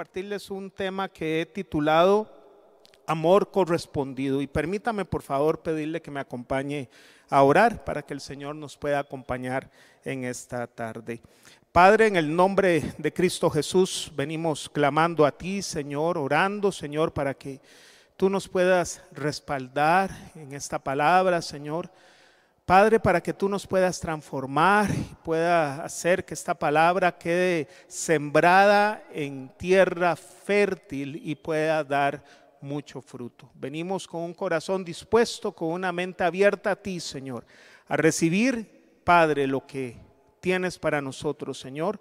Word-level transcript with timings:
compartirles 0.00 0.50
un 0.50 0.70
tema 0.70 1.10
que 1.10 1.42
he 1.42 1.44
titulado 1.44 2.26
Amor 3.06 3.50
correspondido. 3.50 4.40
Y 4.40 4.46
permítame 4.46 5.04
por 5.04 5.20
favor 5.20 5.60
pedirle 5.60 6.00
que 6.00 6.10
me 6.10 6.20
acompañe 6.20 6.88
a 7.28 7.42
orar 7.42 7.84
para 7.84 8.00
que 8.00 8.14
el 8.14 8.22
Señor 8.22 8.56
nos 8.56 8.78
pueda 8.78 8.98
acompañar 8.98 9.70
en 10.02 10.24
esta 10.24 10.66
tarde. 10.66 11.20
Padre, 11.70 12.06
en 12.06 12.16
el 12.16 12.34
nombre 12.34 12.94
de 12.96 13.12
Cristo 13.12 13.50
Jesús, 13.50 14.10
venimos 14.16 14.70
clamando 14.70 15.26
a 15.26 15.36
ti, 15.36 15.60
Señor, 15.60 16.16
orando, 16.16 16.72
Señor, 16.72 17.12
para 17.12 17.34
que 17.34 17.60
tú 18.16 18.30
nos 18.30 18.48
puedas 18.48 19.02
respaldar 19.12 20.32
en 20.34 20.54
esta 20.54 20.78
palabra, 20.78 21.42
Señor. 21.42 21.90
Padre, 22.70 23.00
para 23.00 23.20
que 23.20 23.34
tú 23.34 23.48
nos 23.48 23.66
puedas 23.66 23.98
transformar 23.98 24.88
pueda 25.24 25.82
hacer 25.82 26.24
que 26.24 26.34
esta 26.34 26.54
palabra 26.54 27.18
quede 27.18 27.66
sembrada 27.88 29.02
en 29.12 29.48
tierra 29.58 30.14
fértil 30.14 31.20
y 31.20 31.34
pueda 31.34 31.82
dar 31.82 32.22
mucho 32.60 33.02
fruto. 33.02 33.50
Venimos 33.54 34.06
con 34.06 34.20
un 34.20 34.34
corazón 34.34 34.84
dispuesto, 34.84 35.50
con 35.50 35.72
una 35.72 35.90
mente 35.90 36.22
abierta 36.22 36.70
a 36.70 36.76
ti, 36.76 37.00
Señor, 37.00 37.44
a 37.88 37.96
recibir, 37.96 39.00
Padre, 39.02 39.48
lo 39.48 39.66
que 39.66 39.96
tienes 40.38 40.78
para 40.78 41.02
nosotros, 41.02 41.58
Señor. 41.58 41.98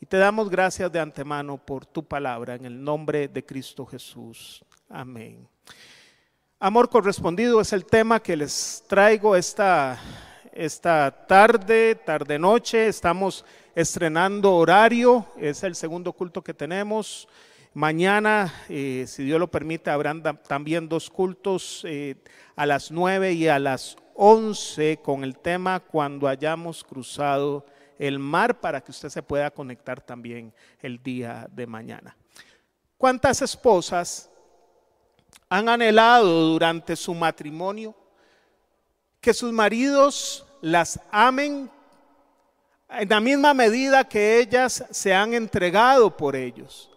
Y 0.00 0.06
te 0.06 0.16
damos 0.16 0.50
gracias 0.50 0.90
de 0.90 0.98
antemano 0.98 1.64
por 1.64 1.86
tu 1.86 2.02
palabra 2.02 2.56
en 2.56 2.64
el 2.64 2.82
nombre 2.82 3.28
de 3.28 3.46
Cristo 3.46 3.86
Jesús. 3.86 4.64
Amén. 4.88 5.46
Amor 6.60 6.88
correspondido 6.88 7.60
es 7.60 7.72
el 7.72 7.86
tema 7.86 8.18
que 8.18 8.36
les 8.36 8.82
traigo 8.88 9.36
esta, 9.36 9.96
esta 10.52 11.24
tarde, 11.28 11.94
tarde 11.94 12.36
noche. 12.36 12.88
Estamos 12.88 13.44
estrenando 13.76 14.56
horario, 14.56 15.24
es 15.36 15.62
el 15.62 15.76
segundo 15.76 16.12
culto 16.12 16.42
que 16.42 16.52
tenemos. 16.52 17.28
Mañana, 17.74 18.52
eh, 18.68 19.04
si 19.06 19.22
Dios 19.22 19.38
lo 19.38 19.48
permite, 19.48 19.90
habrán 19.90 20.20
también 20.48 20.88
dos 20.88 21.10
cultos 21.10 21.84
eh, 21.86 22.16
a 22.56 22.66
las 22.66 22.90
nueve 22.90 23.34
y 23.34 23.46
a 23.46 23.60
las 23.60 23.96
once 24.16 24.98
con 25.00 25.22
el 25.22 25.38
tema 25.38 25.78
cuando 25.78 26.26
hayamos 26.26 26.82
cruzado 26.82 27.66
el 28.00 28.18
mar 28.18 28.58
para 28.58 28.80
que 28.80 28.90
usted 28.90 29.10
se 29.10 29.22
pueda 29.22 29.52
conectar 29.52 30.00
también 30.00 30.52
el 30.80 31.00
día 31.00 31.46
de 31.52 31.68
mañana. 31.68 32.16
¿Cuántas 32.96 33.42
esposas 33.42 34.28
han 35.48 35.68
anhelado 35.68 36.48
durante 36.48 36.96
su 36.96 37.14
matrimonio 37.14 37.94
que 39.20 39.34
sus 39.34 39.52
maridos 39.52 40.46
las 40.60 41.00
amen 41.10 41.70
en 42.90 43.08
la 43.08 43.20
misma 43.20 43.54
medida 43.54 44.08
que 44.08 44.38
ellas 44.38 44.84
se 44.90 45.14
han 45.14 45.34
entregado 45.34 46.16
por 46.16 46.36
ellos? 46.36 46.90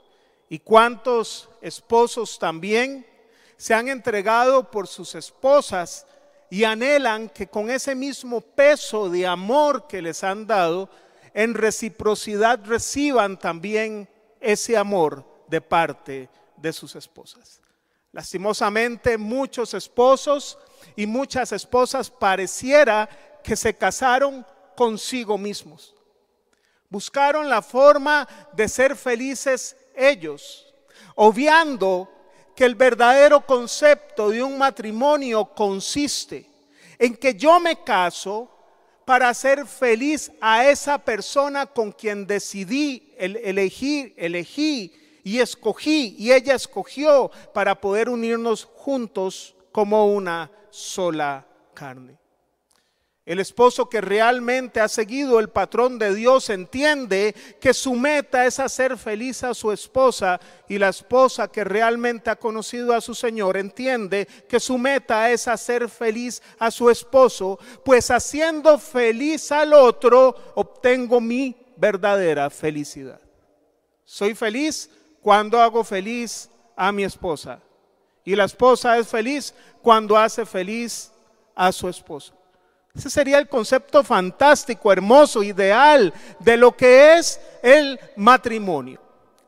¿Y 0.49 0.59
cuántos 0.59 1.49
esposos 1.61 2.37
también 2.37 3.05
se 3.57 3.73
han 3.73 3.89
entregado 3.89 4.69
por 4.69 4.87
sus 4.87 5.15
esposas 5.15 6.05
y 6.49 6.65
anhelan 6.65 7.29
que 7.29 7.47
con 7.47 7.69
ese 7.69 7.95
mismo 7.95 8.41
peso 8.41 9.09
de 9.09 9.25
amor 9.25 9.87
que 9.87 10.01
les 10.01 10.23
han 10.23 10.45
dado, 10.45 10.89
en 11.33 11.53
reciprocidad 11.53 12.59
reciban 12.65 13.39
también 13.39 14.09
ese 14.41 14.75
amor 14.75 15.23
de 15.47 15.61
parte 15.61 16.27
de 16.57 16.73
sus 16.73 16.95
esposas. 16.95 17.61
Lastimosamente, 18.13 19.17
muchos 19.17 19.73
esposos 19.73 20.57
y 20.95 21.05
muchas 21.05 21.51
esposas 21.51 22.09
pareciera 22.09 23.07
que 23.43 23.55
se 23.55 23.73
casaron 23.73 24.45
consigo 24.75 25.37
mismos. 25.37 25.95
Buscaron 26.89 27.49
la 27.49 27.61
forma 27.61 28.27
de 28.51 28.67
ser 28.67 28.97
felices 28.97 29.77
ellos, 29.95 30.73
obviando 31.15 32.09
que 32.53 32.65
el 32.65 32.75
verdadero 32.75 33.45
concepto 33.45 34.29
de 34.29 34.43
un 34.43 34.57
matrimonio 34.57 35.45
consiste 35.45 36.49
en 36.99 37.15
que 37.15 37.33
yo 37.33 37.59
me 37.61 37.81
caso 37.83 38.49
para 39.05 39.29
hacer 39.29 39.65
feliz 39.65 40.31
a 40.41 40.67
esa 40.67 40.97
persona 40.97 41.65
con 41.65 41.91
quien 41.91 42.27
decidí 42.27 43.13
elegir, 43.17 44.13
elegí 44.17 44.93
y 45.23 45.39
escogí 45.39 46.15
y 46.17 46.31
ella 46.31 46.55
escogió 46.55 47.31
para 47.53 47.79
poder 47.79 48.09
unirnos 48.09 48.65
juntos 48.65 49.55
como 49.71 50.07
una 50.07 50.51
sola 50.69 51.45
carne. 51.73 52.21
El 53.23 53.39
esposo 53.39 53.87
que 53.87 54.01
realmente 54.01 54.79
ha 54.79 54.87
seguido 54.87 55.39
el 55.39 55.49
patrón 55.49 55.99
de 55.99 56.13
Dios 56.15 56.49
entiende 56.49 57.35
que 57.61 57.71
su 57.71 57.93
meta 57.93 58.47
es 58.47 58.59
hacer 58.59 58.97
feliz 58.97 59.43
a 59.43 59.53
su 59.53 59.71
esposa 59.71 60.39
y 60.67 60.79
la 60.79 60.89
esposa 60.89 61.47
que 61.47 61.63
realmente 61.63 62.31
ha 62.31 62.35
conocido 62.35 62.95
a 62.95 62.99
su 62.99 63.13
Señor 63.13 63.57
entiende 63.57 64.27
que 64.49 64.59
su 64.59 64.77
meta 64.77 65.29
es 65.29 65.47
hacer 65.47 65.87
feliz 65.87 66.41
a 66.57 66.71
su 66.71 66.89
esposo, 66.89 67.59
pues 67.85 68.09
haciendo 68.09 68.79
feliz 68.79 69.51
al 69.51 69.73
otro 69.73 70.53
obtengo 70.55 71.21
mi 71.21 71.55
verdadera 71.77 72.49
felicidad. 72.49 73.21
Soy 74.03 74.33
feliz 74.33 74.89
cuando 75.21 75.61
hago 75.61 75.83
feliz 75.83 76.49
a 76.75 76.91
mi 76.91 77.03
esposa 77.03 77.59
y 78.23 78.35
la 78.35 78.45
esposa 78.45 78.97
es 78.97 79.07
feliz 79.07 79.53
cuando 79.81 80.17
hace 80.17 80.45
feliz 80.45 81.11
a 81.55 81.71
su 81.71 81.87
esposo. 81.87 82.33
Ese 82.93 83.09
sería 83.09 83.37
el 83.37 83.47
concepto 83.47 84.03
fantástico, 84.03 84.91
hermoso, 84.91 85.43
ideal 85.43 86.13
de 86.39 86.57
lo 86.57 86.75
que 86.75 87.17
es 87.17 87.39
el 87.63 87.99
matrimonio. 88.17 88.99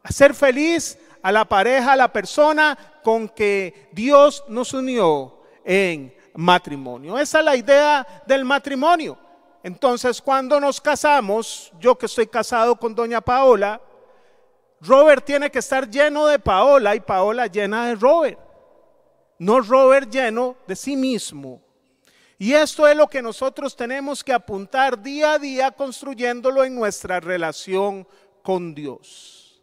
Hacer 0.02 0.34
feliz 0.34 0.98
a 1.22 1.32
la 1.32 1.46
pareja, 1.46 1.94
a 1.94 1.98
la 1.98 2.12
persona 2.12 2.78
con 3.04 3.28
que 3.28 3.90
Dios 3.92 4.44
nos 4.48 4.74
unió 4.74 5.42
en 5.66 6.14
matrimonio. 6.36 7.20
Esa 7.20 7.40
es 7.40 7.46
la 7.46 7.56
idea 7.56 8.24
del 8.26 8.46
matrimonio. 8.46 9.18
Entonces, 9.62 10.22
cuando 10.22 10.60
nos 10.60 10.80
casamos, 10.82 11.72
yo 11.80 11.98
que 11.98 12.06
estoy 12.06 12.28
casado 12.28 12.76
con 12.78 12.96
doña 12.96 13.22
Paola, 13.22 13.82
Robert 14.84 15.24
tiene 15.24 15.50
que 15.50 15.60
estar 15.60 15.90
lleno 15.90 16.28
de 16.28 16.40
Paola 16.40 16.96
y 16.96 17.00
Paola 17.00 17.48
llena 17.48 17.88
de 17.88 17.96
Robert. 17.96 18.40
No 19.40 19.62
Robert 19.62 20.10
lleno 20.10 20.58
de 20.68 20.76
sí 20.76 20.96
mismo. 20.96 21.62
Y 22.38 22.54
esto 22.54 22.88
es 22.88 22.96
lo 22.96 23.08
que 23.08 23.22
nosotros 23.22 23.76
tenemos 23.76 24.24
que 24.24 24.34
apuntar 24.34 25.02
día 25.02 25.34
a 25.34 25.40
día 25.40 25.72
construyéndolo 25.72 26.66
en 26.66 26.76
nuestra 26.76 27.22
relación 27.22 28.06
con 28.42 28.76
Dios. 28.76 29.62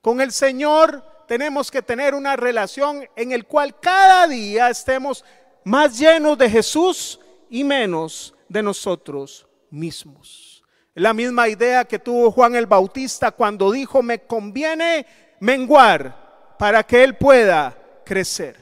Con 0.00 0.20
el 0.22 0.32
Señor 0.32 1.04
tenemos 1.28 1.70
que 1.70 1.82
tener 1.82 2.14
una 2.14 2.36
relación 2.36 3.06
en 3.16 3.32
el 3.32 3.44
cual 3.44 3.78
cada 3.78 4.26
día 4.26 4.70
estemos 4.70 5.24
más 5.64 5.98
llenos 5.98 6.38
de 6.38 6.48
Jesús 6.48 7.20
y 7.50 7.64
menos 7.64 8.34
de 8.48 8.62
nosotros 8.62 9.46
mismos. 9.70 10.55
La 10.96 11.12
misma 11.12 11.46
idea 11.46 11.84
que 11.84 11.98
tuvo 11.98 12.30
Juan 12.30 12.56
el 12.56 12.64
Bautista 12.64 13.30
cuando 13.30 13.70
dijo, 13.70 14.02
me 14.02 14.20
conviene 14.20 15.04
menguar 15.40 16.54
para 16.58 16.82
que 16.84 17.04
Él 17.04 17.16
pueda 17.16 17.76
crecer. 18.02 18.56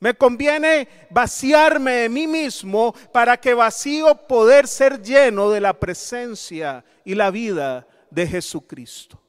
Me 0.00 0.12
conviene 0.12 0.88
vaciarme 1.08 1.92
de 1.92 2.08
mí 2.08 2.26
mismo 2.26 2.92
para 3.12 3.36
que 3.36 3.54
vacío 3.54 4.12
poder 4.26 4.66
ser 4.66 5.00
lleno 5.00 5.50
de 5.50 5.60
la 5.60 5.72
presencia 5.72 6.84
y 7.04 7.14
la 7.14 7.30
vida 7.30 7.86
de 8.10 8.26
Jesucristo. 8.26 9.22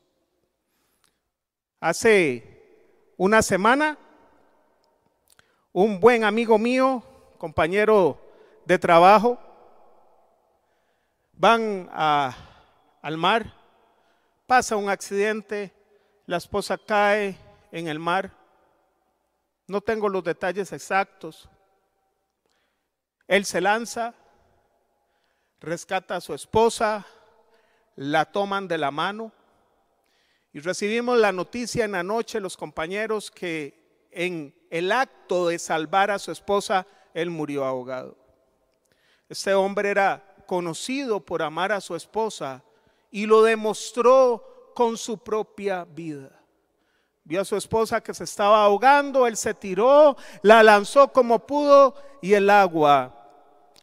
Hace 1.80 3.14
una 3.16 3.44
semana, 3.44 3.96
un 5.72 6.00
buen 6.00 6.24
amigo 6.24 6.58
mío, 6.58 7.04
compañero 7.38 8.20
de 8.66 8.80
trabajo, 8.80 9.38
van 11.34 11.90
al 11.92 13.18
mar, 13.18 13.54
pasa 14.48 14.76
un 14.76 14.90
accidente, 14.90 15.74
la 16.26 16.38
esposa 16.38 16.78
cae 16.78 17.38
en 17.72 17.88
el 17.88 18.00
mar 18.00 18.44
no 19.68 19.82
tengo 19.82 20.10
los 20.10 20.24
detalles 20.24 20.72
exactos. 20.72 21.50
Él 23.28 23.46
se 23.46 23.62
lanza, 23.62 24.14
rescata 25.60 26.18
a 26.18 26.22
su 26.22 26.34
esposa, 26.34 27.06
la 27.96 28.26
toman 28.26 28.68
de 28.68 28.78
la 28.78 28.92
mano 28.92 29.32
y 30.52 30.60
recibimos 30.60 31.18
la 31.18 31.32
noticia 31.32 31.86
en 31.86 31.94
la 31.94 32.04
noche 32.04 32.40
los 32.40 32.58
compañeros 32.58 33.32
que 33.32 34.08
en 34.12 34.54
el 34.70 34.92
acto 34.92 35.48
de 35.48 35.58
salvar 35.58 36.12
a 36.12 36.20
su 36.20 36.32
esposa, 36.32 36.86
él 37.14 37.30
murió 37.30 37.66
ahogado. 37.66 38.18
Este 39.30 39.54
hombre 39.54 39.90
era 39.90 40.33
conocido 40.46 41.20
por 41.20 41.42
amar 41.42 41.72
a 41.72 41.82
su 41.82 41.96
esposa 41.96 42.64
y 43.12 43.26
lo 43.26 43.44
demostró 43.44 44.72
con 44.76 44.98
su 44.98 45.18
propia 45.18 45.86
vida. 45.86 46.32
Vio 47.24 47.42
a 47.42 47.46
su 47.46 47.56
esposa 47.56 48.02
que 48.02 48.14
se 48.14 48.26
estaba 48.26 48.64
ahogando, 48.64 49.28
él 49.28 49.38
se 49.38 49.54
tiró, 49.54 50.18
la 50.42 50.62
lanzó 50.62 51.14
como 51.14 51.40
pudo 51.40 51.96
y 52.22 52.34
el 52.34 52.50
agua 52.50 53.14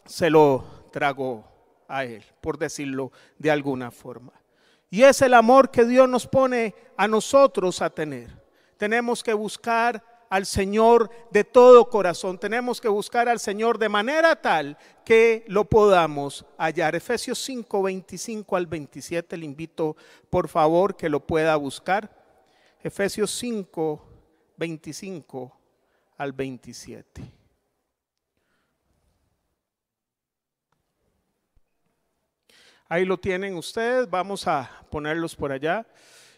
se 0.05 0.29
lo 0.29 0.65
tragó 0.93 1.45
a 1.89 2.05
él, 2.05 2.25
por 2.41 2.59
decirlo 2.59 3.13
de 3.39 3.51
alguna 3.51 3.91
forma. 3.91 4.33
Y 4.91 5.05
es 5.05 5.23
el 5.23 5.35
amor 5.35 5.71
que 5.71 5.85
Dios 5.85 6.09
nos 6.09 6.27
pone 6.27 6.75
a 6.97 7.07
nosotros 7.07 7.81
a 7.81 7.91
tener. 7.91 8.43
Tenemos 8.77 9.23
que 9.23 9.33
buscar 9.33 10.03
al 10.31 10.47
Señor 10.47 11.11
de 11.31 11.45
todo 11.45 11.91
corazón. 11.91 12.39
Tenemos 12.39 12.81
que 12.81 12.89
buscar 12.89 13.29
al 13.29 13.41
Señor 13.41 13.79
de 13.79 13.89
manera 13.89 14.41
tal 14.41 14.79
que 15.05 15.45
lo 15.49 15.65
podamos 15.65 16.47
hallar. 16.57 16.95
Efesios 16.95 17.43
5, 17.43 17.83
25 17.83 18.57
al 18.57 18.67
27. 18.67 19.37
Le 19.37 19.45
invito, 19.45 19.97
por 20.31 20.49
favor, 20.49 20.97
que 20.97 21.09
lo 21.09 21.21
pueda 21.21 21.57
buscar. 21.57 22.17
Efesios 22.83 23.33
5, 23.33 24.01
25 24.57 25.59
al 26.17 26.33
27. 26.33 27.23
Ahí 32.89 33.05
lo 33.05 33.19
tienen 33.19 33.57
ustedes, 33.57 34.09
vamos 34.09 34.47
a 34.47 34.69
ponerlos 34.91 35.35
por 35.35 35.53
allá. 35.53 35.87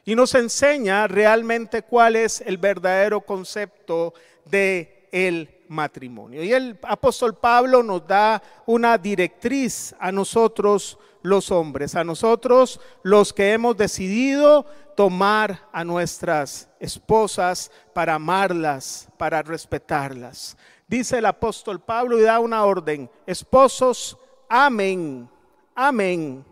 Y 0.04 0.14
nos 0.14 0.34
enseña 0.34 1.06
realmente 1.06 1.82
cuál 1.82 2.16
es 2.16 2.40
el 2.40 2.58
verdadero 2.58 3.20
concepto 3.20 4.14
de 4.44 5.08
el 5.12 5.48
matrimonio. 5.68 6.42
Y 6.42 6.52
el 6.52 6.78
apóstol 6.82 7.36
Pablo 7.36 7.82
nos 7.82 8.06
da 8.06 8.42
una 8.66 8.98
directriz 8.98 9.94
a 10.00 10.10
nosotros 10.10 10.98
los 11.22 11.50
hombres, 11.50 11.94
a 11.94 12.02
nosotros 12.02 12.80
los 13.02 13.32
que 13.32 13.52
hemos 13.52 13.76
decidido 13.76 14.66
tomar 14.96 15.68
a 15.72 15.84
nuestras 15.84 16.68
esposas 16.80 17.70
para 17.94 18.14
amarlas, 18.14 19.08
para 19.16 19.42
respetarlas. 19.42 20.56
Dice 20.88 21.18
el 21.18 21.26
apóstol 21.26 21.80
Pablo 21.80 22.18
y 22.18 22.22
da 22.22 22.40
una 22.40 22.64
orden, 22.64 23.08
esposos, 23.26 24.18
amen, 24.48 25.28
amen 25.74 26.44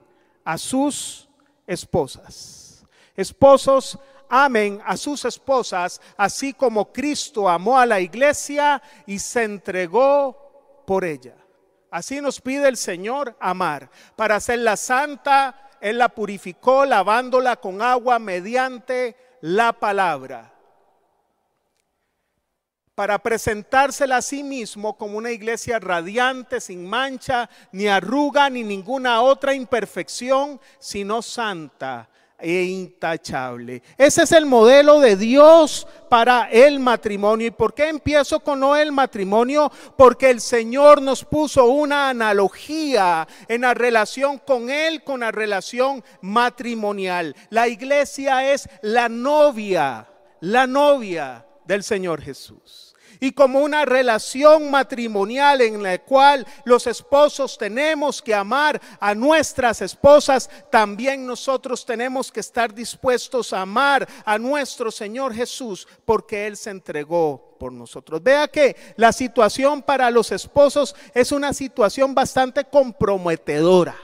a 0.45 0.57
sus 0.57 1.29
esposas. 1.67 2.60
Esposos, 3.21 3.99
amen 4.31 4.81
a 4.87 4.97
sus 4.97 5.27
esposas, 5.27 6.01
así 6.17 6.55
como 6.55 6.91
Cristo 6.91 7.51
amó 7.51 7.79
a 7.79 7.85
la 7.85 8.01
iglesia 8.01 8.81
y 9.07 9.19
se 9.19 9.43
entregó 9.43 10.83
por 10.87 11.05
ella. 11.05 11.35
Así 11.91 12.23
nos 12.23 12.41
pide 12.41 12.67
el 12.67 12.79
Señor 12.79 13.37
amar. 13.39 13.91
Para 14.17 14.37
hacerla 14.37 14.79
santa, 14.79 15.71
Él 15.83 15.99
la 15.99 16.09
purificó 16.09 16.87
lavándola 16.87 17.57
con 17.57 17.83
agua 17.83 18.19
mediante 18.19 19.17
la 19.43 19.75
palabra. 19.75 20.55
Para 22.95 23.19
presentársela 23.19 24.19
a 24.19 24.23
sí 24.23 24.43
mismo 24.43 24.97
como 24.97 25.19
una 25.19 25.31
iglesia 25.31 25.79
radiante, 25.79 26.59
sin 26.59 26.89
mancha, 26.89 27.51
ni 27.73 27.87
arruga, 27.87 28.49
ni 28.49 28.63
ninguna 28.63 29.21
otra 29.21 29.53
imperfección, 29.53 30.59
sino 30.79 31.21
santa 31.21 32.10
e 32.41 32.63
intachable. 32.65 33.83
Ese 33.97 34.23
es 34.23 34.33
el 34.33 34.47
modelo 34.47 35.01
de 35.01 35.17
Dios 35.17 35.87
para 36.09 36.51
el 36.51 36.81
matrimonio. 36.81 37.49
¿Y 37.49 37.51
por 37.51 37.75
qué 37.75 37.89
empiezo 37.89 38.41
con 38.41 38.61
no 38.61 38.77
el 38.77 38.93
matrimonio? 38.93 39.71
Porque 39.97 40.31
el 40.31 40.41
Señor 40.41 41.01
nos 41.03 41.25
puso 41.25 41.67
una 41.67 42.11
analogía 42.11 43.27
en 43.49 43.63
la 43.63 43.75
relación 43.75 44.39
con 44.39 44.71
Él, 44.71 45.03
con 45.05 45.21
la 45.21 45.31
relación 45.31 46.03
matrimonial. 46.21 47.35
La 47.51 47.69
iglesia 47.69 48.53
es 48.53 48.69
la 48.83 49.09
novia, 49.09 50.09
la 50.41 50.67
novia 50.67 51.47
del 51.67 51.83
Señor 51.83 52.21
Jesús 52.21 52.90
y 53.21 53.33
como 53.33 53.61
una 53.61 53.85
relación 53.85 54.71
matrimonial 54.71 55.61
en 55.61 55.83
la 55.83 55.99
cual 55.99 56.47
los 56.65 56.87
esposos 56.87 57.59
tenemos 57.59 58.23
que 58.23 58.35
amar 58.35 58.81
a 58.99 59.15
nuestras 59.15 59.83
esposas, 59.83 60.49
también 60.71 61.27
nosotros 61.27 61.85
tenemos 61.85 62.33
que 62.33 62.41
estar 62.41 62.75
dispuestos 62.75 63.53
a 63.53 63.61
amar 63.61 64.09
a 64.25 64.39
nuestro 64.39 64.91
Señor 64.91 65.35
Jesús 65.35 65.87
porque 66.07 66.47
Él 66.47 66.57
se 66.57 66.71
entregó 66.71 67.57
por 67.59 67.73
nosotros. 67.73 68.23
Vea 68.23 68.49
que 68.49 68.75
la 68.97 69.13
situación 69.13 69.83
para 69.83 70.11
los 70.11 70.33
esposos 70.33 70.97
es 71.13 71.31
una 71.31 71.53
situación 71.53 72.15
bastante 72.15 72.65
comprometedora. 72.65 73.97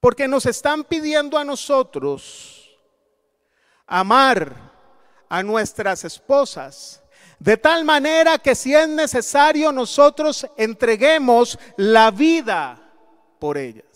Porque 0.00 0.28
nos 0.28 0.44
están 0.44 0.84
pidiendo 0.84 1.38
a 1.38 1.44
nosotros 1.44 2.78
amar 3.86 4.75
a 5.28 5.42
nuestras 5.42 6.04
esposas. 6.04 7.02
De 7.38 7.56
tal 7.56 7.84
manera 7.84 8.38
que 8.38 8.54
si 8.54 8.74
es 8.74 8.88
necesario 8.88 9.70
nosotros 9.72 10.46
entreguemos 10.56 11.58
la 11.76 12.10
vida 12.10 12.80
por 13.38 13.58
ellas. 13.58 13.86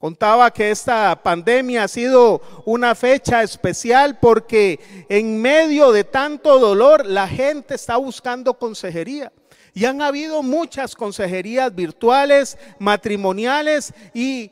Contaba 0.00 0.50
que 0.50 0.70
esta 0.70 1.14
pandemia 1.22 1.84
ha 1.84 1.88
sido 1.88 2.40
una 2.64 2.94
fecha 2.94 3.42
especial 3.42 4.18
porque 4.18 4.80
en 5.10 5.42
medio 5.42 5.92
de 5.92 6.04
tanto 6.04 6.58
dolor 6.58 7.04
la 7.04 7.28
gente 7.28 7.74
está 7.74 7.98
buscando 7.98 8.54
consejería. 8.54 9.30
Y 9.74 9.84
han 9.84 10.00
habido 10.00 10.42
muchas 10.42 10.96
consejerías 10.96 11.74
virtuales, 11.74 12.56
matrimoniales 12.78 13.92
y 14.14 14.50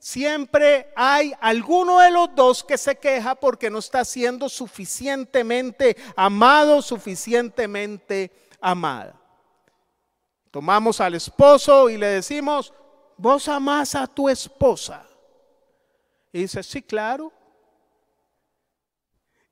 siempre 0.00 0.92
hay 0.96 1.32
alguno 1.40 2.00
de 2.00 2.10
los 2.10 2.34
dos 2.34 2.64
que 2.64 2.76
se 2.76 2.96
queja 2.96 3.36
porque 3.36 3.70
no 3.70 3.78
está 3.78 4.04
siendo 4.04 4.48
suficientemente 4.48 5.96
amado, 6.16 6.82
suficientemente 6.82 8.32
amada. 8.60 9.20
Tomamos 10.50 11.00
al 11.00 11.14
esposo 11.14 11.88
y 11.88 11.96
le 11.96 12.08
decimos, 12.08 12.72
vos 13.16 13.46
amás 13.46 13.94
a 13.94 14.06
tu 14.08 14.28
esposa. 14.28 15.06
Y 16.32 16.40
dice, 16.40 16.62
sí, 16.62 16.82
claro. 16.82 17.32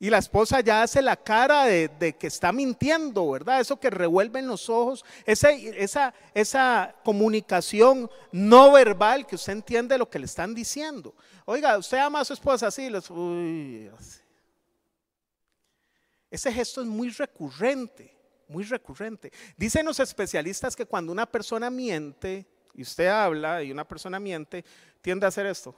Y 0.01 0.11
la 0.11 0.19
esposa 0.19 0.61
ya 0.61 0.83
hace 0.83 1.03
la 1.03 1.17
cara 1.17 1.65
de, 1.65 2.17
que 2.17 2.29
está 2.29 2.53
mintiendo, 2.53 3.33
¿verdad? 3.33 3.61
Eso 3.61 3.81
que 3.81 3.91
revuelve 3.91 4.39
en 4.39 4.47
los 4.47 4.71
ojos, 4.71 5.05
esa, 5.27 6.95
comunicación 7.05 8.09
no 8.31 8.73
verbal 8.73 9.27
que 9.27 9.35
usted 9.35 9.55
entiende 9.55 9.99
lo 9.99 10.09
que 10.09 10.21
le 10.21 10.27
están 10.27 10.55
diciendo. 10.55 11.17
Oiga, 11.45 11.77
usted 11.77 11.99
ama 11.99 12.21
a 12.21 12.25
su 12.25 12.33
esposa 12.33 12.69
así, 12.69 12.89
Ese 16.31 16.53
gesto 16.53 16.81
es 16.81 16.87
muy 16.87 17.11
recurrente, 17.11 18.17
muy 18.47 18.63
recurrente. 18.63 19.33
Dicen 19.57 19.85
los 19.85 19.99
especialistas 19.99 20.77
que 20.77 20.87
cuando 20.87 21.11
una 21.11 21.27
persona 21.27 21.71
miente, 21.71 22.47
y 22.73 22.83
usted 22.83 23.09
habla 23.09 23.65
y 23.65 23.73
una 23.73 23.87
persona 23.87 24.21
miente, 24.21 24.65
tiende 25.01 25.27
a 25.27 25.31
hacer 25.31 25.47
esto. 25.47 25.75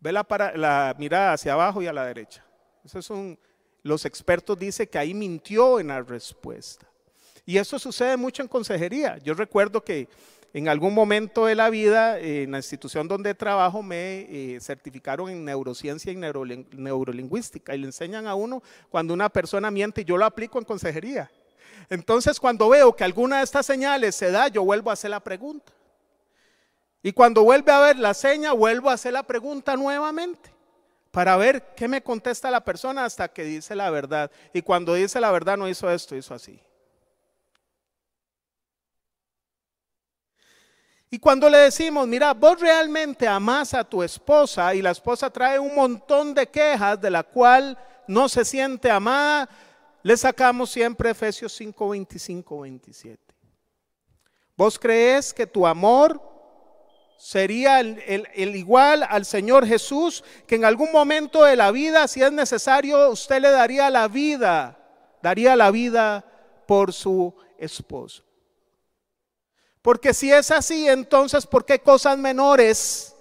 Ve 0.00 0.10
la, 0.10 0.24
para, 0.24 0.56
la 0.56 0.96
mirada 0.98 1.34
hacia 1.34 1.52
abajo 1.52 1.82
y 1.82 1.86
a 1.86 1.92
la 1.92 2.06
derecha. 2.06 2.42
Eso 2.84 3.00
son, 3.00 3.38
los 3.82 4.04
expertos 4.04 4.58
dicen 4.58 4.86
que 4.86 4.98
ahí 4.98 5.14
mintió 5.14 5.78
en 5.78 5.88
la 5.88 6.02
respuesta. 6.02 6.86
Y 7.46 7.58
eso 7.58 7.78
sucede 7.78 8.16
mucho 8.16 8.42
en 8.42 8.48
consejería. 8.48 9.18
Yo 9.18 9.34
recuerdo 9.34 9.82
que 9.82 10.08
en 10.54 10.68
algún 10.68 10.92
momento 10.92 11.46
de 11.46 11.54
la 11.54 11.70
vida, 11.70 12.18
en 12.18 12.52
la 12.52 12.58
institución 12.58 13.08
donde 13.08 13.34
trabajo, 13.34 13.82
me 13.82 14.26
eh, 14.28 14.58
certificaron 14.60 15.30
en 15.30 15.44
neurociencia 15.44 16.12
y 16.12 16.16
neurolingüística 16.16 17.74
y 17.74 17.78
le 17.78 17.86
enseñan 17.86 18.26
a 18.26 18.34
uno 18.34 18.62
cuando 18.90 19.14
una 19.14 19.28
persona 19.28 19.70
miente 19.70 20.04
yo 20.04 20.16
lo 20.16 20.24
aplico 20.24 20.58
en 20.58 20.64
consejería. 20.64 21.30
Entonces, 21.88 22.38
cuando 22.38 22.68
veo 22.68 22.94
que 22.94 23.04
alguna 23.04 23.38
de 23.38 23.44
estas 23.44 23.66
señales 23.66 24.14
se 24.14 24.30
da, 24.30 24.48
yo 24.48 24.62
vuelvo 24.64 24.90
a 24.90 24.92
hacer 24.92 25.10
la 25.10 25.20
pregunta. 25.20 25.72
Y 27.02 27.12
cuando 27.12 27.42
vuelve 27.42 27.72
a 27.72 27.80
ver 27.80 27.98
la 27.98 28.14
seña, 28.14 28.52
vuelvo 28.52 28.90
a 28.90 28.92
hacer 28.92 29.12
la 29.12 29.24
pregunta 29.24 29.74
nuevamente 29.76 30.51
para 31.12 31.36
ver 31.36 31.74
qué 31.76 31.86
me 31.86 32.02
contesta 32.02 32.50
la 32.50 32.64
persona 32.64 33.04
hasta 33.04 33.28
que 33.28 33.44
dice 33.44 33.76
la 33.76 33.90
verdad. 33.90 34.30
Y 34.52 34.62
cuando 34.62 34.94
dice 34.94 35.20
la 35.20 35.30
verdad 35.30 35.56
no 35.56 35.68
hizo 35.68 35.88
esto, 35.88 36.16
hizo 36.16 36.34
así. 36.34 36.58
Y 41.10 41.18
cuando 41.18 41.50
le 41.50 41.58
decimos, 41.58 42.08
mira, 42.08 42.32
vos 42.32 42.58
realmente 42.58 43.28
amas 43.28 43.74
a 43.74 43.84
tu 43.84 44.02
esposa 44.02 44.74
y 44.74 44.80
la 44.80 44.92
esposa 44.92 45.28
trae 45.28 45.58
un 45.58 45.74
montón 45.74 46.32
de 46.32 46.46
quejas 46.46 46.98
de 46.98 47.10
la 47.10 47.22
cual 47.22 47.78
no 48.08 48.30
se 48.30 48.46
siente 48.46 48.90
amada, 48.90 49.46
le 50.02 50.16
sacamos 50.16 50.70
siempre 50.70 51.10
Efesios 51.10 51.52
5, 51.52 51.90
25, 51.90 52.60
27. 52.60 53.34
¿Vos 54.56 54.78
crees 54.78 55.34
que 55.34 55.46
tu 55.46 55.66
amor 55.66 56.31
sería 57.22 57.78
el, 57.78 58.56
igual 58.56 59.06
al 59.08 59.24
Señor 59.24 59.64
Jesús, 59.64 60.24
que 60.44 60.56
en 60.56 60.64
algún 60.64 60.90
momento 60.90 61.44
de 61.44 61.54
la 61.54 61.70
vida, 61.70 62.08
si 62.08 62.20
es 62.20 62.32
necesario, 62.32 63.10
usted 63.10 63.40
le 63.40 63.50
daría 63.50 63.88
la 63.90 64.08
vida, 64.08 64.76
daría 65.22 65.54
la 65.54 65.70
vida 65.70 66.24
por 66.66 66.92
su 66.92 67.32
esposo. 67.58 68.24
Porque 69.82 70.12
si 70.12 70.32
es 70.32 70.50
así, 70.50 70.88
entonces, 70.88 71.46
¿por 71.46 71.64
qué 71.64 71.78
cosas 71.78 72.18
menores 72.18 73.14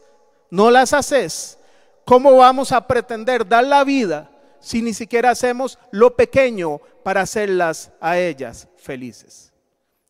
no 0.50 0.72
las 0.72 0.94
haces? 0.94 1.60
¿Cómo 2.04 2.36
vamos 2.38 2.72
a 2.72 2.88
pretender 2.88 3.48
dar 3.48 3.66
la 3.66 3.84
vida 3.84 4.32
si 4.60 4.82
ni 4.82 4.96
siquiera 4.96 5.30
hacemos 5.30 5.78
lo 5.92 6.16
pequeño 6.16 6.82
para 7.04 7.22
hacerlas 7.22 7.92
a 8.02 8.18
ellas 8.18 8.68
felices? 8.78 9.51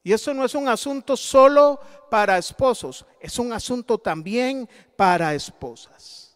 Y 0.04 0.14
eso 0.14 0.34
no 0.34 0.46
es 0.46 0.56
un 0.56 0.68
asunto 0.68 1.16
solo 1.16 1.80
para 2.10 2.38
esposos, 2.38 3.06
es 3.20 3.38
un 3.38 3.54
asunto 3.54 3.98
también 3.98 4.68
para 4.96 5.36
esposas. 5.36 6.36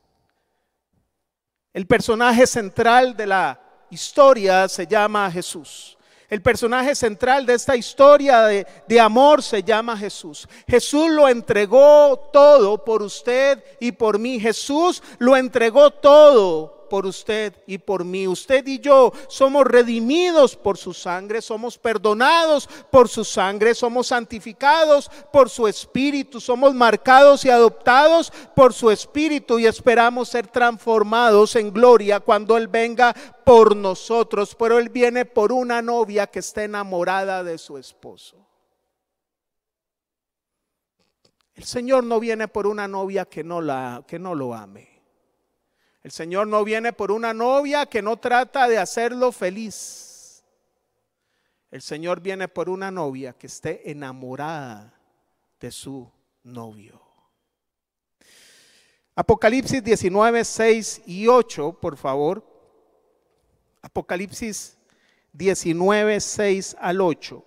El 1.73 1.87
personaje 1.87 2.45
central 2.45 3.17
de 3.17 3.27
la 3.27 3.59
historia 3.89 4.69
se 4.69 4.85
llama 4.85 5.29
Jesús. 5.31 5.97
El 6.29 6.41
personaje 6.41 6.95
central 6.95 7.45
de 7.45 7.53
esta 7.53 7.75
historia 7.75 8.43
de, 8.43 8.65
de, 8.87 8.99
amor 8.99 9.43
se 9.43 9.61
llama 9.61 9.97
Jesús. 9.97 10.47
Jesús 10.67 11.09
lo 11.11 11.27
entregó 11.29 12.29
todo 12.33 12.83
por 12.83 13.03
usted 13.03 13.63
y 13.79 13.91
por 13.91 14.17
mí. 14.17 14.39
Jesús 14.39 15.03
lo 15.19 15.37
entregó 15.37 15.91
todo 15.91 16.74
por 16.89 17.05
usted 17.05 17.53
y 17.67 17.77
por 17.77 18.03
mí. 18.03 18.27
Usted 18.27 18.65
y 18.67 18.79
yo 18.79 19.11
somos 19.27 19.65
redimidos 19.65 20.55
por 20.55 20.77
su 20.77 20.93
sangre, 20.93 21.41
somos 21.41 21.77
perdonados 21.77 22.67
por 22.91 23.09
su 23.09 23.23
sangre, 23.23 23.75
somos 23.75 24.07
santificados 24.07 25.09
por 25.31 25.49
su 25.49 25.67
espíritu, 25.67 26.39
somos 26.39 26.73
marcados 26.73 27.45
y 27.45 27.49
adoptados 27.49 28.31
por 28.55 28.73
su 28.73 28.91
espíritu 28.91 29.59
y 29.59 29.65
esperamos 29.65 30.29
ser 30.29 30.47
transformados 30.47 31.55
en 31.55 31.71
gloria 31.71 32.19
cuando 32.19 32.57
Él 32.57 32.67
venga 32.67 33.13
por 33.43 33.75
nosotros. 33.75 34.55
Pero 34.55 34.79
Él 34.79 34.89
viene 34.89 35.25
por 35.25 35.51
una 35.51 35.81
novia 35.81 36.27
que 36.27 36.39
está 36.39 36.63
enamorada 36.63 37.43
de 37.43 37.57
su 37.57 37.77
esposo. 37.77 38.45
El 41.55 41.63
Señor 41.63 42.03
no 42.03 42.19
viene 42.19 42.49
por 42.49 42.67
una 42.67 42.87
novia 42.87 43.25
que 43.25 43.43
no, 43.43 43.61
la, 43.61 44.03
que 44.05 44.19
no 44.19 44.35
lo 44.35 44.53
ame. 44.53 44.94
El 46.05 46.11
Señor 46.11 46.45
no 46.45 46.63
viene 46.63 46.93
por 46.93 47.11
una 47.11 47.33
novia 47.33 47.87
que 47.87 48.03
no 48.03 48.17
trata 48.17 48.67
de 48.67 48.77
hacerlo 48.77 49.31
feliz. 49.31 50.43
El 51.71 51.81
Señor 51.81 52.21
viene 52.21 52.47
por 52.47 52.69
una 52.69 52.91
novia 52.91 53.33
que 53.33 53.47
esté 53.47 53.89
enamorada 53.89 54.93
de 55.59 55.71
su 55.71 56.07
novio. 56.43 57.01
Apocalipsis 59.15 59.83
19, 59.83 60.45
6 60.45 61.01
y 61.07 61.27
8, 61.27 61.79
por 61.81 61.97
favor. 61.97 62.45
Apocalipsis 63.81 64.77
19, 65.33 66.19
6 66.19 66.75
al 66.79 67.01
8. 67.01 67.43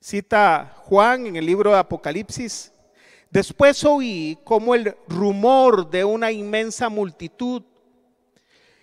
Cita 0.00 0.74
Juan 0.86 1.26
en 1.26 1.36
el 1.36 1.44
libro 1.44 1.72
de 1.72 1.78
Apocalipsis 1.80 2.72
Después 3.30 3.84
oí 3.84 4.38
como 4.44 4.74
el 4.74 4.96
rumor 5.08 5.88
de 5.88 6.04
una 6.04 6.32
inmensa 6.32 6.88
multitud, 6.88 7.62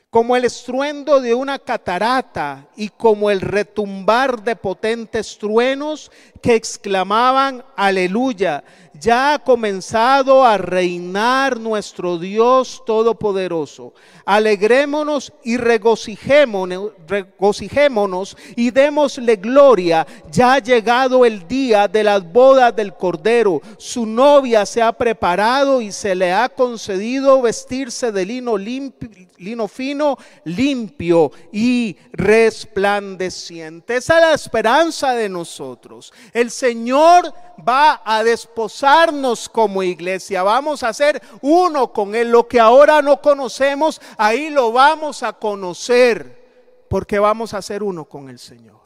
como 0.10 0.38
el 0.38 0.46
estruendo 0.46 1.20
de 1.20 1.34
una 1.34 1.60
catarata 1.60 2.70
y 2.78 2.90
como 2.90 3.30
el 3.30 3.42
retumbar 3.42 4.42
de 4.42 4.56
potentes 4.56 5.38
truenos 5.38 6.12
que 6.48 6.56
exclamaban, 6.56 7.62
aleluya, 7.76 8.64
ya 9.00 9.34
ha 9.34 9.40
comenzado 9.40 10.46
a 10.46 10.58
reinar 10.58 11.60
nuestro 11.60 12.18
Dios 12.18 12.84
Todopoderoso. 12.86 13.94
Alegrémonos 14.26 15.34
y 15.44 15.58
regocijémonos, 15.58 16.92
regocijémonos 17.08 18.38
y 18.56 18.72
démosle 18.72 19.36
gloria. 19.36 20.08
Ya 20.32 20.54
ha 20.54 20.60
llegado 20.60 21.26
el 21.26 21.48
día 21.48 21.88
de 21.88 22.04
las 22.04 22.32
bodas 22.32 22.76
del 22.76 22.94
Cordero. 22.94 23.62
Su 23.78 24.06
novia 24.06 24.66
se 24.66 24.82
ha 24.82 24.94
preparado 24.94 25.82
y 25.82 25.92
se 25.92 26.16
le 26.16 26.32
ha 26.34 26.50
concedido 26.50 27.42
vestirse 27.42 28.12
de 28.12 28.26
lino, 28.26 28.58
limpio, 28.58 29.10
lino 29.38 29.68
fino, 29.68 30.18
limpio 30.46 31.32
y 31.52 31.96
resplandeciente. 32.12 33.98
Esa 33.98 34.16
es 34.16 34.22
la 34.22 34.34
esperanza 34.34 35.14
de 35.14 35.30
nosotros. 35.30 36.12
El 36.38 36.52
Señor 36.52 37.34
va 37.68 38.04
a 38.06 38.24
desposarnos 38.24 39.50
como 39.50 39.82
iglesia. 39.82 40.44
Vamos 40.44 40.84
a 40.84 40.94
ser 40.94 41.20
uno 41.42 41.92
con 41.92 42.14
Él. 42.14 42.30
Lo 42.30 42.48
que 42.48 42.60
ahora 42.60 43.02
no 43.02 43.20
conocemos, 43.20 44.00
ahí 44.20 44.52
lo 44.52 44.72
vamos 44.72 45.24
a 45.24 45.34
conocer. 45.34 46.86
Porque 46.92 47.18
vamos 47.18 47.56
a 47.56 47.62
ser 47.64 47.82
uno 47.82 48.06
con 48.06 48.30
el 48.30 48.38
Señor. 48.38 48.82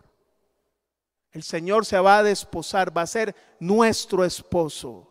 El 1.33 1.43
Señor 1.43 1.85
se 1.85 1.99
va 1.99 2.19
a 2.19 2.23
desposar, 2.23 2.95
va 2.97 3.01
a 3.01 3.07
ser 3.07 3.35
nuestro 3.59 4.23
esposo. 4.23 5.09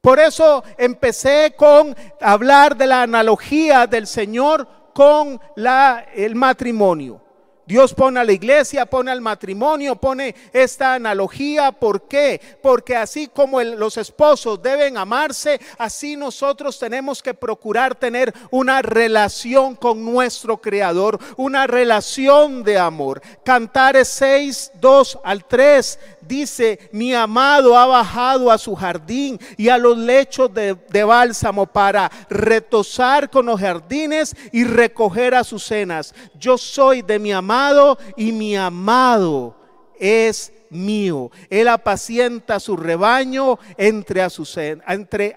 Por 0.00 0.20
eso 0.20 0.62
empecé 0.78 1.56
con 1.56 1.96
hablar 2.20 2.76
de 2.76 2.86
la 2.86 3.02
analogía 3.02 3.88
del 3.88 4.06
Señor 4.06 4.68
con 4.94 5.40
la, 5.56 6.06
el 6.14 6.36
matrimonio. 6.36 7.25
Dios 7.66 7.92
pone 7.92 8.20
a 8.20 8.24
la 8.24 8.32
iglesia, 8.32 8.86
pone 8.86 9.10
al 9.10 9.20
matrimonio, 9.20 9.96
pone 9.96 10.34
esta 10.52 10.94
analogía. 10.94 11.72
¿Por 11.72 12.02
qué? 12.02 12.40
Porque 12.62 12.94
así 12.94 13.26
como 13.26 13.60
los 13.60 13.96
esposos 13.96 14.62
deben 14.62 14.96
amarse, 14.96 15.60
así 15.76 16.16
nosotros 16.16 16.78
tenemos 16.78 17.22
que 17.22 17.34
procurar 17.34 17.96
tener 17.96 18.32
una 18.50 18.82
relación 18.82 19.74
con 19.74 20.04
nuestro 20.04 20.58
Creador, 20.58 21.18
una 21.36 21.66
relación 21.66 22.62
de 22.62 22.78
amor. 22.78 23.20
Cantares 23.44 24.08
6, 24.08 24.72
2 24.80 25.18
al 25.24 25.44
3 25.44 25.98
dice, 26.26 26.78
mi 26.92 27.14
amado 27.14 27.76
ha 27.76 27.86
bajado 27.86 28.50
a 28.50 28.58
su 28.58 28.74
jardín 28.74 29.38
y 29.56 29.68
a 29.68 29.78
los 29.78 29.96
lechos 29.96 30.52
de, 30.52 30.76
bálsamo 31.04 31.66
para 31.66 32.10
retosar 32.28 33.30
con 33.30 33.46
los 33.46 33.60
jardines 33.60 34.34
y 34.52 34.64
recoger 34.64 35.34
azucenas. 35.34 36.14
Yo 36.38 36.58
soy 36.58 37.02
de 37.02 37.18
mi 37.18 37.32
amado 37.32 37.98
y 38.16 38.32
mi 38.32 38.56
amado 38.56 39.56
es 39.98 40.52
mío. 40.70 41.30
Él 41.48 41.68
apacienta 41.68 42.60
su 42.60 42.76
rebaño 42.76 43.58
entre, 43.76 44.22
azucenas, 44.22 44.84
entre. 44.88 45.36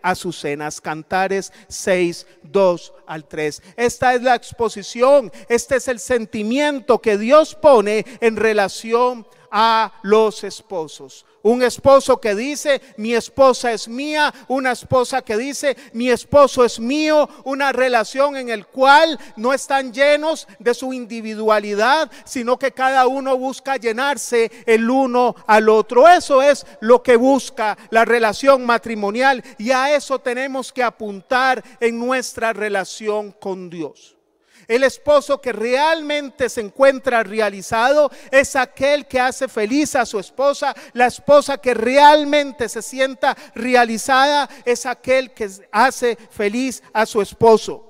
Cantares 0.81 1.51
6, 1.67 2.25
2 2.43 2.93
al 3.05 3.27
3. 3.27 3.61
Esta 3.75 4.13
es 4.15 4.21
la 4.21 4.35
exposición, 4.35 5.31
este 5.47 5.75
es 5.75 5.87
el 5.87 5.99
sentimiento 5.99 6.99
que 6.99 7.17
Dios 7.17 7.55
pone 7.55 8.05
en 8.21 8.35
relación 8.35 9.27
a 9.51 9.91
los 10.03 10.43
esposos. 10.43 11.25
Un 11.41 11.63
esposo 11.63 12.19
que 12.19 12.35
dice, 12.35 12.81
mi 12.97 13.13
esposa 13.13 13.71
es 13.71 13.87
mía. 13.87 14.33
Una 14.47 14.73
esposa 14.73 15.21
que 15.21 15.37
dice, 15.37 15.77
mi 15.93 16.09
esposo 16.09 16.65
es 16.65 16.79
mío. 16.79 17.29
Una 17.45 17.71
relación 17.71 18.35
en 18.35 18.49
el 18.49 18.67
cual 18.67 19.17
no 19.37 19.53
están 19.53 19.93
llenos 19.93 20.47
de 20.59 20.73
su 20.73 20.91
individualidad, 20.91 22.11
sino 22.25 22.59
que 22.59 22.73
cada 22.73 23.07
uno 23.07 23.37
busca 23.37 23.77
llenarse 23.77 24.51
el 24.65 24.89
uno 24.89 25.35
al 25.47 25.69
otro. 25.69 26.09
Eso 26.09 26.41
es 26.41 26.65
lo 26.81 27.01
que 27.01 27.15
busca 27.15 27.77
la 27.89 28.03
relación 28.03 28.65
matrimonial 28.65 29.43
y 29.57 29.71
a 29.71 29.95
eso 29.95 30.19
tenemos 30.19 30.73
que 30.73 30.83
apuntar 30.83 31.63
en 31.79 31.97
nuestra 31.97 32.51
relación 32.51 33.31
con 33.31 33.69
Dios. 33.69 34.18
El 34.69 34.83
esposo 34.83 35.41
que 35.41 35.51
realmente 35.51 36.47
se 36.47 36.61
encuentra 36.61 37.23
realizado 37.23 38.11
es 38.29 38.55
aquel 38.55 39.07
que 39.07 39.19
hace 39.19 39.47
feliz 39.47 39.95
a 39.95 40.05
su 40.05 40.19
esposa. 40.19 40.75
La 40.93 41.07
esposa 41.07 41.57
que 41.57 41.73
realmente 41.73 42.69
se 42.69 42.83
sienta 42.83 43.35
realizada 43.55 44.47
es 44.63 44.85
aquel 44.85 45.31
que 45.31 45.49
hace 45.71 46.15
feliz 46.29 46.83
a 46.93 47.07
su 47.07 47.19
esposo. 47.19 47.83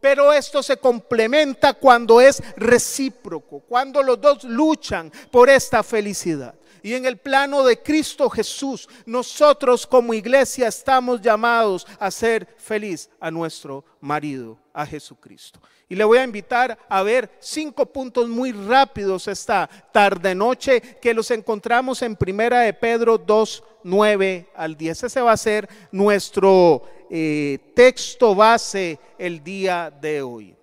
Pero 0.00 0.32
esto 0.32 0.62
se 0.62 0.78
complementa 0.78 1.74
cuando 1.74 2.18
es 2.22 2.42
recíproco, 2.56 3.60
cuando 3.60 4.02
los 4.02 4.18
dos 4.18 4.42
luchan 4.44 5.12
por 5.30 5.50
esta 5.50 5.82
felicidad. 5.82 6.54
Y 6.86 6.94
en 6.94 7.04
el 7.04 7.16
plano 7.16 7.64
de 7.64 7.82
Cristo 7.82 8.30
Jesús, 8.30 8.88
nosotros 9.06 9.84
como 9.84 10.14
iglesia 10.14 10.68
estamos 10.68 11.20
llamados 11.20 11.84
a 11.98 12.12
ser 12.12 12.46
feliz 12.58 13.10
a 13.18 13.28
nuestro 13.28 13.84
marido, 14.00 14.56
a 14.72 14.86
Jesucristo. 14.86 15.58
Y 15.88 15.96
le 15.96 16.04
voy 16.04 16.18
a 16.18 16.22
invitar 16.22 16.78
a 16.88 17.02
ver 17.02 17.28
cinco 17.40 17.86
puntos 17.86 18.28
muy 18.28 18.52
rápidos 18.52 19.26
esta 19.26 19.68
tarde 19.92 20.32
noche 20.32 20.80
que 20.80 21.12
los 21.12 21.28
encontramos 21.32 22.02
en 22.02 22.14
Primera 22.14 22.60
de 22.60 22.72
Pedro 22.72 23.18
2, 23.18 23.64
9 23.82 24.50
al 24.54 24.76
10. 24.76 25.02
Ese 25.02 25.20
va 25.20 25.32
a 25.32 25.36
ser 25.36 25.68
nuestro 25.90 26.84
eh, 27.10 27.58
texto 27.74 28.32
base 28.32 29.00
el 29.18 29.42
día 29.42 29.90
de 29.90 30.22
hoy. 30.22 30.56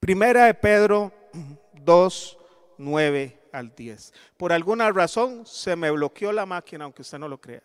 Primera 0.00 0.46
de 0.46 0.54
Pedro 0.54 1.12
2, 1.84 2.38
9 2.78 3.35
al 3.58 3.74
10. 3.74 4.12
Por 4.36 4.52
alguna 4.52 4.90
razón 4.90 5.46
se 5.46 5.76
me 5.76 5.90
bloqueó 5.90 6.32
la 6.32 6.46
máquina, 6.46 6.84
aunque 6.84 7.02
usted 7.02 7.18
no 7.18 7.28
lo 7.28 7.40
crea. 7.40 7.62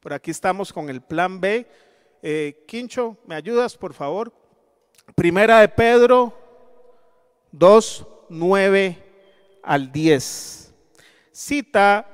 Por 0.00 0.12
aquí 0.12 0.30
estamos 0.30 0.72
con 0.72 0.88
el 0.88 1.00
plan 1.00 1.40
B. 1.40 1.66
Eh, 2.22 2.64
Quincho, 2.66 3.18
¿me 3.26 3.34
ayudas, 3.34 3.76
por 3.76 3.92
favor? 3.92 4.32
Primera 5.14 5.60
de 5.60 5.68
Pedro 5.68 6.32
2, 7.52 8.06
9 8.28 8.98
al 9.62 9.90
10. 9.90 10.74
Cita 11.32 12.06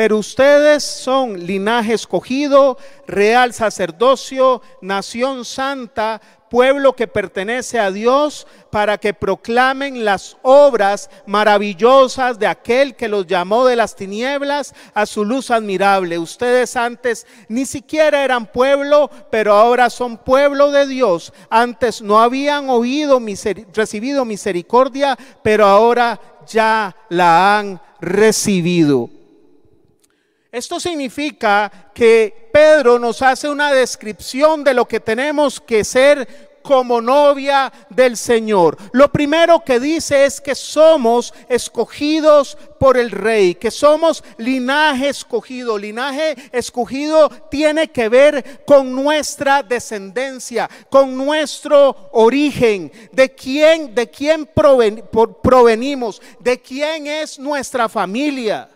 pero 0.00 0.16
ustedes 0.16 0.82
son 0.82 1.38
linaje 1.44 1.92
escogido, 1.92 2.78
real 3.06 3.52
sacerdocio, 3.52 4.62
nación 4.80 5.44
santa, 5.44 6.22
pueblo 6.50 6.94
que 6.94 7.06
pertenece 7.06 7.78
a 7.78 7.90
Dios, 7.90 8.46
para 8.70 8.98
que 8.98 9.14
proclamen 9.14 10.04
las 10.04 10.36
obras 10.42 11.08
maravillosas 11.26 12.38
de 12.38 12.46
aquel 12.46 12.96
que 12.96 13.08
los 13.08 13.26
llamó 13.26 13.64
de 13.66 13.76
las 13.76 13.96
tinieblas 13.96 14.74
a 14.92 15.06
su 15.06 15.24
luz 15.24 15.50
admirable. 15.50 16.18
Ustedes 16.18 16.76
antes 16.76 17.26
ni 17.48 17.64
siquiera 17.66 18.24
eran 18.24 18.46
pueblo, 18.46 19.10
pero 19.30 19.54
ahora 19.54 19.90
son 19.90 20.18
pueblo 20.18 20.70
de 20.70 20.86
Dios. 20.86 21.32
Antes 21.48 22.02
no 22.02 22.20
habían 22.20 22.68
oído, 22.68 23.20
recibido 23.72 24.24
misericordia, 24.24 25.16
pero 25.42 25.66
ahora 25.66 26.20
ya 26.46 26.94
la 27.08 27.58
han 27.58 27.80
recibido. 28.00 29.19
Esto 30.52 30.80
significa 30.80 31.90
que 31.94 32.50
Pedro 32.52 32.98
nos 32.98 33.22
hace 33.22 33.48
una 33.48 33.72
descripción 33.72 34.64
de 34.64 34.74
lo 34.74 34.86
que 34.86 34.98
tenemos 34.98 35.60
que 35.60 35.84
ser 35.84 36.50
como 36.62 37.00
novia 37.00 37.72
del 37.88 38.16
Señor. 38.16 38.76
Lo 38.92 39.10
primero 39.10 39.60
que 39.60 39.78
dice 39.78 40.24
es 40.24 40.40
que 40.40 40.54
somos 40.54 41.32
escogidos 41.48 42.58
por 42.78 42.96
el 42.96 43.10
rey, 43.10 43.54
que 43.54 43.70
somos 43.70 44.24
linaje 44.38 45.08
escogido. 45.08 45.78
Linaje 45.78 46.36
escogido 46.52 47.30
tiene 47.50 47.88
que 47.88 48.08
ver 48.08 48.64
con 48.66 48.94
nuestra 48.94 49.62
descendencia, 49.62 50.68
con 50.90 51.16
nuestro 51.16 52.10
origen, 52.12 52.90
de 53.12 53.30
quién, 53.30 53.94
de 53.94 54.10
quién 54.10 54.46
provenimos, 54.46 56.20
de 56.40 56.60
quién 56.60 57.06
es 57.06 57.38
nuestra 57.38 57.88
familia. 57.88 58.68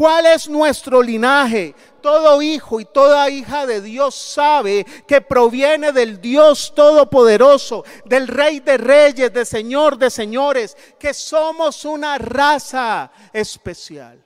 ¿Cuál 0.00 0.24
es 0.24 0.48
nuestro 0.48 1.02
linaje? 1.02 1.74
Todo 2.00 2.40
hijo 2.40 2.80
y 2.80 2.86
toda 2.86 3.28
hija 3.28 3.66
de 3.66 3.82
Dios 3.82 4.14
sabe 4.14 4.86
que 5.06 5.20
proviene 5.20 5.92
del 5.92 6.22
Dios 6.22 6.72
Todopoderoso, 6.74 7.84
del 8.06 8.26
Rey 8.26 8.60
de 8.60 8.78
Reyes, 8.78 9.30
del 9.30 9.44
Señor 9.44 9.98
de 9.98 10.08
Señores, 10.08 10.74
que 10.98 11.12
somos 11.12 11.84
una 11.84 12.16
raza 12.16 13.10
especial. 13.34 14.24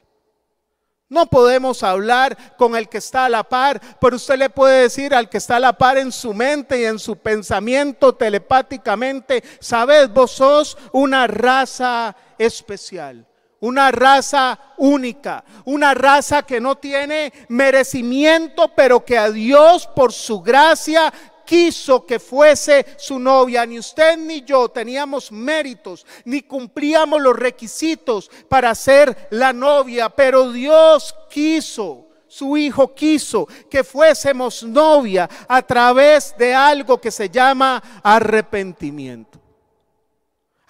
No 1.08 1.26
podemos 1.26 1.82
hablar 1.82 2.54
con 2.56 2.76
el 2.76 2.88
que 2.88 2.98
está 2.98 3.24
a 3.24 3.28
la 3.28 3.42
par, 3.42 3.80
pero 4.00 4.14
usted 4.14 4.38
le 4.38 4.50
puede 4.50 4.82
decir 4.82 5.12
al 5.12 5.28
que 5.28 5.38
está 5.38 5.56
a 5.56 5.58
la 5.60 5.72
par 5.72 5.98
en 5.98 6.12
su 6.12 6.32
mente 6.32 6.82
y 6.82 6.84
en 6.84 7.00
su 7.00 7.16
pensamiento 7.16 8.14
telepáticamente, 8.14 9.42
sabes, 9.58 10.08
vos 10.12 10.30
sos 10.30 10.78
una 10.92 11.26
raza 11.26 12.14
especial 12.38 13.26
una 13.64 13.90
raza 13.90 14.58
única, 14.76 15.42
una 15.64 15.94
raza 15.94 16.42
que 16.42 16.60
no 16.60 16.76
tiene 16.76 17.32
merecimiento, 17.48 18.68
pero 18.76 19.02
que 19.02 19.16
a 19.16 19.30
Dios 19.30 19.86
por 19.86 20.12
su 20.12 20.42
gracia 20.42 21.10
quiso 21.46 22.04
que 22.04 22.18
fuese 22.18 22.84
su 22.98 23.18
novia. 23.18 23.64
Ni 23.64 23.78
usted 23.78 24.18
ni 24.18 24.42
yo 24.42 24.68
teníamos 24.68 25.32
méritos, 25.32 26.04
ni 26.26 26.42
cumplíamos 26.42 27.22
los 27.22 27.34
requisitos 27.34 28.30
para 28.50 28.74
ser 28.74 29.28
la 29.30 29.54
novia, 29.54 30.10
pero 30.10 30.52
Dios 30.52 31.14
quiso. 31.30 32.08
Su 32.28 32.58
hijo 32.58 32.94
quiso 32.94 33.48
que 33.70 33.82
fuésemos 33.82 34.62
novia 34.62 35.26
a 35.48 35.62
través 35.62 36.36
de 36.36 36.52
algo 36.52 37.00
que 37.00 37.10
se 37.10 37.30
llama 37.30 37.82
arrepentimiento 38.02 39.43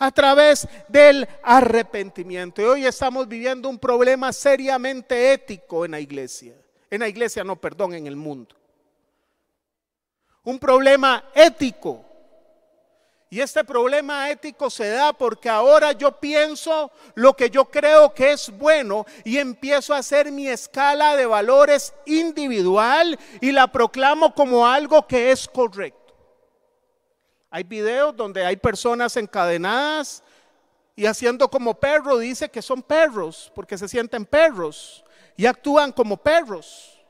a 0.04 0.10
través 0.10 0.68
del 0.88 1.26
arrepentimiento. 1.42 2.62
Y 2.62 2.64
hoy 2.64 2.86
estamos 2.86 3.26
viviendo 3.26 3.68
un 3.68 3.78
problema 3.78 4.32
seriamente 4.32 5.32
ético 5.32 5.84
en 5.84 5.92
la 5.92 6.00
iglesia. 6.00 6.54
En 6.90 7.00
la 7.00 7.08
iglesia, 7.08 7.42
no, 7.42 7.56
perdón, 7.56 7.94
en 7.94 8.06
el 8.06 8.16
mundo. 8.16 8.54
Un 10.44 10.58
problema 10.58 11.24
ético. 11.34 12.04
Y 13.30 13.40
este 13.40 13.64
problema 13.64 14.30
ético 14.30 14.70
se 14.70 14.88
da 14.90 15.12
porque 15.12 15.48
ahora 15.48 15.90
yo 15.92 16.12
pienso 16.12 16.92
lo 17.14 17.34
que 17.34 17.50
yo 17.50 17.64
creo 17.64 18.14
que 18.14 18.32
es 18.32 18.50
bueno 18.56 19.06
y 19.24 19.38
empiezo 19.38 19.92
a 19.92 19.98
hacer 19.98 20.30
mi 20.30 20.46
escala 20.46 21.16
de 21.16 21.26
valores 21.26 21.94
individual 22.06 23.18
y 23.40 23.50
la 23.50 23.66
proclamo 23.72 24.34
como 24.34 24.66
algo 24.66 25.06
que 25.08 25.32
es 25.32 25.48
correcto. 25.48 26.03
Hay 27.54 27.62
videos 27.62 28.16
donde 28.16 28.44
hay 28.44 28.56
personas 28.56 29.16
encadenadas 29.16 30.24
y 30.96 31.06
haciendo 31.06 31.48
como 31.48 31.72
perro, 31.78 32.18
dice 32.18 32.48
que 32.48 32.60
son 32.60 32.82
perros, 32.82 33.52
porque 33.54 33.78
se 33.78 33.86
sienten 33.86 34.26
perros 34.26 35.04
y 35.36 35.46
actúan 35.46 35.92
como 35.92 36.16
perros. 36.16 37.00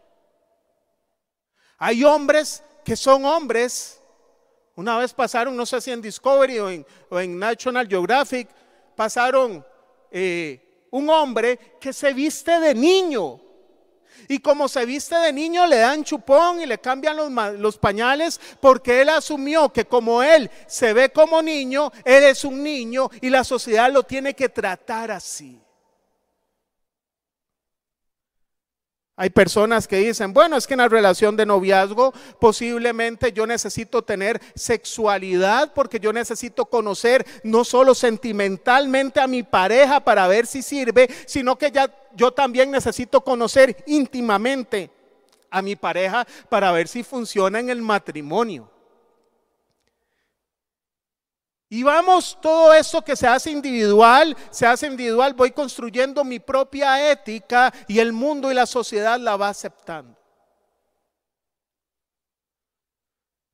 Hay 1.79 2.05
hombres 2.05 2.63
que 2.85 2.95
son 2.95 3.25
hombres. 3.25 4.03
Una 4.77 4.99
vez 4.99 5.15
pasaron, 5.15 5.57
no 5.57 5.65
sé 5.65 5.81
si 5.81 5.93
en 5.93 6.03
Discovery 6.03 6.59
o 6.59 6.69
en, 7.23 7.39
National 7.39 7.89
Geographic, 7.89 8.47
pasaron 8.95 9.65
eh, 10.11 10.87
un 10.91 11.09
hombre 11.09 11.59
que 11.81 11.95
se 11.95 12.13
viste 12.13 12.61
de 12.61 12.75
niño 12.75 13.41
y 14.29 14.39
como 14.39 14.69
se 14.69 14.85
viste 14.87 15.17
de 15.17 15.33
niño, 15.33 15.67
le 15.67 15.79
dan 15.79 16.05
chupón 16.05 16.61
y 16.61 16.67
le 16.67 16.79
cambian 16.79 17.17
los, 17.61 17.79
pañales 17.79 18.41
porque 18.61 19.03
él 19.03 19.09
asumió 19.09 19.73
que 19.73 19.85
como 19.85 20.23
él 20.23 20.51
se 20.67 20.93
ve 20.93 21.11
como 21.11 21.43
niño, 21.43 21.93
él 22.05 22.25
es 22.25 22.45
un 22.45 22.63
niño 22.63 23.11
y 23.21 23.31
la 23.31 23.45
sociedad 23.45 23.93
lo 23.93 24.05
tiene 24.05 24.35
que 24.35 24.49
tratar 24.49 25.11
así. 25.11 25.64
Hay 29.17 29.31
personas 29.31 29.87
que 29.87 29.99
dicen, 29.99 30.33
bueno, 30.33 30.57
es 30.57 30.67
que 30.67 30.75
en 30.75 30.79
la 30.79 30.89
relación 30.89 31.37
de 31.37 31.47
noviazgo 31.47 32.13
posiblemente 32.41 33.33
yo 33.33 33.47
necesito 33.47 34.03
tener 34.03 34.41
sexualidad 34.57 35.73
porque 35.73 36.01
yo 36.01 36.13
necesito 36.13 36.65
conocer 36.67 37.25
no 37.45 37.63
solo 37.63 37.95
sentimentalmente 37.95 39.21
a 39.21 39.29
mi 39.29 39.45
pareja 39.45 40.01
para 40.01 40.27
ver 40.27 40.49
si 40.49 40.63
sirve, 40.63 41.09
sino 41.27 41.57
que 41.57 41.71
ya 41.71 41.95
yo 42.17 42.33
también 42.33 42.73
necesito 42.73 43.21
conocer 43.21 43.85
íntimamente 43.87 44.91
a 45.49 45.63
mi 45.63 45.77
pareja 45.77 46.27
para 46.49 46.73
ver 46.73 46.89
si 46.89 47.05
funciona 47.05 47.61
en 47.61 47.71
el 47.71 47.83
matrimonio. 47.83 48.74
Y 51.75 51.83
vamos, 51.83 52.39
todo 52.41 52.73
eso 52.73 53.03
que 53.03 53.17
se 53.17 53.27
hace 53.27 53.51
individual, 53.51 54.37
se 54.53 54.65
hace 54.65 54.87
individual, 54.87 55.35
voy 55.35 55.51
construyendo 55.51 56.23
mi 56.23 56.39
propia 56.39 57.11
ética 57.11 57.75
y 57.89 57.99
el 57.99 58.13
mundo 58.13 58.49
y 58.49 58.55
la 58.55 58.65
sociedad 58.65 59.19
la 59.19 59.37
va 59.37 59.49
aceptando. 59.49 60.17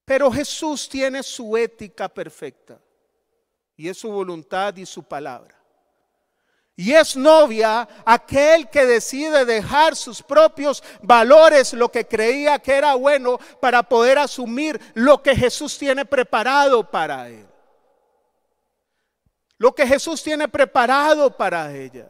Pero 0.05 0.31
Jesús 0.31 0.87
tiene 0.87 1.23
su 1.23 1.57
ética 1.57 2.11
perfecta 2.11 2.79
y 3.75 3.89
es 3.89 3.97
su 3.97 4.11
voluntad 4.11 4.77
y 4.77 4.85
su 4.85 5.03
palabra. 5.03 5.59
Y 6.77 6.93
es 6.93 7.17
novia 7.17 7.89
aquel 8.05 8.69
que 8.69 8.85
decide 8.85 9.47
dejar 9.47 9.97
sus 9.97 10.23
propios 10.23 10.83
valores, 11.01 11.73
lo 11.73 11.91
que 11.91 12.07
creía 12.07 12.59
que 12.59 12.75
era 12.75 12.97
bueno, 12.97 13.39
para 13.63 13.83
poder 13.83 14.19
asumir 14.19 14.79
lo 14.93 15.23
que 15.23 15.35
Jesús 15.35 15.79
tiene 15.79 16.05
preparado 16.05 16.91
para 16.91 17.27
él 17.27 17.50
lo 19.61 19.75
que 19.75 19.87
Jesús 19.87 20.23
tiene 20.23 20.49
preparado 20.49 21.37
para 21.37 21.71
ella. 21.77 22.09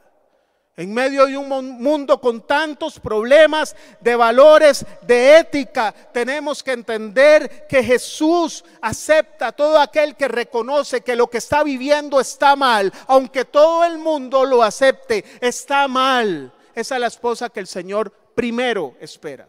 En 0.76 0.94
medio 0.94 1.26
de 1.26 1.36
un 1.36 1.48
mundo 1.82 2.20
con 2.20 2.46
tantos 2.46 3.00
problemas 3.00 3.74
de 4.00 4.14
valores, 4.14 4.86
de 5.02 5.38
ética, 5.38 5.92
tenemos 6.12 6.62
que 6.62 6.70
entender 6.70 7.66
que 7.68 7.82
Jesús 7.82 8.64
acepta 8.80 9.48
a 9.48 9.52
todo 9.52 9.80
aquel 9.80 10.14
que 10.14 10.28
reconoce 10.28 11.00
que 11.00 11.16
lo 11.16 11.26
que 11.26 11.38
está 11.38 11.64
viviendo 11.64 12.20
está 12.20 12.54
mal, 12.54 12.92
aunque 13.08 13.44
todo 13.44 13.84
el 13.84 13.98
mundo 13.98 14.44
lo 14.44 14.62
acepte, 14.62 15.24
está 15.40 15.88
mal. 15.88 16.54
Esa 16.72 16.94
es 16.94 17.00
la 17.00 17.08
esposa 17.08 17.50
que 17.50 17.58
el 17.58 17.66
Señor 17.66 18.12
primero 18.36 18.94
espera. 19.00 19.48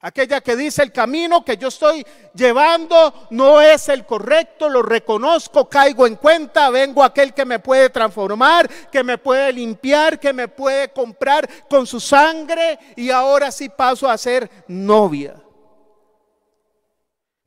Aquella 0.00 0.40
que 0.40 0.54
dice 0.54 0.84
el 0.84 0.92
camino 0.92 1.44
que 1.44 1.56
yo 1.56 1.68
estoy 1.68 2.06
llevando 2.32 3.26
no 3.30 3.60
es 3.60 3.88
el 3.88 4.06
correcto, 4.06 4.68
lo 4.68 4.80
reconozco, 4.80 5.68
caigo 5.68 6.06
en 6.06 6.14
cuenta, 6.14 6.70
vengo 6.70 7.02
aquel 7.02 7.34
que 7.34 7.44
me 7.44 7.58
puede 7.58 7.90
transformar, 7.90 8.68
que 8.92 9.02
me 9.02 9.18
puede 9.18 9.52
limpiar, 9.52 10.20
que 10.20 10.32
me 10.32 10.46
puede 10.46 10.92
comprar 10.92 11.48
con 11.68 11.84
su 11.84 11.98
sangre 11.98 12.78
y 12.94 13.10
ahora 13.10 13.50
sí 13.50 13.68
paso 13.70 14.08
a 14.08 14.16
ser 14.16 14.48
novia. 14.68 15.34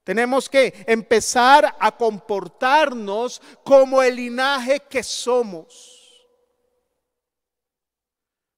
Tenemos 0.03 0.49
que 0.49 0.83
empezar 0.87 1.77
a 1.79 1.95
comportarnos 1.95 3.41
como 3.63 4.03
el 4.03 4.17
linaje 4.17 4.81
que 4.89 5.03
somos. 5.03 5.99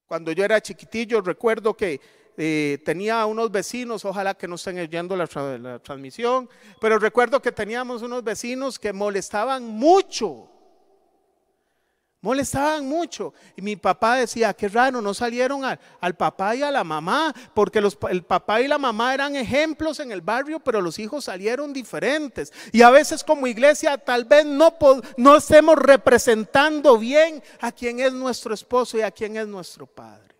Cuando 0.06 0.32
yo 0.32 0.44
era 0.44 0.60
chiquitillo 0.60 1.20
recuerdo 1.20 1.76
que 1.76 2.23
eh, 2.36 2.82
tenía 2.84 3.24
unos 3.26 3.50
vecinos, 3.52 4.04
ojalá 4.04 4.34
que 4.34 4.48
no 4.48 4.56
estén 4.56 4.78
oyendo 4.78 5.16
la, 5.16 5.26
transmisión, 5.78 6.48
pero 6.80 6.98
recuerdo 6.98 7.40
que 7.40 7.52
teníamos 7.52 8.02
unos 8.02 8.24
vecinos 8.24 8.78
que 8.78 8.92
molestaban 8.92 9.64
mucho, 9.64 10.48
molestaban 12.20 12.88
mucho. 12.88 13.34
Y 13.54 13.62
mi 13.62 13.76
papá 13.76 14.16
decía, 14.16 14.52
qué 14.52 14.68
raro, 14.68 15.00
no 15.00 15.14
salieron 15.14 15.62
al 15.64 16.14
papá 16.16 16.56
y 16.56 16.62
a 16.62 16.72
la 16.72 16.82
mamá, 16.82 17.32
porque 17.54 17.80
los, 17.80 17.96
el 18.10 18.24
papá 18.24 18.60
y 18.60 18.66
la 18.66 18.78
mamá 18.78 19.14
eran 19.14 19.36
ejemplos 19.36 20.00
en 20.00 20.10
el 20.10 20.20
barrio, 20.20 20.58
pero 20.58 20.80
los 20.80 20.98
hijos 20.98 21.26
salieron 21.26 21.72
diferentes. 21.72 22.52
Y 22.72 22.82
a 22.82 22.90
veces 22.90 23.22
como 23.22 23.46
iglesia 23.46 23.96
tal 23.96 24.24
vez 24.24 24.44
no, 24.44 24.74
no 25.16 25.36
estemos 25.36 25.76
representando 25.76 26.98
bien 26.98 27.40
a 27.60 27.70
quien 27.70 28.00
es 28.00 28.12
nuestro 28.12 28.54
esposo 28.54 28.98
y 28.98 29.02
a 29.02 29.12
quien 29.12 29.36
es 29.36 29.46
nuestro 29.46 29.86
padre. 29.86 30.33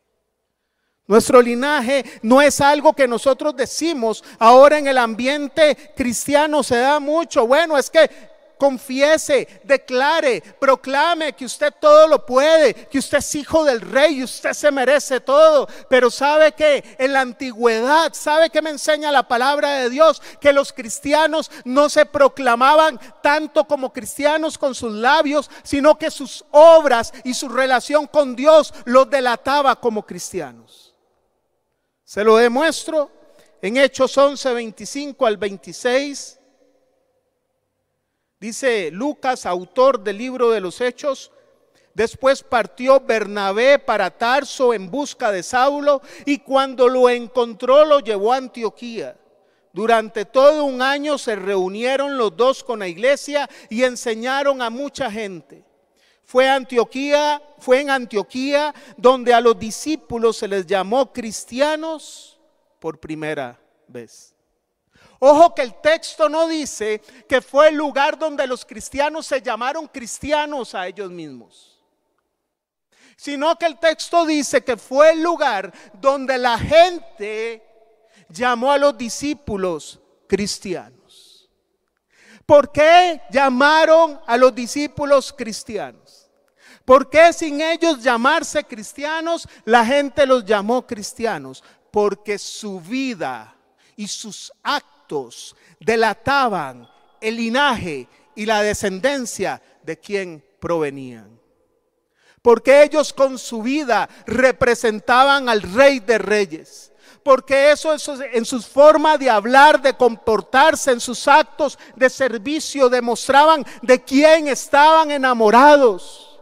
Nuestro 1.06 1.42
linaje 1.42 2.04
no 2.22 2.40
es 2.40 2.60
algo 2.62 2.94
que 2.94 3.06
nosotros 3.06 3.54
decimos. 3.54 4.24
Ahora 4.38 4.78
en 4.78 4.86
el 4.86 4.96
ambiente 4.96 5.92
cristiano 5.94 6.62
se 6.62 6.78
da 6.78 6.98
mucho. 6.98 7.46
Bueno, 7.46 7.76
es 7.76 7.90
que 7.90 8.08
confiese, 8.56 9.60
declare, 9.64 10.40
proclame 10.58 11.34
que 11.34 11.44
usted 11.44 11.74
todo 11.78 12.08
lo 12.08 12.24
puede, 12.24 12.72
que 12.72 12.98
usted 12.98 13.18
es 13.18 13.34
hijo 13.34 13.64
del 13.64 13.82
rey 13.82 14.20
y 14.20 14.24
usted 14.24 14.54
se 14.54 14.70
merece 14.70 15.20
todo. 15.20 15.68
Pero 15.90 16.10
sabe 16.10 16.52
que 16.52 16.96
en 16.96 17.12
la 17.12 17.20
antigüedad, 17.20 18.14
sabe 18.14 18.48
que 18.48 18.62
me 18.62 18.70
enseña 18.70 19.12
la 19.12 19.28
palabra 19.28 19.80
de 19.80 19.90
Dios, 19.90 20.22
que 20.40 20.54
los 20.54 20.72
cristianos 20.72 21.50
no 21.64 21.90
se 21.90 22.06
proclamaban 22.06 22.98
tanto 23.22 23.64
como 23.64 23.92
cristianos 23.92 24.56
con 24.56 24.74
sus 24.74 24.92
labios, 24.94 25.50
sino 25.62 25.98
que 25.98 26.10
sus 26.10 26.46
obras 26.50 27.12
y 27.24 27.34
su 27.34 27.50
relación 27.50 28.06
con 28.06 28.34
Dios 28.34 28.72
los 28.86 29.10
delataba 29.10 29.76
como 29.76 30.06
cristianos. 30.06 30.83
Se 32.14 32.22
lo 32.22 32.36
demuestro 32.36 33.10
en 33.60 33.76
Hechos 33.76 34.16
11, 34.16 34.54
25 34.54 35.26
al 35.26 35.36
26. 35.36 36.38
Dice 38.38 38.92
Lucas, 38.92 39.44
autor 39.46 39.98
del 39.98 40.18
libro 40.18 40.52
de 40.52 40.60
los 40.60 40.80
Hechos, 40.80 41.32
Después 41.92 42.44
partió 42.44 43.00
Bernabé 43.00 43.80
para 43.80 44.16
Tarso 44.16 44.72
en 44.74 44.92
busca 44.92 45.32
de 45.32 45.42
Saulo 45.42 46.02
y 46.24 46.38
cuando 46.38 46.88
lo 46.88 47.10
encontró 47.10 47.84
lo 47.84 47.98
llevó 47.98 48.32
a 48.32 48.36
Antioquía. 48.36 49.16
Durante 49.72 50.24
todo 50.24 50.66
un 50.66 50.82
año 50.82 51.18
se 51.18 51.34
reunieron 51.34 52.16
los 52.16 52.36
dos 52.36 52.62
con 52.62 52.78
la 52.78 52.86
iglesia 52.86 53.50
y 53.68 53.82
enseñaron 53.82 54.62
a 54.62 54.70
mucha 54.70 55.10
gente. 55.10 55.64
Fue 56.24 56.46
en 56.46 57.90
Antioquía 57.90 58.74
donde 58.96 59.34
a 59.34 59.40
los 59.40 59.58
discípulos 59.58 60.38
se 60.38 60.48
les 60.48 60.66
llamó 60.66 61.12
cristianos 61.12 62.38
por 62.80 62.98
primera 62.98 63.58
vez. 63.86 64.34
Ojo 65.18 65.54
que 65.54 65.62
el 65.62 65.74
texto 65.80 66.28
no 66.28 66.46
dice 66.48 67.00
que 67.28 67.40
fue 67.40 67.68
el 67.68 67.76
lugar 67.76 68.18
donde 68.18 68.46
los 68.46 68.64
cristianos 68.64 69.26
se 69.26 69.40
llamaron 69.40 69.86
cristianos 69.88 70.74
a 70.74 70.86
ellos 70.86 71.10
mismos, 71.10 71.82
sino 73.16 73.56
que 73.56 73.66
el 73.66 73.78
texto 73.78 74.26
dice 74.26 74.62
que 74.62 74.76
fue 74.76 75.12
el 75.12 75.22
lugar 75.22 75.72
donde 75.94 76.36
la 76.36 76.58
gente 76.58 77.62
llamó 78.28 78.72
a 78.72 78.76
los 78.76 78.98
discípulos 78.98 80.00
cristianos. 80.26 81.48
¿Por 82.44 82.70
qué 82.70 83.22
llamaron 83.30 84.20
a 84.26 84.36
los 84.36 84.54
discípulos 84.54 85.32
cristianos? 85.32 86.03
¿Por 86.84 87.08
qué 87.08 87.32
sin 87.32 87.60
ellos 87.60 88.02
llamarse 88.02 88.64
cristianos, 88.64 89.48
la 89.64 89.86
gente 89.86 90.26
los 90.26 90.44
llamó 90.44 90.86
cristianos? 90.86 91.64
Porque 91.90 92.38
su 92.38 92.80
vida 92.80 93.56
y 93.96 94.06
sus 94.06 94.52
actos 94.62 95.56
delataban 95.80 96.88
el 97.20 97.36
linaje 97.36 98.06
y 98.34 98.44
la 98.44 98.62
descendencia 98.62 99.62
de 99.82 99.98
quien 99.98 100.44
provenían. 100.60 101.40
Porque 102.42 102.82
ellos 102.82 103.12
con 103.14 103.38
su 103.38 103.62
vida 103.62 104.06
representaban 104.26 105.48
al 105.48 105.62
rey 105.62 106.00
de 106.00 106.18
reyes. 106.18 106.92
Porque 107.22 107.70
eso, 107.70 107.94
eso 107.94 108.18
en 108.22 108.44
su 108.44 108.60
forma 108.60 109.16
de 109.16 109.30
hablar, 109.30 109.80
de 109.80 109.96
comportarse, 109.96 110.90
en 110.92 111.00
sus 111.00 111.26
actos 111.26 111.78
de 111.96 112.10
servicio, 112.10 112.90
demostraban 112.90 113.64
de 113.80 114.02
quién 114.02 114.48
estaban 114.48 115.10
enamorados. 115.10 116.33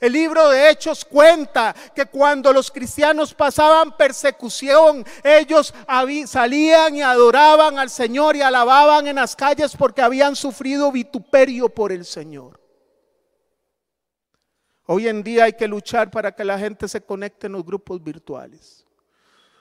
El 0.00 0.12
libro 0.12 0.48
de 0.48 0.70
Hechos 0.70 1.04
cuenta 1.04 1.74
que 1.94 2.06
cuando 2.06 2.52
los 2.52 2.70
cristianos 2.70 3.34
pasaban 3.34 3.96
persecución, 3.96 5.04
ellos 5.22 5.74
salían 6.26 6.96
y 6.96 7.02
adoraban 7.02 7.78
al 7.78 7.90
Señor 7.90 8.36
y 8.36 8.42
alababan 8.42 9.06
en 9.06 9.16
las 9.16 9.36
calles 9.36 9.76
porque 9.76 10.02
habían 10.02 10.36
sufrido 10.36 10.92
vituperio 10.92 11.68
por 11.68 11.92
el 11.92 12.04
Señor. 12.04 12.60
Hoy 14.86 15.08
en 15.08 15.22
día 15.22 15.44
hay 15.44 15.54
que 15.54 15.66
luchar 15.66 16.10
para 16.10 16.32
que 16.32 16.44
la 16.44 16.58
gente 16.58 16.86
se 16.86 17.00
conecte 17.00 17.48
en 17.48 17.54
los 17.54 17.64
grupos 17.64 18.02
virtuales. 18.02 18.85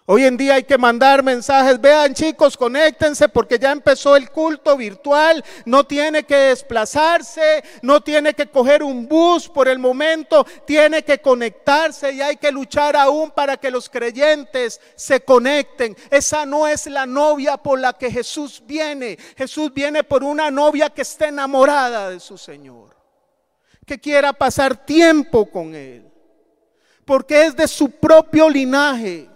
Hoy 0.07 0.23
en 0.23 0.37
día 0.37 0.53
hay 0.53 0.63
que 0.63 0.77
mandar 0.77 1.23
mensajes, 1.23 1.81
vean 1.81 2.13
chicos, 2.13 2.55
conéctense 2.55 3.27
porque 3.27 3.57
ya 3.57 3.71
empezó 3.71 4.15
el 4.15 4.29
culto 4.29 4.77
virtual, 4.77 5.43
no 5.65 5.83
tiene 5.83 6.25
que 6.25 6.35
desplazarse, 6.35 7.63
no 7.81 8.01
tiene 8.01 8.35
que 8.35 8.45
coger 8.45 8.83
un 8.83 9.07
bus 9.07 9.49
por 9.49 9.67
el 9.67 9.79
momento, 9.79 10.45
tiene 10.63 11.03
que 11.03 11.17
conectarse 11.17 12.11
y 12.11 12.21
hay 12.21 12.37
que 12.37 12.51
luchar 12.51 12.95
aún 12.95 13.31
para 13.31 13.57
que 13.57 13.71
los 13.71 13.89
creyentes 13.89 14.79
se 14.95 15.21
conecten. 15.21 15.97
Esa 16.11 16.45
no 16.45 16.67
es 16.67 16.85
la 16.85 17.07
novia 17.07 17.57
por 17.57 17.79
la 17.79 17.93
que 17.93 18.11
Jesús 18.11 18.61
viene, 18.63 19.17
Jesús 19.35 19.73
viene 19.73 20.03
por 20.03 20.23
una 20.23 20.51
novia 20.51 20.91
que 20.91 21.01
esté 21.01 21.29
enamorada 21.29 22.11
de 22.11 22.19
su 22.19 22.37
Señor, 22.37 22.95
que 23.87 23.99
quiera 23.99 24.33
pasar 24.33 24.85
tiempo 24.85 25.49
con 25.49 25.73
Él, 25.73 26.05
porque 27.05 27.47
es 27.47 27.55
de 27.55 27.67
su 27.67 27.89
propio 27.89 28.47
linaje 28.47 29.33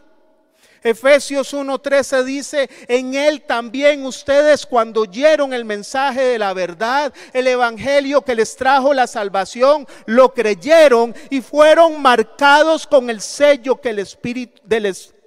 Efesios 0.84 1.54
1:13 1.54 2.24
dice, 2.24 2.70
en 2.88 3.16
él 3.16 3.42
también 3.42 4.06
ustedes 4.06 4.66
cuando 4.66 5.02
oyeron 5.02 5.54
el 5.54 5.66
mensaje 5.66 6.22
de 6.22 6.40
la 6.40 6.54
verdad, 6.54 7.14
el 7.34 7.48
evangelio 7.48 8.22
que 8.22 8.36
les 8.36 8.56
trajo 8.56 8.94
la 8.94 9.08
salvación, 9.08 9.88
lo 10.06 10.34
creyeron 10.34 11.16
y 11.30 11.42
fueron 11.42 12.02
marcados 12.02 12.86
con 12.88 13.10
el 13.10 13.22
sello 13.22 13.80
que 13.80 13.90
el 13.90 14.00
espíritu 14.00 14.62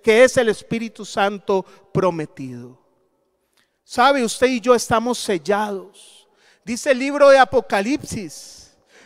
que 0.02 0.24
es 0.24 0.36
el 0.36 0.48
Espíritu 0.48 1.04
Santo 1.04 1.64
prometido. 1.92 2.78
¿Sabe 3.84 4.24
usted 4.24 4.48
y 4.48 4.60
yo 4.60 4.74
estamos 4.74 5.18
sellados? 5.18 6.26
Dice 6.64 6.90
el 6.90 6.98
libro 6.98 7.28
de 7.28 7.38
Apocalipsis 7.38 8.62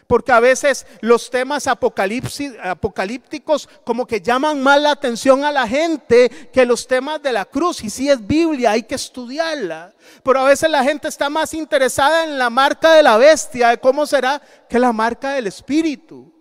porque 0.06 0.32
a 0.32 0.40
veces 0.40 0.86
los 1.00 1.30
temas 1.30 1.66
apocalípticos 1.66 3.68
como 3.84 4.06
que 4.06 4.20
llaman 4.20 4.62
más 4.62 4.80
la 4.80 4.92
atención 4.92 5.44
a 5.44 5.52
la 5.52 5.66
gente 5.66 6.30
que 6.52 6.66
los 6.66 6.86
temas 6.86 7.22
de 7.22 7.32
la 7.32 7.44
cruz. 7.44 7.82
Y 7.82 7.90
si 7.90 8.08
es 8.08 8.24
Biblia, 8.26 8.72
hay 8.72 8.84
que 8.84 8.94
estudiarla. 8.94 9.92
Pero 10.22 10.40
a 10.40 10.44
veces 10.44 10.70
la 10.70 10.84
gente 10.84 11.08
está 11.08 11.28
más 11.28 11.54
interesada 11.54 12.24
en 12.24 12.38
la 12.38 12.50
marca 12.50 12.92
de 12.92 13.02
la 13.02 13.16
bestia, 13.16 13.70
de 13.70 13.78
cómo 13.78 14.06
será, 14.06 14.40
que 14.68 14.78
la 14.78 14.92
marca 14.92 15.32
del 15.32 15.46
Espíritu. 15.46 16.35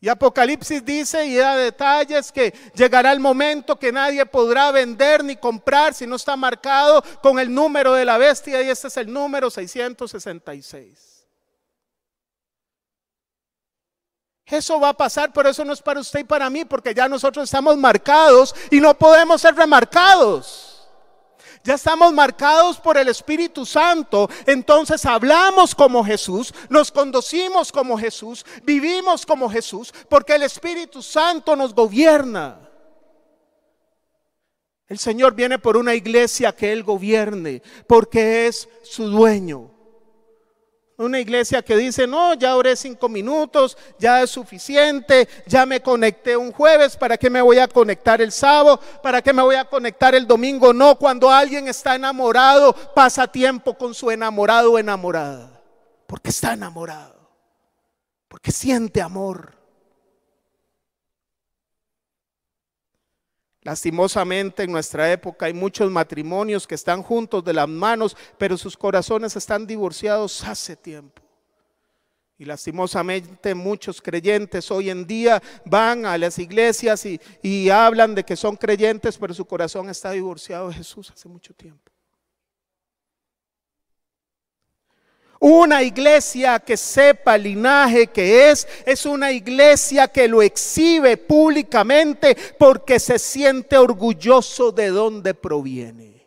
Y 0.00 0.08
Apocalipsis 0.08 0.84
dice 0.84 1.26
y 1.26 1.36
da 1.36 1.56
detalles 1.56 2.30
que 2.30 2.54
llegará 2.74 3.10
el 3.10 3.18
momento 3.18 3.76
que 3.76 3.90
nadie 3.90 4.24
podrá 4.26 4.70
vender 4.70 5.24
ni 5.24 5.34
comprar 5.34 5.92
si 5.92 6.06
no 6.06 6.14
está 6.16 6.36
marcado 6.36 7.02
con 7.20 7.38
el 7.40 7.52
número 7.52 7.94
de 7.94 8.04
la 8.04 8.16
bestia 8.16 8.62
y 8.62 8.70
este 8.70 8.86
es 8.86 8.96
el 8.96 9.12
número 9.12 9.50
666. 9.50 11.26
Eso 14.46 14.80
va 14.80 14.90
a 14.90 14.96
pasar, 14.96 15.32
pero 15.32 15.48
eso 15.48 15.64
no 15.64 15.72
es 15.72 15.82
para 15.82 16.00
usted 16.00 16.20
y 16.20 16.24
para 16.24 16.48
mí, 16.48 16.64
porque 16.64 16.94
ya 16.94 17.08
nosotros 17.08 17.44
estamos 17.44 17.76
marcados 17.76 18.54
y 18.70 18.80
no 18.80 18.94
podemos 18.94 19.40
ser 19.42 19.54
remarcados 19.54 20.67
ya 21.68 21.74
estamos 21.74 22.14
marcados 22.14 22.78
por 22.78 22.96
el 22.96 23.08
Espíritu 23.08 23.66
Santo, 23.66 24.30
entonces 24.46 25.04
hablamos 25.04 25.74
como 25.74 26.02
Jesús, 26.02 26.54
nos 26.70 26.90
conducimos 26.90 27.70
como 27.70 27.98
Jesús, 27.98 28.46
vivimos 28.64 29.26
como 29.26 29.50
Jesús, 29.50 29.92
porque 30.08 30.36
el 30.36 30.44
Espíritu 30.44 31.02
Santo 31.02 31.54
nos 31.54 31.74
gobierna. 31.74 32.58
El 34.86 34.98
Señor 34.98 35.34
viene 35.34 35.58
por 35.58 35.76
una 35.76 35.94
iglesia 35.94 36.56
que 36.56 36.72
Él 36.72 36.82
gobierne, 36.84 37.62
porque 37.86 38.46
es 38.46 38.66
su 38.82 39.04
dueño. 39.04 39.70
Una 40.98 41.20
iglesia 41.20 41.62
que 41.62 41.76
dice, 41.76 42.08
no, 42.08 42.34
ya 42.34 42.56
oré 42.56 42.74
cinco 42.74 43.08
minutos, 43.08 43.78
ya 44.00 44.20
es 44.20 44.30
suficiente, 44.30 45.28
ya 45.46 45.64
me 45.64 45.80
conecté 45.80 46.36
un 46.36 46.50
jueves, 46.50 46.96
¿para 46.96 47.16
qué 47.16 47.30
me 47.30 47.40
voy 47.40 47.58
a 47.58 47.68
conectar 47.68 48.20
el 48.20 48.32
sábado? 48.32 48.80
¿Para 49.00 49.22
qué 49.22 49.32
me 49.32 49.40
voy 49.40 49.54
a 49.54 49.64
conectar 49.64 50.16
el 50.16 50.26
domingo? 50.26 50.72
No, 50.72 50.96
cuando 50.96 51.30
alguien 51.30 51.68
está 51.68 51.94
enamorado, 51.94 52.72
pasa 52.96 53.28
tiempo 53.28 53.74
con 53.74 53.94
su 53.94 54.10
enamorado 54.10 54.72
o 54.72 54.78
enamorada, 54.78 55.62
porque 56.08 56.30
está 56.30 56.54
enamorado, 56.54 57.30
porque 58.26 58.50
siente 58.50 59.00
amor. 59.00 59.57
Lastimosamente 63.68 64.62
en 64.62 64.72
nuestra 64.72 65.12
época 65.12 65.44
hay 65.44 65.52
muchos 65.52 65.90
matrimonios 65.90 66.66
que 66.66 66.74
están 66.74 67.02
juntos 67.02 67.44
de 67.44 67.52
las 67.52 67.68
manos, 67.68 68.16
pero 68.38 68.56
sus 68.56 68.74
corazones 68.74 69.36
están 69.36 69.66
divorciados 69.66 70.42
hace 70.42 70.74
tiempo. 70.74 71.20
Y 72.38 72.46
lastimosamente 72.46 73.54
muchos 73.54 74.00
creyentes 74.00 74.70
hoy 74.70 74.88
en 74.88 75.06
día 75.06 75.42
van 75.66 76.06
a 76.06 76.16
las 76.16 76.38
iglesias 76.38 77.04
y, 77.04 77.20
y, 77.42 77.68
hablan 77.68 78.14
de 78.14 78.24
que 78.24 78.36
son 78.36 78.56
creyentes, 78.56 79.18
pero 79.18 79.34
su 79.34 79.44
corazón 79.44 79.90
está 79.90 80.12
divorciado 80.12 80.68
de 80.68 80.74
Jesús 80.76 81.10
hace 81.10 81.28
mucho 81.28 81.52
tiempo. 81.52 81.87
Una 85.40 85.82
iglesia 85.84 86.58
que 86.58 86.76
sepa 86.76 87.36
el 87.36 87.44
linaje 87.44 88.08
que 88.08 88.50
es, 88.50 88.66
es 88.84 89.06
una 89.06 89.30
iglesia 89.30 90.08
que 90.08 90.26
lo 90.26 90.42
exhibe 90.42 91.16
públicamente 91.16 92.36
porque 92.58 92.98
se 92.98 93.18
siente 93.20 93.78
orgulloso 93.78 94.72
de 94.72 94.88
dónde 94.88 95.34
proviene. 95.34 96.26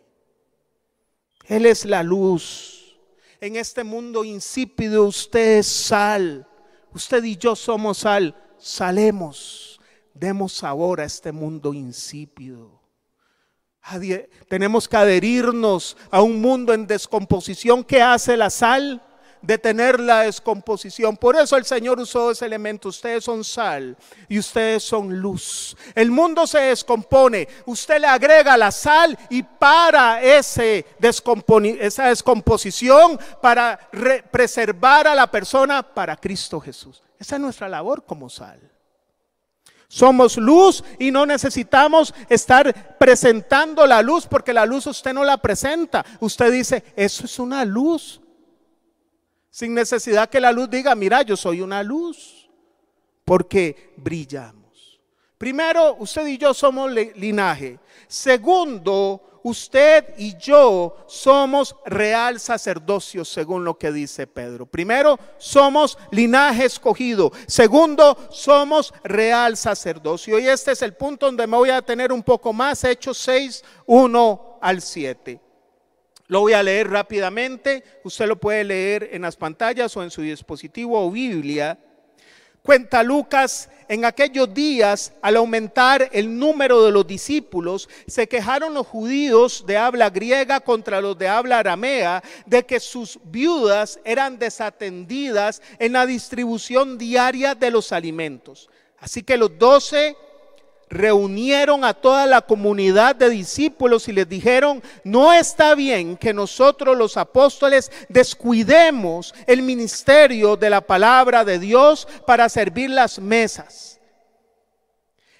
Él 1.44 1.66
es 1.66 1.84
la 1.84 2.02
luz. 2.02 2.96
En 3.40 3.56
este 3.56 3.84
mundo 3.84 4.24
insípido 4.24 5.04
usted 5.04 5.58
es 5.58 5.66
sal. 5.66 6.46
Usted 6.94 7.22
y 7.24 7.36
yo 7.36 7.54
somos 7.54 7.98
sal. 7.98 8.34
Salemos. 8.56 9.78
Demos 10.14 10.52
sabor 10.54 11.00
a 11.00 11.04
este 11.04 11.32
mundo 11.32 11.74
insípido. 11.74 12.81
Tenemos 14.48 14.88
que 14.88 14.96
adherirnos 14.96 15.96
a 16.10 16.22
un 16.22 16.40
mundo 16.40 16.72
en 16.72 16.86
descomposición. 16.86 17.84
¿Qué 17.84 18.00
hace 18.00 18.36
la 18.36 18.48
sal? 18.48 19.02
Detener 19.42 19.98
la 19.98 20.20
descomposición. 20.20 21.16
Por 21.16 21.34
eso 21.34 21.56
el 21.56 21.64
Señor 21.64 21.98
usó 21.98 22.30
ese 22.30 22.46
elemento. 22.46 22.88
Ustedes 22.90 23.24
son 23.24 23.42
sal 23.42 23.96
y 24.28 24.38
ustedes 24.38 24.84
son 24.84 25.18
luz. 25.18 25.76
El 25.96 26.12
mundo 26.12 26.46
se 26.46 26.60
descompone. 26.60 27.48
Usted 27.66 28.00
le 28.00 28.06
agrega 28.06 28.56
la 28.56 28.70
sal 28.70 29.18
y 29.28 29.42
para 29.42 30.22
ese 30.22 30.86
esa 31.80 32.06
descomposición, 32.06 33.18
para 33.40 33.90
preservar 34.30 35.08
a 35.08 35.14
la 35.16 35.28
persona 35.28 35.82
para 35.82 36.16
Cristo 36.16 36.60
Jesús. 36.60 37.02
Esa 37.18 37.34
es 37.34 37.42
nuestra 37.42 37.68
labor 37.68 38.04
como 38.04 38.30
sal. 38.30 38.71
Somos 39.92 40.38
luz 40.38 40.82
y 40.98 41.10
no 41.10 41.26
necesitamos 41.26 42.14
estar 42.30 42.96
presentando 42.96 43.86
la 43.86 44.00
luz 44.00 44.26
porque 44.26 44.54
la 44.54 44.64
luz 44.64 44.86
usted 44.86 45.12
no 45.12 45.22
la 45.22 45.36
presenta. 45.36 46.02
Usted 46.18 46.50
dice, 46.50 46.82
eso 46.96 47.26
es 47.26 47.38
una 47.38 47.62
luz. 47.66 48.18
Sin 49.50 49.74
necesidad 49.74 50.30
que 50.30 50.40
la 50.40 50.50
luz 50.50 50.70
diga, 50.70 50.94
mira, 50.94 51.20
yo 51.20 51.36
soy 51.36 51.60
una 51.60 51.82
luz. 51.82 52.48
Porque 53.26 53.92
brillamos. 53.98 54.98
Primero, 55.36 55.96
usted 55.98 56.26
y 56.26 56.38
yo 56.38 56.54
somos 56.54 56.90
linaje. 56.90 57.78
Segundo, 58.08 59.31
usted 59.42 60.14
y 60.18 60.36
yo 60.36 60.96
somos 61.06 61.74
real 61.84 62.40
sacerdocio, 62.40 63.24
según 63.24 63.64
lo 63.64 63.78
que 63.78 63.92
dice 63.92 64.26
Pedro. 64.26 64.66
Primero, 64.66 65.18
somos 65.38 65.98
linaje 66.10 66.64
escogido. 66.64 67.32
Segundo, 67.46 68.16
somos 68.30 68.92
real 69.04 69.56
sacerdocio. 69.56 70.38
Y 70.38 70.48
este 70.48 70.72
es 70.72 70.82
el 70.82 70.94
punto 70.94 71.26
donde 71.26 71.46
me 71.46 71.56
voy 71.56 71.70
a 71.70 71.82
tener 71.82 72.12
un 72.12 72.22
poco 72.22 72.52
más, 72.52 72.84
Hechos 72.84 73.18
6, 73.18 73.64
1 73.86 74.58
al 74.60 74.80
7. 74.80 75.40
Lo 76.28 76.40
voy 76.40 76.54
a 76.54 76.62
leer 76.62 76.88
rápidamente. 76.88 77.84
Usted 78.04 78.26
lo 78.26 78.36
puede 78.36 78.64
leer 78.64 79.10
en 79.12 79.22
las 79.22 79.36
pantallas 79.36 79.94
o 79.96 80.02
en 80.02 80.10
su 80.10 80.22
dispositivo 80.22 81.04
o 81.04 81.10
Biblia. 81.10 81.78
Cuenta 82.62 83.02
Lucas, 83.02 83.68
en 83.88 84.04
aquellos 84.04 84.54
días, 84.54 85.12
al 85.20 85.34
aumentar 85.34 86.08
el 86.12 86.38
número 86.38 86.84
de 86.84 86.92
los 86.92 87.04
discípulos, 87.04 87.88
se 88.06 88.28
quejaron 88.28 88.72
los 88.72 88.86
judíos 88.86 89.64
de 89.66 89.76
habla 89.76 90.10
griega 90.10 90.60
contra 90.60 91.00
los 91.00 91.18
de 91.18 91.26
habla 91.26 91.58
aramea 91.58 92.22
de 92.46 92.64
que 92.64 92.78
sus 92.78 93.18
viudas 93.24 93.98
eran 94.04 94.38
desatendidas 94.38 95.60
en 95.80 95.94
la 95.94 96.06
distribución 96.06 96.98
diaria 96.98 97.56
de 97.56 97.72
los 97.72 97.90
alimentos. 97.90 98.70
Así 99.00 99.24
que 99.24 99.36
los 99.36 99.58
doce 99.58 100.16
reunieron 100.92 101.84
a 101.84 101.94
toda 101.94 102.26
la 102.26 102.42
comunidad 102.42 103.16
de 103.16 103.30
discípulos 103.30 104.08
y 104.08 104.12
les 104.12 104.28
dijeron, 104.28 104.82
no 105.04 105.32
está 105.32 105.74
bien 105.74 106.18
que 106.18 106.34
nosotros 106.34 106.96
los 106.96 107.16
apóstoles 107.16 107.90
descuidemos 108.10 109.34
el 109.46 109.62
ministerio 109.62 110.56
de 110.56 110.68
la 110.68 110.82
palabra 110.82 111.44
de 111.44 111.58
Dios 111.58 112.06
para 112.26 112.48
servir 112.50 112.90
las 112.90 113.18
mesas. 113.18 113.91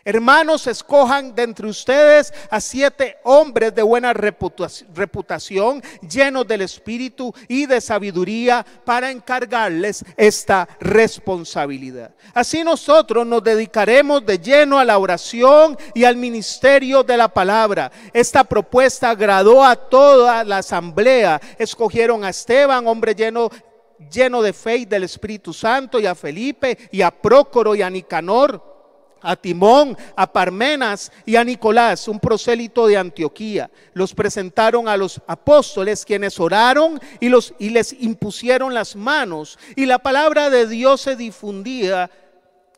Hermanos, 0.05 0.67
escojan 0.67 1.33
de 1.33 1.45
entre 1.45 1.69
ustedes 1.69 2.35
a 2.51 2.61
siete 2.61 3.19
hombres 3.23 3.73
de 3.73 3.83
buena 3.83 4.13
reputación, 4.13 5.81
llenos 6.09 6.47
del 6.49 6.63
Espíritu 6.63 7.33
y 7.47 7.67
de 7.67 7.81
sabiduría, 7.81 8.67
para 8.85 9.13
encargarles 9.13 10.05
esta 10.17 10.69
responsabilidad. 10.81 12.15
Así 12.35 12.65
nosotros 12.65 13.25
nos 13.25 13.45
dedicaremos 13.45 14.27
de 14.27 14.39
lleno 14.39 14.81
a 14.81 14.85
la 14.85 14.99
oración 14.99 15.79
y 15.95 16.03
al 16.03 16.17
ministerio 16.17 17.05
de 17.05 17.17
la 17.17 17.29
palabra. 17.29 17.93
Esta 18.13 18.43
propuesta 18.43 19.11
agradó 19.11 19.65
a 19.65 19.77
toda 19.77 20.43
la 20.43 20.59
asamblea. 20.59 21.41
Escogieron 21.59 22.25
a 22.25 22.31
Esteban, 22.31 22.89
hombre 22.89 23.15
lleno 23.15 23.51
lleno 24.11 24.43
de 24.43 24.53
fe 24.53 24.79
y 24.79 24.85
del 24.85 25.05
Espíritu 25.05 25.53
Santo, 25.53 26.01
y 26.01 26.07
a 26.07 26.17
Felipe, 26.17 26.77
y 26.91 27.03
a 27.03 27.13
Prócoro, 27.13 27.77
y 27.77 27.83
a 27.83 27.91
Nicanor 27.91 28.72
a 29.23 29.37
Timón, 29.37 29.97
a 30.17 30.31
Parmenas 30.31 31.13
y 31.25 31.37
a 31.37 31.45
Nicolás, 31.45 32.09
un 32.09 32.21
prosélito 32.21 32.87
de 32.87 32.97
Antioquía. 32.97 33.71
Los 33.95 34.15
presentaron 34.15 34.89
a 34.89 34.97
los 34.97 35.21
apóstoles 35.27 36.05
quienes 36.05 36.39
oraron 36.41 37.01
y, 37.21 37.31
les 37.71 37.93
impusieron 38.01 38.75
las 38.75 38.97
manos 38.97 39.59
y 39.77 39.87
la 39.87 39.99
palabra 39.99 40.51
de 40.51 40.67
Dios 40.67 41.01
se 41.01 41.17
difundía. 41.17 42.11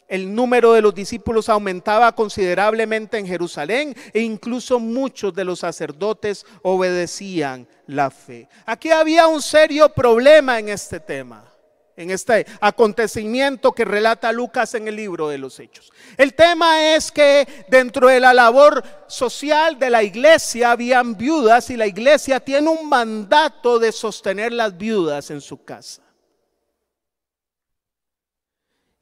El 0.07 0.35
número 0.35 0.75
de 0.75 0.83
los 0.83 0.95
discípulos 0.95 1.49
aumentaba 1.49 2.15
considerablemente 2.15 3.19
en 3.19 3.27
Jerusalén 3.27 3.97
e 4.13 4.21
incluso 4.21 4.79
muchos 4.79 5.35
de 5.35 5.45
los 5.45 5.61
sacerdotes 5.61 6.45
obedecían 6.63 7.67
la 7.87 8.11
fe. 8.11 8.49
Aquí 8.67 8.91
había 8.91 9.27
un 9.27 9.41
serio 9.41 9.89
problema 9.89 10.59
en 10.59 10.69
este 10.69 11.01
tema 11.01 11.54
en 11.97 12.11
este 12.11 12.47
acontecimiento 12.61 13.73
que 13.73 13.85
relata 13.85 14.33
Lucas 14.33 14.75
en 14.75 14.89
el 14.89 14.97
libro 14.97 15.29
de 15.29 15.39
los 15.39 15.59
Hechos. 15.61 15.93
El 16.17 16.35
tema 16.35 16.95
es 16.95 17.13
que 17.13 17.67
dentro 17.69 18.09
de 18.09 18.21
la 18.21 18.35
labor 18.35 18.83
social 19.07 19.79
de 19.79 19.91
la 19.91 20.03
iglesia 20.03 20.73
habían 20.73 21.17
viudas 21.17 21.71
y 21.71 21.77
la 21.77 21.87
iglesia 21.87 22.41
tiene 22.41 22.69
un 22.69 22.89
mandato 22.89 23.79
de 23.79 23.93
sostener 23.93 24.53
las 24.53 24.77
viudas 24.77 25.31
en 25.31 25.41
su 25.41 25.65
casa. 25.65 26.03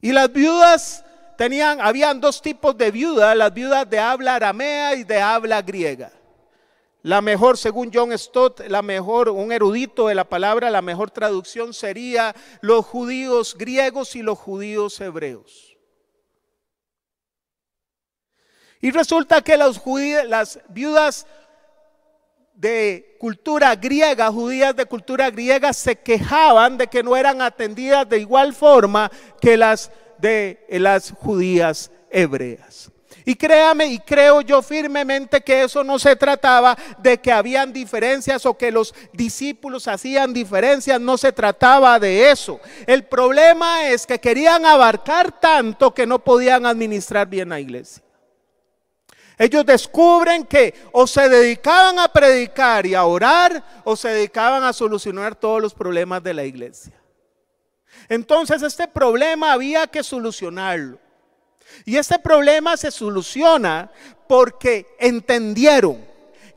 Y 0.01 0.13
las 0.13 0.33
viudas 0.33 1.05
tenían, 1.39 1.81
habían 1.81 2.21
dos 2.21 2.43
tipos 2.43 2.77
de 2.77 2.91
viudas, 2.91 3.37
las 3.37 3.55
viudas 3.55 3.89
de 3.89 3.99
habla 3.99 4.35
aramea 4.35 4.97
y 4.97 5.05
de 5.05 5.21
habla 5.21 5.63
griega. 5.63 6.11
La 7.03 7.21
mejor, 7.21 7.59
según 7.59 7.91
John 7.93 8.17
Stott, 8.17 8.61
la 8.69 8.81
mejor, 8.81 9.29
un 9.29 9.51
erudito 9.51 10.07
de 10.07 10.15
la 10.15 10.25
palabra, 10.25 10.71
la 10.71 10.83
mejor 10.83 11.11
traducción 11.11 11.75
sería 11.75 12.35
los 12.61 12.87
judíos 12.87 13.57
griegos 13.59 14.15
y 14.15 14.23
los 14.23 14.39
judíos 14.39 15.01
hebreos. 15.01 15.77
Y 18.81 18.93
resulta 18.93 19.43
que 19.43 19.57
las 19.57 19.81
viudas 20.69 21.27
de 22.55 23.17
cultura 23.19 23.75
griega, 23.75 24.31
judías 24.31 24.77
de 24.77 24.87
cultura 24.87 25.31
griega, 25.31 25.73
se 25.73 25.97
quejaban 25.97 26.79
de 26.79 26.87
que 26.87 27.03
no 27.03 27.17
eran 27.17 27.43
atendidas 27.43 28.09
de 28.09 28.19
igual 28.19 28.55
forma 28.55 29.11
que 29.41 29.57
las 29.57 29.91
de 30.19 30.65
las 30.69 31.11
judías 31.11 31.91
hebreas. 32.09 32.92
Y 33.25 33.37
créame 33.37 33.87
y 33.87 33.99
creo 33.99 34.41
yo 34.41 34.63
firmemente 34.63 35.41
que 35.41 35.63
eso 35.63 35.85
no 35.85 35.99
se 35.99 36.17
trataba 36.17 36.77
de 36.99 37.19
que 37.19 37.31
habían 37.31 37.73
diferencias 37.73 38.45
o 38.47 38.57
que 38.57 38.73
los 38.73 38.95
discípulos 39.13 39.87
hacían 39.87 40.33
diferencias, 40.33 41.01
no 41.01 41.17
se 41.17 41.33
trataba 41.33 41.99
de 41.99 42.31
eso. 42.31 42.61
El 42.87 43.05
problema 43.05 43.89
es 43.89 44.07
que 44.07 44.19
querían 44.19 44.67
abarcar 44.67 45.39
tanto 45.41 45.95
que 45.95 46.07
no 46.07 46.19
podían 46.19 46.67
administrar 46.67 47.29
bien 47.29 47.51
la 47.51 47.61
iglesia. 47.61 48.03
Ellos 49.39 49.65
descubren 49.65 50.45
que 50.45 50.75
o 50.93 51.07
se 51.07 51.29
dedicaban 51.29 51.99
a 51.99 52.09
predicar 52.09 52.87
y 52.87 52.95
a 52.95 53.05
orar 53.05 53.83
o 53.85 53.97
se 53.97 54.09
dedicaban 54.09 54.63
a 54.63 54.73
solucionar 54.73 55.35
todos 55.35 55.61
los 55.61 55.75
problemas 55.75 56.23
de 56.23 56.35
la 56.35 56.45
iglesia. 56.45 56.93
Entonces 58.09 58.63
este 58.63 58.87
problema 58.89 59.53
había 59.53 59.87
que 59.87 60.03
solucionarlo. 60.03 61.02
Y 61.85 61.97
este 61.97 62.19
problema 62.19 62.77
se 62.77 62.91
soluciona 62.91 63.91
porque 64.29 64.95
entendieron 64.99 66.05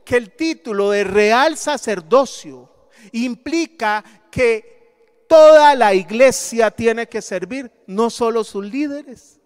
que 0.04 0.16
el 0.16 0.32
título 0.36 0.90
de 0.90 1.04
real 1.04 1.56
sacerdocio 1.56 2.70
implica 3.12 4.04
que 4.30 5.24
toda 5.28 5.74
la 5.74 5.94
iglesia 5.94 6.70
tiene 6.70 7.08
que 7.08 7.20
servir, 7.20 7.70
no 7.86 8.10
solo 8.10 8.44
sus 8.44 8.64
líderes. 8.64 9.40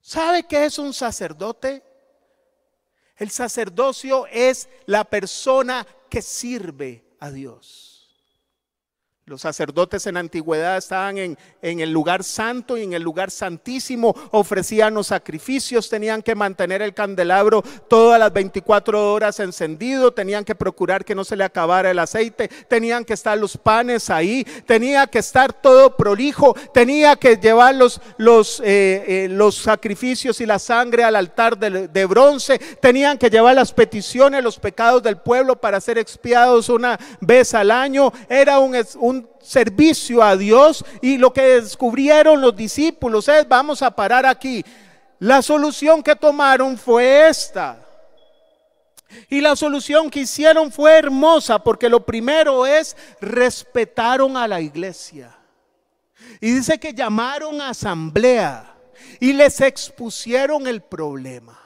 ¿Sabe 0.00 0.42
qué 0.42 0.66
es 0.66 0.78
un 0.78 0.92
sacerdote? 0.92 1.82
El 3.16 3.30
sacerdocio 3.30 4.26
es 4.26 4.68
la 4.86 5.04
persona 5.04 5.86
que 6.10 6.20
sirve 6.20 7.04
a 7.20 7.30
Dios. 7.30 7.93
Los 9.26 9.40
sacerdotes 9.40 10.06
en 10.06 10.18
antigüedad 10.18 10.76
estaban 10.76 11.16
en, 11.16 11.38
en, 11.62 11.80
el 11.80 11.90
lugar 11.90 12.22
santo 12.22 12.76
y 12.76 12.82
en 12.82 12.92
el 12.92 13.02
lugar 13.02 13.30
santísimo, 13.30 14.14
ofrecían 14.32 14.92
los 14.92 15.06
sacrificios, 15.06 15.88
tenían 15.88 16.20
que 16.20 16.34
mantener 16.34 16.82
el 16.82 16.92
candelabro 16.92 17.62
todas 17.88 18.20
las 18.20 18.30
24 18.30 19.14
horas 19.14 19.40
encendido, 19.40 20.12
tenían 20.12 20.44
que 20.44 20.54
procurar 20.54 21.06
que 21.06 21.14
no 21.14 21.24
se 21.24 21.36
le 21.36 21.44
acabara 21.44 21.90
el 21.90 22.00
aceite, 22.00 22.48
tenían 22.68 23.02
que 23.02 23.14
estar 23.14 23.38
los 23.38 23.56
panes 23.56 24.10
ahí, 24.10 24.44
tenía 24.66 25.06
que 25.06 25.20
estar 25.20 25.54
todo 25.54 25.96
prolijo, 25.96 26.54
tenía 26.74 27.16
que 27.16 27.36
llevar 27.38 27.76
los, 27.76 28.02
los, 28.18 28.60
eh, 28.60 29.04
eh, 29.06 29.28
los 29.30 29.54
sacrificios 29.54 30.42
y 30.42 30.44
la 30.44 30.58
sangre 30.58 31.02
al 31.02 31.16
altar 31.16 31.56
de, 31.56 32.04
bronce, 32.04 32.58
tenían 32.58 33.16
que 33.16 33.30
llevar 33.30 33.54
las 33.54 33.72
peticiones, 33.72 34.44
los 34.44 34.58
pecados 34.58 35.02
del 35.02 35.16
pueblo 35.16 35.56
para 35.56 35.80
ser 35.80 35.96
expiados 35.96 36.68
una 36.68 37.00
vez 37.20 37.54
al 37.54 37.70
año, 37.70 38.12
era 38.28 38.58
un 38.58 38.74
servicio 39.42 40.22
a 40.22 40.36
Dios 40.36 40.84
y 41.02 41.18
lo 41.18 41.32
que 41.32 41.60
descubrieron 41.60 42.40
los 42.40 42.56
discípulos 42.56 43.28
es, 43.28 43.46
vamos 43.48 43.82
a 43.82 43.90
parar 43.90 44.26
aquí. 44.26 44.64
La 45.18 45.42
solución 45.42 46.02
que 46.02 46.16
tomaron 46.16 46.76
fue 46.76 47.28
esta. 47.28 47.78
Y 49.28 49.40
la 49.40 49.54
solución 49.56 50.10
que 50.10 50.20
hicieron 50.20 50.72
fue 50.72 50.98
hermosa 50.98 51.58
porque 51.58 51.88
lo 51.88 52.04
primero 52.04 52.66
es 52.66 52.96
respetaron 53.20 54.36
a 54.36 54.48
la 54.48 54.60
iglesia. 54.60 55.36
Y 56.40 56.52
dice 56.52 56.78
que 56.78 56.92
llamaron 56.92 57.60
a 57.60 57.70
asamblea 57.70 58.74
y 59.20 59.32
les 59.32 59.60
expusieron 59.60 60.66
el 60.66 60.82
problema. 60.82 61.63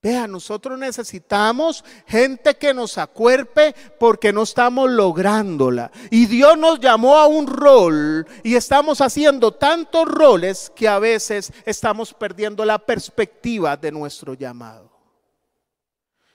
Vea, 0.00 0.28
nosotros 0.28 0.78
necesitamos 0.78 1.84
gente 2.06 2.54
que 2.54 2.72
nos 2.72 2.98
acuerpe 2.98 3.74
porque 3.98 4.32
no 4.32 4.44
estamos 4.44 4.88
lográndola. 4.88 5.90
Y 6.10 6.26
Dios 6.26 6.56
nos 6.56 6.78
llamó 6.78 7.16
a 7.16 7.26
un 7.26 7.48
rol 7.48 8.24
y 8.44 8.54
estamos 8.54 9.00
haciendo 9.00 9.52
tantos 9.52 10.06
roles 10.06 10.70
que 10.76 10.86
a 10.86 11.00
veces 11.00 11.52
estamos 11.64 12.14
perdiendo 12.14 12.64
la 12.64 12.78
perspectiva 12.78 13.76
de 13.76 13.90
nuestro 13.90 14.34
llamado. 14.34 14.88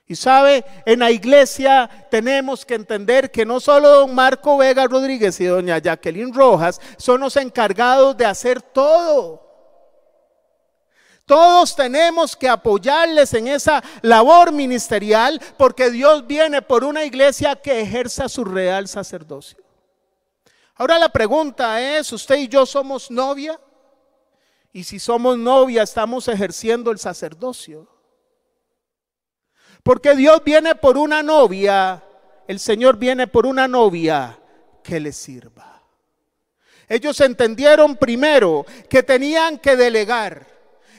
Y 0.05 0.15
sabe, 0.15 0.65
en 0.85 0.99
la 0.99 1.11
iglesia 1.11 1.89
tenemos 2.11 2.65
que 2.65 2.75
entender 2.75 3.31
que 3.31 3.45
no 3.45 3.61
solo 3.61 3.89
don 3.89 4.13
Marco 4.13 4.57
Vega 4.57 4.85
Rodríguez 4.87 5.39
y 5.39 5.45
doña 5.45 5.77
Jacqueline 5.77 6.33
Rojas 6.33 6.81
son 6.97 7.21
los 7.21 7.37
encargados 7.37 8.17
de 8.17 8.25
hacer 8.25 8.61
todo. 8.61 9.42
Todos 11.25 11.75
tenemos 11.75 12.35
que 12.35 12.49
apoyarles 12.49 13.33
en 13.33 13.47
esa 13.47 13.81
labor 14.01 14.51
ministerial 14.51 15.41
porque 15.57 15.89
Dios 15.89 16.27
viene 16.27 16.61
por 16.61 16.83
una 16.83 17.05
iglesia 17.05 17.55
que 17.55 17.79
ejerza 17.79 18.27
su 18.27 18.43
real 18.43 18.89
sacerdocio. 18.89 19.63
Ahora 20.75 20.99
la 20.99 21.09
pregunta 21.09 21.79
es, 21.79 22.11
¿usted 22.11 22.35
y 22.35 22.47
yo 22.49 22.65
somos 22.65 23.09
novia? 23.09 23.59
Y 24.73 24.83
si 24.83 24.99
somos 24.99 25.37
novia, 25.37 25.83
estamos 25.83 26.27
ejerciendo 26.27 26.91
el 26.91 26.99
sacerdocio. 26.99 27.87
Porque 29.81 30.15
Dios 30.15 30.43
viene 30.43 30.75
por 30.75 30.97
una 30.97 31.23
novia, 31.23 32.03
el 32.47 32.59
Señor 32.59 32.97
viene 32.97 33.27
por 33.27 33.45
una 33.45 33.67
novia 33.67 34.39
que 34.83 34.99
le 34.99 35.13
sirva. 35.13 35.83
Ellos 36.89 37.21
entendieron 37.21 37.95
primero 37.95 38.65
que 38.89 39.03
tenían 39.03 39.57
que 39.57 39.77
delegar 39.77 40.52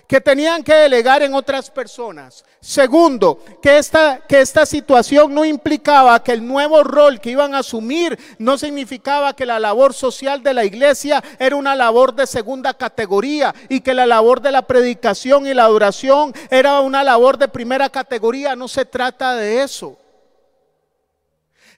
que 0.07 0.21
tenían 0.21 0.63
que 0.63 0.75
delegar 0.75 1.23
en 1.23 1.35
otras 1.35 1.71
personas. 1.71 2.45
Segundo, 2.61 3.43
que 3.63 3.79
esta, 3.79 4.21
que 4.27 4.41
esta 4.41 4.67
situación 4.67 5.35
no 5.35 5.45
implicaba 5.45 6.23
que 6.23 6.33
el 6.33 6.47
nuevo 6.47 6.83
rol 6.83 7.21
que 7.21 7.31
iban 7.31 7.55
a 7.55 7.59
asumir 7.59 8.19
no 8.39 8.59
significaba 8.59 9.35
que 9.35 9.47
la 9.47 9.59
labor 9.59 9.95
social 9.95 10.43
de 10.43 10.55
la 10.55 10.65
iglesia 10.65 11.23
era 11.39 11.57
una 11.57 11.75
labor 11.75 12.15
de 12.15 12.27
segunda 12.27 12.75
categoría 12.75 13.55
y 13.69 13.81
que 13.81 13.95
la 13.95 14.07
labor 14.07 14.41
de 14.41 14.53
la 14.53 14.63
predicación 14.63 15.47
y 15.47 15.55
la 15.55 15.65
adoración 15.65 16.35
era 16.51 16.81
una 16.81 17.03
labor 17.05 17.39
de 17.39 17.49
primera 17.49 17.89
categoría. 17.89 18.57
No 18.57 18.69
se 18.69 18.85
trata 18.85 19.35
de 19.35 19.63
eso. 19.63 19.99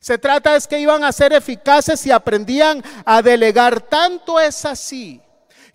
Se 0.00 0.18
trata 0.18 0.54
es 0.54 0.68
que 0.68 0.78
iban 0.78 1.02
a 1.02 1.12
ser 1.12 1.32
eficaces 1.32 2.06
y 2.06 2.12
aprendían 2.12 2.82
a 3.04 3.22
delegar. 3.22 3.80
Tanto 3.80 4.38
es 4.38 4.64
así 4.64 5.20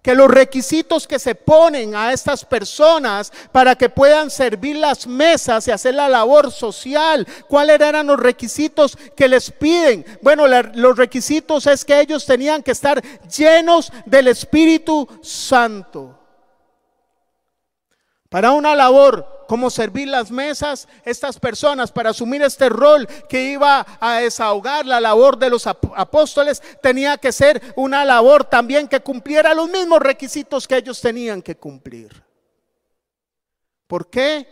que 0.01 0.15
los 0.15 0.29
requisitos 0.29 1.07
que 1.07 1.19
se 1.19 1.35
ponen 1.35 1.95
a 1.95 2.11
estas 2.11 2.43
personas 2.43 3.31
para 3.51 3.75
que 3.75 3.89
puedan 3.89 4.31
servir 4.31 4.77
las 4.77 5.05
mesas 5.05 5.67
y 5.67 5.71
hacer 5.71 5.95
la 5.95 6.09
labor 6.09 6.51
social, 6.51 7.27
¿cuáles 7.47 7.79
eran 7.79 8.07
los 8.07 8.19
requisitos 8.19 8.97
que 9.15 9.27
les 9.27 9.51
piden? 9.51 10.03
Bueno, 10.21 10.47
los 10.47 10.97
requisitos 10.97 11.67
es 11.67 11.85
que 11.85 11.99
ellos 11.99 12.25
tenían 12.25 12.63
que 12.63 12.71
estar 12.71 13.01
llenos 13.27 13.91
del 14.05 14.27
Espíritu 14.27 15.07
Santo. 15.21 16.17
Para 18.29 18.51
una 18.51 18.75
labor 18.75 19.40
como 19.51 19.69
servir 19.69 20.07
las 20.07 20.31
mesas, 20.31 20.87
estas 21.03 21.37
personas 21.37 21.91
para 21.91 22.11
asumir 22.11 22.41
este 22.41 22.69
rol 22.69 23.05
que 23.27 23.51
iba 23.51 23.85
a 23.99 24.19
desahogar 24.19 24.85
la 24.85 25.01
labor 25.01 25.37
de 25.37 25.49
los 25.49 25.67
apóstoles, 25.67 26.63
tenía 26.81 27.17
que 27.17 27.33
ser 27.33 27.61
una 27.75 28.05
labor 28.05 28.45
también 28.45 28.87
que 28.87 29.01
cumpliera 29.01 29.53
los 29.53 29.69
mismos 29.69 29.99
requisitos 29.99 30.65
que 30.65 30.77
ellos 30.77 31.01
tenían 31.01 31.41
que 31.41 31.57
cumplir. 31.57 32.23
¿Por 33.87 34.09
qué? 34.09 34.47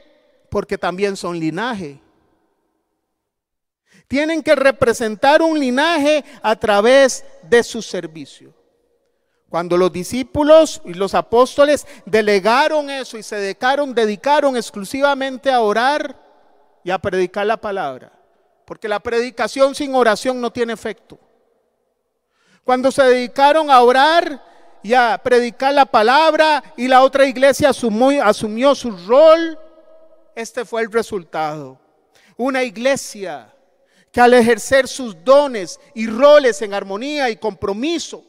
Porque 0.49 0.77
también 0.77 1.15
son 1.15 1.39
linaje. 1.39 2.01
Tienen 4.05 4.43
que 4.43 4.53
representar 4.53 5.41
un 5.41 5.57
linaje 5.57 6.25
a 6.41 6.57
través 6.57 7.23
de 7.43 7.63
su 7.63 7.81
servicio. 7.81 8.53
Cuando 9.49 9.77
los 9.77 9.91
discípulos 9.91 10.79
y 10.85 10.93
los 10.93 11.15
apóstoles 11.15 11.87
delegaron 12.05 12.89
eso 12.89 13.17
y 13.17 13.23
se 13.23 13.35
dedicaron, 13.37 13.95
dedicaron 13.95 14.55
exclusivamente 14.55 15.51
a 15.51 15.61
orar 15.61 16.15
y 16.83 16.91
a 16.91 16.99
predicar 16.99 17.47
la 17.47 17.57
palabra. 17.57 18.11
Porque 18.65 18.87
la 18.87 18.99
predicación 18.99 19.73
sin 19.73 19.95
oración 19.95 20.39
no 20.39 20.51
tiene 20.51 20.73
efecto. 20.73 21.17
Cuando 22.63 22.91
se 22.91 23.01
dedicaron 23.01 23.71
a 23.71 23.81
orar 23.81 24.45
y 24.83 24.93
a 24.93 25.19
predicar 25.23 25.73
la 25.73 25.87
palabra 25.87 26.63
y 26.77 26.87
la 26.87 27.01
otra 27.01 27.25
iglesia 27.25 27.69
asumió, 27.69 28.23
asumió 28.23 28.75
su 28.75 28.91
rol, 29.07 29.57
este 30.35 30.63
fue 30.63 30.83
el 30.83 30.91
resultado. 30.91 31.79
Una 32.37 32.63
iglesia 32.63 33.51
que 34.11 34.21
al 34.21 34.35
ejercer 34.35 34.87
sus 34.87 35.23
dones 35.23 35.79
y 35.95 36.05
roles 36.05 36.61
en 36.61 36.75
armonía 36.75 37.31
y 37.31 37.37
compromiso, 37.37 38.23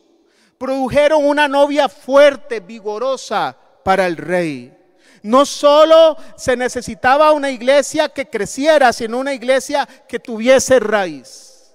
produjeron 0.60 1.24
una 1.24 1.48
novia 1.48 1.88
fuerte, 1.88 2.60
vigorosa 2.60 3.56
para 3.82 4.06
el 4.06 4.18
rey. 4.18 4.76
No 5.22 5.46
solo 5.46 6.18
se 6.36 6.54
necesitaba 6.54 7.32
una 7.32 7.50
iglesia 7.50 8.10
que 8.10 8.28
creciera, 8.28 8.92
sino 8.92 9.16
una 9.16 9.32
iglesia 9.32 9.88
que 10.06 10.20
tuviese 10.20 10.78
raíz. 10.78 11.72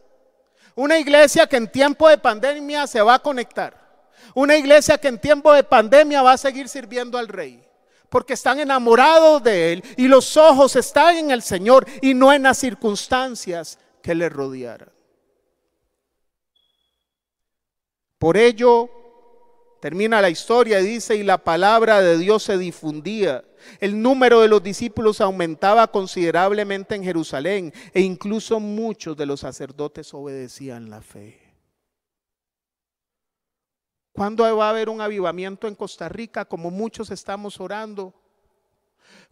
Una 0.75 0.99
iglesia 0.99 1.47
que 1.47 1.57
en 1.57 1.67
tiempo 1.67 2.07
de 2.07 2.19
pandemia 2.19 2.85
se 2.85 3.01
va 3.01 3.15
a 3.15 3.23
conectar. 3.23 3.75
Una 4.35 4.55
iglesia 4.55 4.99
que 4.99 5.07
en 5.07 5.17
tiempo 5.17 5.51
de 5.51 5.63
pandemia 5.63 6.21
va 6.21 6.33
a 6.33 6.37
seguir 6.37 6.69
sirviendo 6.69 7.17
al 7.17 7.27
rey. 7.27 7.67
Porque 8.07 8.33
están 8.33 8.59
enamorados 8.59 9.41
de 9.41 9.73
Él 9.73 9.83
y 9.97 10.07
los 10.07 10.37
ojos 10.37 10.75
están 10.75 11.17
en 11.17 11.31
el 11.31 11.41
Señor 11.41 11.87
y 12.03 12.13
no 12.13 12.31
en 12.31 12.43
las 12.43 12.59
circunstancias 12.59 13.79
que 14.03 14.13
le 14.13 14.29
rodearan. 14.29 14.94
Por 18.25 18.38
ello, 18.38 18.89
termina 19.79 20.19
la 20.19 20.31
historia 20.31 20.81
y 20.81 20.88
dice, 20.88 21.15
y 21.15 21.21
la 21.21 21.38
palabra 21.38 22.01
de 22.01 22.17
Dios 22.17 22.41
se 22.41 22.57
difundía. 22.57 23.45
El 23.79 24.01
número 24.01 24.41
de 24.41 24.47
los 24.47 24.63
discípulos 24.63 25.21
aumentaba 25.21 25.85
considerablemente 25.91 26.95
en 26.95 27.03
Jerusalén 27.03 27.71
e 27.93 28.01
incluso 28.01 28.59
muchos 28.59 29.15
de 29.15 29.27
los 29.27 29.41
sacerdotes 29.41 30.11
obedecían 30.11 30.89
la 30.89 31.03
fe. 31.03 31.39
¿Cuándo 34.11 34.57
va 34.57 34.65
a 34.65 34.69
haber 34.71 34.89
un 34.89 35.01
avivamiento 35.01 35.67
en 35.67 35.76
Costa 35.76 36.09
Rica 36.09 36.45
como 36.45 36.71
muchos 36.71 37.11
estamos 37.11 37.59
orando? 37.59 38.11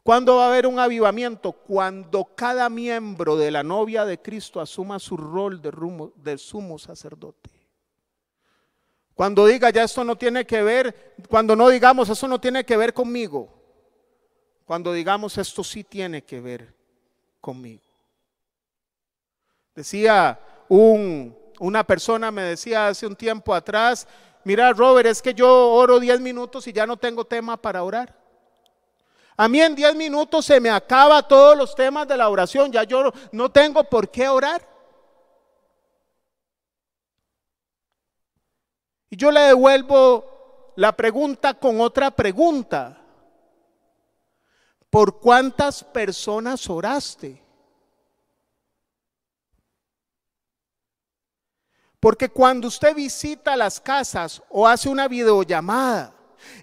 ¿Cuándo 0.04 0.36
va 0.36 0.46
a 0.46 0.50
haber 0.50 0.68
un 0.68 0.78
avivamiento? 0.78 1.52
Cuando 1.52 2.26
cada 2.36 2.70
miembro 2.70 3.38
de 3.38 3.50
la 3.50 3.64
novia 3.64 4.06
de 4.06 4.22
Cristo 4.22 4.62
asuma 4.62 5.00
su 5.00 5.18
rol 5.18 5.64
de, 5.64 5.72
de 6.18 6.38
sumo 6.38 6.78
sacerdote. 6.78 7.62
Cuando 9.16 9.45
diga, 9.45 9.70
ya 9.70 9.84
esto 9.84 10.03
no 10.03 10.16
tiene 10.16 10.45
que 10.45 10.64
ver, 10.64 11.16
cuando 11.30 11.55
no 11.55 11.70
digamos, 11.70 12.09
eso 12.09 12.28
no 12.28 12.39
tiene 12.39 12.66
que 12.66 12.78
ver 12.78 12.93
conmigo. 12.93 13.53
Cuando 14.66 14.91
digamos, 14.91 15.38
esto 15.38 15.64
sí 15.64 15.84
tiene 15.84 16.24
que 16.24 16.41
ver 16.41 16.74
conmigo. 17.39 17.84
Decía 19.76 20.39
un, 20.68 21.38
una 21.59 21.84
persona, 21.84 22.32
me 22.32 22.43
decía 22.43 22.88
hace 22.88 23.05
un 23.05 23.16
tiempo 23.16 23.53
atrás, 23.53 24.07
mira 24.43 24.72
Robert, 24.74 25.07
es 25.07 25.22
que 25.22 25.34
yo 25.34 25.72
oro 25.72 25.99
10 25.99 26.20
minutos 26.20 26.68
y 26.68 26.74
ya 26.74 26.88
no 26.88 26.97
tengo 26.97 27.26
tema 27.26 27.57
para 27.57 27.84
orar. 27.84 28.16
A 29.36 29.47
mí 29.47 29.61
en 29.61 29.76
10 29.76 29.95
minutos 29.95 30.45
se 30.45 30.59
me 30.59 30.70
acaba 30.70 31.28
todos 31.28 31.57
los 31.57 31.76
temas 31.76 32.07
de 32.07 32.18
la 32.18 32.30
oración, 32.30 32.72
ya 32.72 32.84
yo 32.84 33.11
no 33.32 33.51
tengo 33.51 33.84
por 33.84 34.09
qué 34.09 34.28
orar. 34.28 34.73
Y 39.14 39.16
yo 39.16 39.30
le 39.30 39.41
devuelvo 39.41 40.74
la 40.76 40.91
pregunta 40.91 41.53
con 41.53 41.80
otra 41.82 42.09
pregunta. 42.09 42.97
¿Por 44.89 45.20
cuántas 45.20 45.84
personas 45.84 46.68
oraste? 46.68 47.39
Porque 51.99 52.28
cuando 52.28 52.68
usted 52.70 52.95
visita 52.95 53.55
las 53.55 53.80
casas 53.80 54.41
o 54.49 54.68
hace 54.68 54.89
una 54.89 55.07
videollamada 55.07 56.11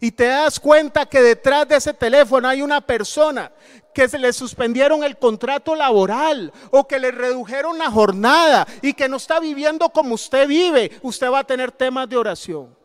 y 0.00 0.10
te 0.12 0.26
das 0.26 0.58
cuenta 0.58 1.06
que 1.06 1.22
detrás 1.22 1.68
de 1.68 1.76
ese 1.76 1.94
teléfono 1.94 2.48
hay 2.48 2.62
una 2.62 2.80
persona 2.80 3.52
que 3.94 4.08
se 4.08 4.18
le 4.18 4.32
suspendieron 4.32 5.02
el 5.04 5.18
contrato 5.18 5.74
laboral 5.74 6.52
o 6.70 6.86
que 6.86 6.98
le 6.98 7.10
redujeron 7.10 7.78
la 7.78 7.90
jornada 7.90 8.66
y 8.82 8.94
que 8.94 9.08
no 9.08 9.16
está 9.16 9.40
viviendo 9.40 9.88
como 9.90 10.14
usted 10.14 10.46
vive, 10.46 10.98
usted 11.02 11.30
va 11.30 11.40
a 11.40 11.44
tener 11.44 11.72
temas 11.72 12.08
de 12.08 12.16
oración. 12.16 12.76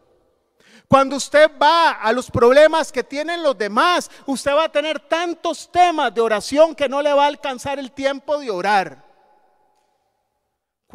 Cuando 0.88 1.16
usted 1.16 1.50
va 1.62 1.92
a 1.92 2.12
los 2.12 2.30
problemas 2.30 2.92
que 2.92 3.04
tienen 3.04 3.42
los 3.42 3.58
demás, 3.58 4.10
usted 4.26 4.52
va 4.52 4.66
a 4.66 4.72
tener 4.72 5.00
tantos 5.00 5.72
temas 5.72 6.14
de 6.14 6.22
oración 6.22 6.76
que 6.76 6.90
no 6.90 7.02
le 7.02 7.12
va 7.12 7.24
a 7.24 7.28
alcanzar 7.28 7.80
el 7.80 7.92
tiempo 7.92 8.38
de 8.38 8.52
orar 8.52 9.05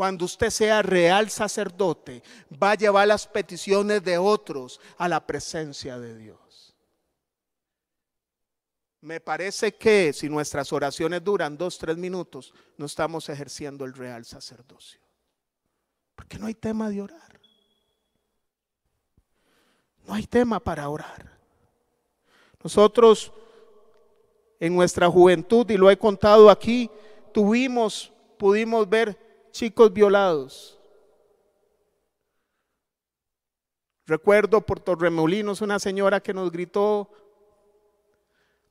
cuando 0.00 0.24
usted 0.24 0.48
sea 0.48 0.80
real 0.80 1.28
sacerdote, 1.28 2.22
va 2.50 2.70
a 2.70 2.74
llevar 2.74 3.06
las 3.06 3.26
peticiones 3.26 4.02
de 4.02 4.16
otros 4.16 4.80
a 4.96 5.06
la 5.06 5.26
presencia 5.26 5.98
de 5.98 6.16
Dios. 6.16 6.74
Me 9.02 9.20
parece 9.20 9.74
que 9.74 10.14
si 10.14 10.30
nuestras 10.30 10.72
oraciones 10.72 11.22
duran 11.22 11.58
dos, 11.58 11.76
tres 11.76 11.98
minutos, 11.98 12.54
no 12.78 12.86
estamos 12.86 13.28
ejerciendo 13.28 13.84
el 13.84 13.92
real 13.92 14.24
sacerdocio. 14.24 14.98
Porque 16.14 16.38
no 16.38 16.46
hay 16.46 16.54
tema 16.54 16.88
de 16.88 17.02
orar. 17.02 17.38
No 20.06 20.14
hay 20.14 20.26
tema 20.26 20.60
para 20.60 20.88
orar. 20.88 21.38
Nosotros 22.64 23.34
en 24.60 24.74
nuestra 24.74 25.10
juventud, 25.10 25.70
y 25.70 25.76
lo 25.76 25.90
he 25.90 25.98
contado 25.98 26.48
aquí, 26.48 26.90
tuvimos, 27.34 28.10
pudimos 28.38 28.88
ver 28.88 29.29
chicos 29.50 29.92
violados. 29.92 30.78
Recuerdo 34.06 34.60
por 34.60 34.80
Torremolinos 34.80 35.60
una 35.60 35.78
señora 35.78 36.20
que 36.20 36.34
nos 36.34 36.50
gritó, 36.50 37.08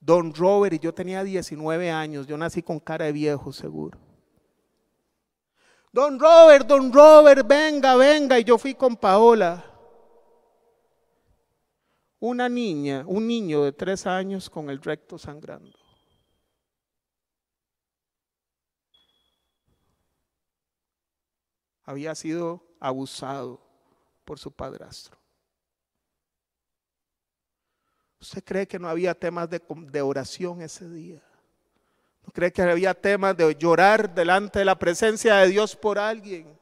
Don 0.02 0.34
Robert, 0.34 0.74
y 0.74 0.80
yo 0.80 0.94
tenía 0.94 1.24
19 1.24 1.92
años, 1.92 2.28
yo 2.28 2.38
nací 2.38 2.62
con 2.62 2.80
cara 2.80 3.06
de 3.06 3.14
viejo 3.14 3.54
seguro. 3.54 3.98
Don 5.92 6.20
Robert, 6.20 6.68
don 6.68 6.94
Robert, 6.94 7.48
venga, 7.48 7.96
venga, 7.96 8.38
y 8.38 8.44
yo 8.44 8.58
fui 8.58 8.76
con 8.76 8.96
Paola. 8.96 9.66
Una 12.20 12.50
niña, 12.50 13.04
un 13.08 13.26
niño 13.26 13.64
de 13.64 13.72
tres 13.72 14.06
años 14.06 14.50
con 14.50 14.70
el 14.70 14.82
recto 14.82 15.18
sangrando. 15.18 15.79
Había 21.90 22.14
sido 22.14 22.64
abusado 22.80 23.60
por 24.24 24.38
su 24.38 24.52
padrastro. 24.52 25.18
¿Usted 28.22 28.44
cree 28.44 28.68
que 28.68 28.78
no 28.78 28.88
había 28.88 29.16
temas 29.16 29.50
de, 29.50 30.02
oración 30.04 30.62
ese 30.62 30.88
día? 30.88 31.24
¿No 32.24 32.32
cree 32.32 32.54
que 32.54 32.62
había 32.62 32.94
temas 32.94 33.36
de 33.36 33.56
llorar 33.56 34.14
delante 34.14 34.60
de 34.60 34.66
la 34.66 34.78
presencia 34.78 35.38
de 35.38 35.48
Dios 35.48 35.76
por 35.76 35.98
alguien? 35.98 36.56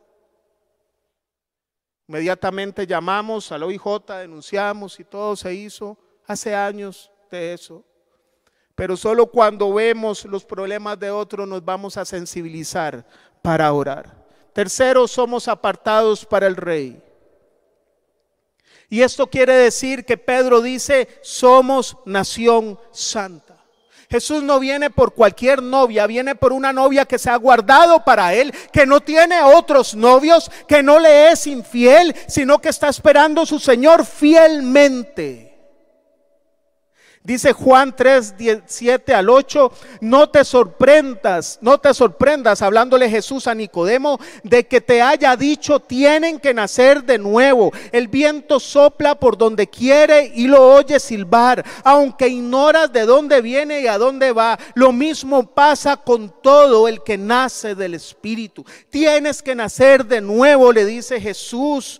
Inmediatamente 2.08 2.88
llamamos 2.88 3.52
al 3.52 3.64
OIJ, 3.64 4.06
denunciamos 4.20 4.98
y 4.98 5.04
todo 5.04 5.36
se 5.36 5.54
hizo 5.54 5.98
hace 6.26 6.56
años 6.56 7.12
de 7.30 7.54
eso. 7.54 7.84
Pero 8.76 8.96
solo 8.96 9.26
cuando 9.26 9.74
vemos 9.74 10.24
los 10.24 10.46
problemas 10.46 10.98
de 10.98 11.12
otros 11.12 11.46
nos 11.46 11.66
vamos 11.66 11.98
a 11.98 12.06
sensibilizar 12.06 13.06
para 13.42 13.74
orar. 13.74 14.27
Tercero, 14.58 15.08
somos 15.08 15.48
apartados 15.48 16.26
para 16.26 16.48
el 16.48 16.56
rey. 16.56 17.00
Y 18.90 19.04
esto 19.04 19.28
quiere 19.28 19.54
decir 19.54 20.04
que 20.04 20.18
Pedro 20.18 20.62
dice, 20.62 21.08
somos 21.22 21.96
nación 22.06 22.80
santa. 22.92 23.64
Jesús 24.10 24.42
no 24.42 24.60
viene 24.60 24.90
por 24.90 25.14
cualquier 25.14 25.62
novia, 25.62 26.08
viene 26.08 26.34
por 26.34 26.54
una 26.54 26.74
novia 26.74 27.06
que 27.06 27.20
se 27.20 27.30
ha 27.30 27.36
guardado 27.36 28.04
para 28.04 28.34
él, 28.34 28.52
que 28.74 28.88
no 28.88 29.00
tiene 29.00 29.44
otros 29.44 29.94
novios, 29.94 30.50
que 30.68 30.82
no 30.82 30.98
le 30.98 31.30
es 31.30 31.46
infiel, 31.46 32.16
sino 32.28 32.58
que 32.58 32.70
está 32.70 32.90
esperando 32.90 33.44
a 33.44 33.46
su 33.46 33.60
Señor 33.60 34.08
fielmente. 34.08 35.47
Dice 37.28 37.52
Juan 37.52 37.94
3, 37.94 38.36
7 38.66 39.14
al 39.14 39.30
8, 39.30 39.70
no 40.00 40.30
te 40.30 40.46
sorprendas, 40.46 41.60
no 41.60 41.78
te 41.78 41.94
sorprendas, 41.94 42.62
hablándole 42.62 43.10
Jesús 43.10 43.48
a 43.48 43.54
Nicodemo, 43.54 44.18
de 44.44 44.66
que 44.66 44.80
te 44.80 45.02
haya 45.02 45.36
dicho, 45.36 45.82
tienen 45.82 46.40
que 46.40 46.54
nacer 46.54 47.04
de 47.04 47.18
nuevo. 47.18 47.74
El 47.92 48.08
viento 48.08 48.62
sopla 48.62 49.20
por 49.20 49.38
donde 49.38 49.68
quiere 49.68 50.32
y 50.36 50.48
lo 50.48 50.74
oyes 50.74 51.04
silbar, 51.04 51.66
aunque 51.84 52.30
ignoras 52.30 52.94
de 52.94 53.06
dónde 53.06 53.42
viene 53.42 53.82
y 53.82 53.88
a 53.88 53.98
dónde 53.98 54.32
va. 54.32 54.58
Lo 54.74 54.94
mismo 54.94 55.48
pasa 55.54 55.98
con 55.98 56.34
todo 56.42 56.88
el 56.88 57.04
que 57.04 57.18
nace 57.18 57.76
del 57.76 57.96
Espíritu. 57.96 58.64
Tienes 58.90 59.42
que 59.42 59.54
nacer 59.54 60.06
de 60.06 60.22
nuevo, 60.22 60.72
le 60.72 60.86
dice 60.86 61.20
Jesús. 61.20 62.00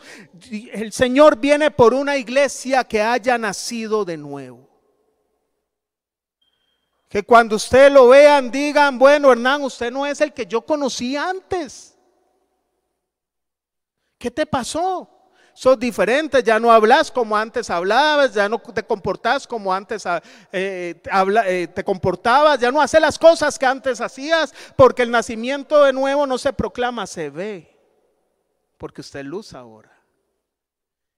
El 0.72 0.94
Señor 0.94 1.36
viene 1.36 1.70
por 1.70 1.94
una 1.94 2.16
iglesia 2.16 2.86
que 2.86 3.02
haya 3.02 3.38
nacido 3.38 4.06
de 4.06 4.16
nuevo. 4.16 4.67
Que 7.10 7.24
cuando 7.24 7.56
usted 7.56 7.92
lo 7.92 8.10
vean 8.10 8.52
digan, 8.52 9.00
bueno 9.00 9.32
Hernán, 9.32 9.64
usted 9.64 9.92
no 9.92 10.06
es 10.06 10.20
el 10.20 10.34
que 10.34 10.46
yo 10.46 10.62
conocí 10.62 11.16
antes. 11.16 11.96
¿Qué 14.18 14.32
te 14.32 14.46
pasó? 14.46 15.10
Sos 15.54 15.80
diferente, 15.80 16.44
ya 16.44 16.60
no 16.60 16.72
hablas 16.72 17.10
como 17.10 17.36
antes 17.36 17.70
hablabas, 17.72 18.34
ya 18.34 18.48
no 18.48 18.60
te 18.60 18.84
comportas 18.84 19.48
como 19.48 19.74
antes 19.74 20.06
ah, 20.06 20.22
eh, 20.52 21.02
eh, 21.04 21.68
te 21.74 21.84
comportabas, 21.84 22.60
ya 22.60 22.72
no 22.72 22.80
haces 22.80 23.02
las 23.02 23.18
cosas 23.18 23.58
que 23.58 23.66
antes 23.66 24.00
hacías, 24.00 24.54
porque 24.76 25.02
el 25.02 25.10
nacimiento 25.10 25.84
de 25.84 25.94
nuevo 25.94 26.28
no 26.28 26.38
se 26.38 26.54
proclama, 26.54 27.08
se 27.08 27.32
ve, 27.32 27.76
porque 28.78 29.02
usted 29.02 29.26
luz 29.26 29.56
ahora. 29.56 29.92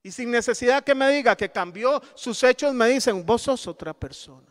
Y 0.04 0.12
sin 0.12 0.32
necesidad 0.32 0.86
que 0.86 0.96
me 0.96 1.10
diga 1.10 1.36
que 1.36 1.52
cambió, 1.52 2.02
sus 2.16 2.42
hechos 2.44 2.74
me 2.74 2.88
dicen, 2.88 3.26
vos 3.26 3.42
sos 3.42 3.68
otra 3.68 3.94
persona. 3.94 4.49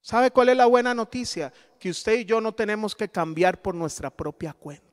¿Sabe 0.00 0.30
cuál 0.30 0.48
es 0.50 0.56
la 0.56 0.66
buena 0.66 0.94
noticia? 0.94 1.52
Que 1.78 1.90
usted 1.90 2.14
y 2.20 2.24
yo 2.24 2.40
no 2.40 2.52
tenemos 2.52 2.94
que 2.94 3.08
cambiar 3.08 3.60
por 3.60 3.74
nuestra 3.74 4.10
propia 4.10 4.52
cuenta. 4.52 4.88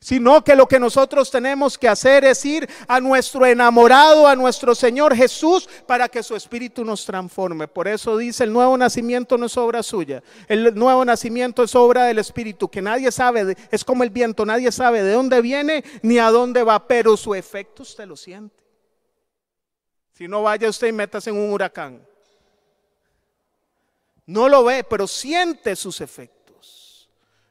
Sino 0.00 0.42
que 0.42 0.56
lo 0.56 0.66
que 0.66 0.78
nosotros 0.78 1.30
tenemos 1.30 1.78
que 1.78 1.88
hacer 1.88 2.24
es 2.24 2.44
ir 2.44 2.68
a 2.88 3.00
nuestro 3.00 3.46
enamorado, 3.46 4.26
a 4.26 4.36
nuestro 4.36 4.74
Señor 4.74 5.14
Jesús, 5.14 5.68
para 5.86 6.08
que 6.08 6.22
su 6.22 6.34
espíritu 6.34 6.84
nos 6.84 7.04
transforme. 7.04 7.68
Por 7.68 7.88
eso 7.88 8.16
dice, 8.16 8.44
el 8.44 8.52
nuevo 8.52 8.76
nacimiento 8.76 9.36
no 9.36 9.46
es 9.46 9.56
obra 9.56 9.82
suya. 9.82 10.22
El 10.48 10.74
nuevo 10.74 11.04
nacimiento 11.04 11.62
es 11.62 11.74
obra 11.74 12.04
del 12.04 12.18
Espíritu, 12.18 12.68
que 12.68 12.82
nadie 12.82 13.10
sabe, 13.12 13.56
es 13.70 13.84
como 13.84 14.02
el 14.02 14.10
viento, 14.10 14.44
nadie 14.46 14.72
sabe 14.72 15.02
de 15.02 15.12
dónde 15.12 15.40
viene 15.40 15.84
ni 16.02 16.18
a 16.18 16.30
dónde 16.30 16.62
va, 16.62 16.86
pero 16.86 17.16
su 17.16 17.34
efecto 17.34 17.82
usted 17.82 18.06
lo 18.06 18.16
siente. 18.16 18.62
Si 20.12 20.28
no 20.28 20.42
vaya 20.42 20.68
usted 20.68 20.88
y 20.88 20.92
métase 20.92 21.30
en 21.30 21.36
un 21.36 21.52
huracán. 21.52 22.06
No 24.26 24.48
lo 24.48 24.64
ve, 24.64 24.84
pero 24.84 25.06
siente 25.06 25.76
sus 25.76 26.00
efectos. 26.00 26.33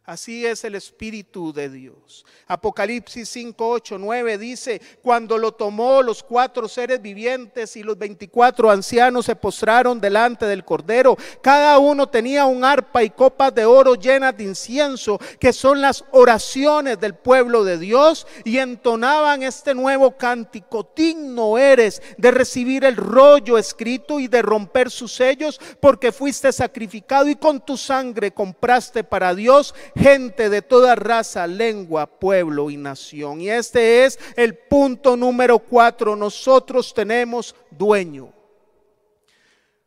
Así 0.05 0.45
es 0.45 0.65
el 0.65 0.75
Espíritu 0.75 1.53
de 1.53 1.69
Dios. 1.69 2.25
Apocalipsis 2.47 3.29
5, 3.29 3.69
8, 3.69 3.97
9 3.97 4.37
dice, 4.37 4.81
cuando 5.01 5.37
lo 5.37 5.53
tomó 5.53 6.01
los 6.01 6.21
cuatro 6.21 6.67
seres 6.67 7.01
vivientes 7.01 7.77
y 7.77 7.83
los 7.83 7.97
24 7.97 8.69
ancianos 8.69 9.27
se 9.27 9.37
postraron 9.37 10.01
delante 10.01 10.45
del 10.45 10.65
Cordero, 10.65 11.15
cada 11.41 11.77
uno 11.77 12.09
tenía 12.09 12.45
un 12.45 12.65
arpa 12.65 13.01
y 13.01 13.11
copas 13.11 13.55
de 13.55 13.63
oro 13.63 13.95
llenas 13.95 14.35
de 14.35 14.43
incienso, 14.43 15.21
que 15.39 15.53
son 15.53 15.79
las 15.79 16.03
oraciones 16.11 16.99
del 16.99 17.15
pueblo 17.15 17.63
de 17.63 17.77
Dios, 17.77 18.27
y 18.43 18.57
entonaban 18.57 19.41
este 19.41 19.73
nuevo 19.73 20.17
cántico, 20.17 20.91
digno 20.93 21.57
eres 21.57 22.01
de 22.17 22.31
recibir 22.31 22.83
el 22.83 22.97
rollo 22.97 23.57
escrito 23.57 24.19
y 24.19 24.27
de 24.27 24.41
romper 24.41 24.91
sus 24.91 25.13
sellos, 25.13 25.61
porque 25.79 26.11
fuiste 26.11 26.51
sacrificado 26.51 27.29
y 27.29 27.35
con 27.35 27.61
tu 27.61 27.77
sangre 27.77 28.31
compraste 28.31 29.05
para 29.05 29.33
Dios 29.33 29.73
gente 29.95 30.49
de 30.49 30.61
toda 30.61 30.95
raza, 30.95 31.47
lengua, 31.47 32.07
pueblo 32.07 32.69
y 32.69 32.77
nación. 32.77 33.41
Y 33.41 33.49
este 33.49 34.05
es 34.05 34.19
el 34.35 34.55
punto 34.55 35.15
número 35.15 35.59
cuatro. 35.59 36.15
Nosotros 36.15 36.93
tenemos 36.93 37.55
dueño. 37.71 38.31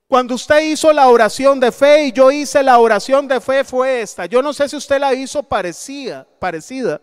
Cuando 0.09 0.37
usted 0.37 0.61
hizo 0.61 0.93
la 0.93 1.09
oración 1.09 1.59
de 1.59 1.73
fe 1.73 2.05
y 2.05 2.13
yo 2.13 2.31
hice 2.31 2.63
la 2.63 2.79
oración 2.79 3.27
de 3.27 3.41
fe 3.41 3.65
fue 3.65 4.03
esta. 4.03 4.27
Yo 4.27 4.41
no 4.41 4.53
sé 4.53 4.69
si 4.69 4.77
usted 4.77 5.01
la 5.01 5.13
hizo 5.15 5.43
parecida, 5.43 6.27
parecida. 6.39 7.01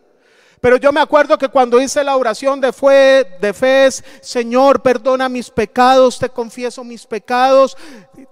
Pero 0.63 0.77
yo 0.77 0.93
me 0.93 1.01
acuerdo 1.01 1.37
que 1.37 1.49
cuando 1.49 1.81
hice 1.81 2.05
la 2.05 2.15
oración 2.15 2.61
de 2.61 2.71
fe, 2.71 3.25
de 3.41 3.53
fe 3.53 3.89
Señor, 4.21 4.81
perdona 4.81 5.27
mis 5.27 5.49
pecados, 5.49 6.17
te 6.17 6.29
confieso 6.29 6.85
mis 6.85 7.05
pecados, 7.05 7.75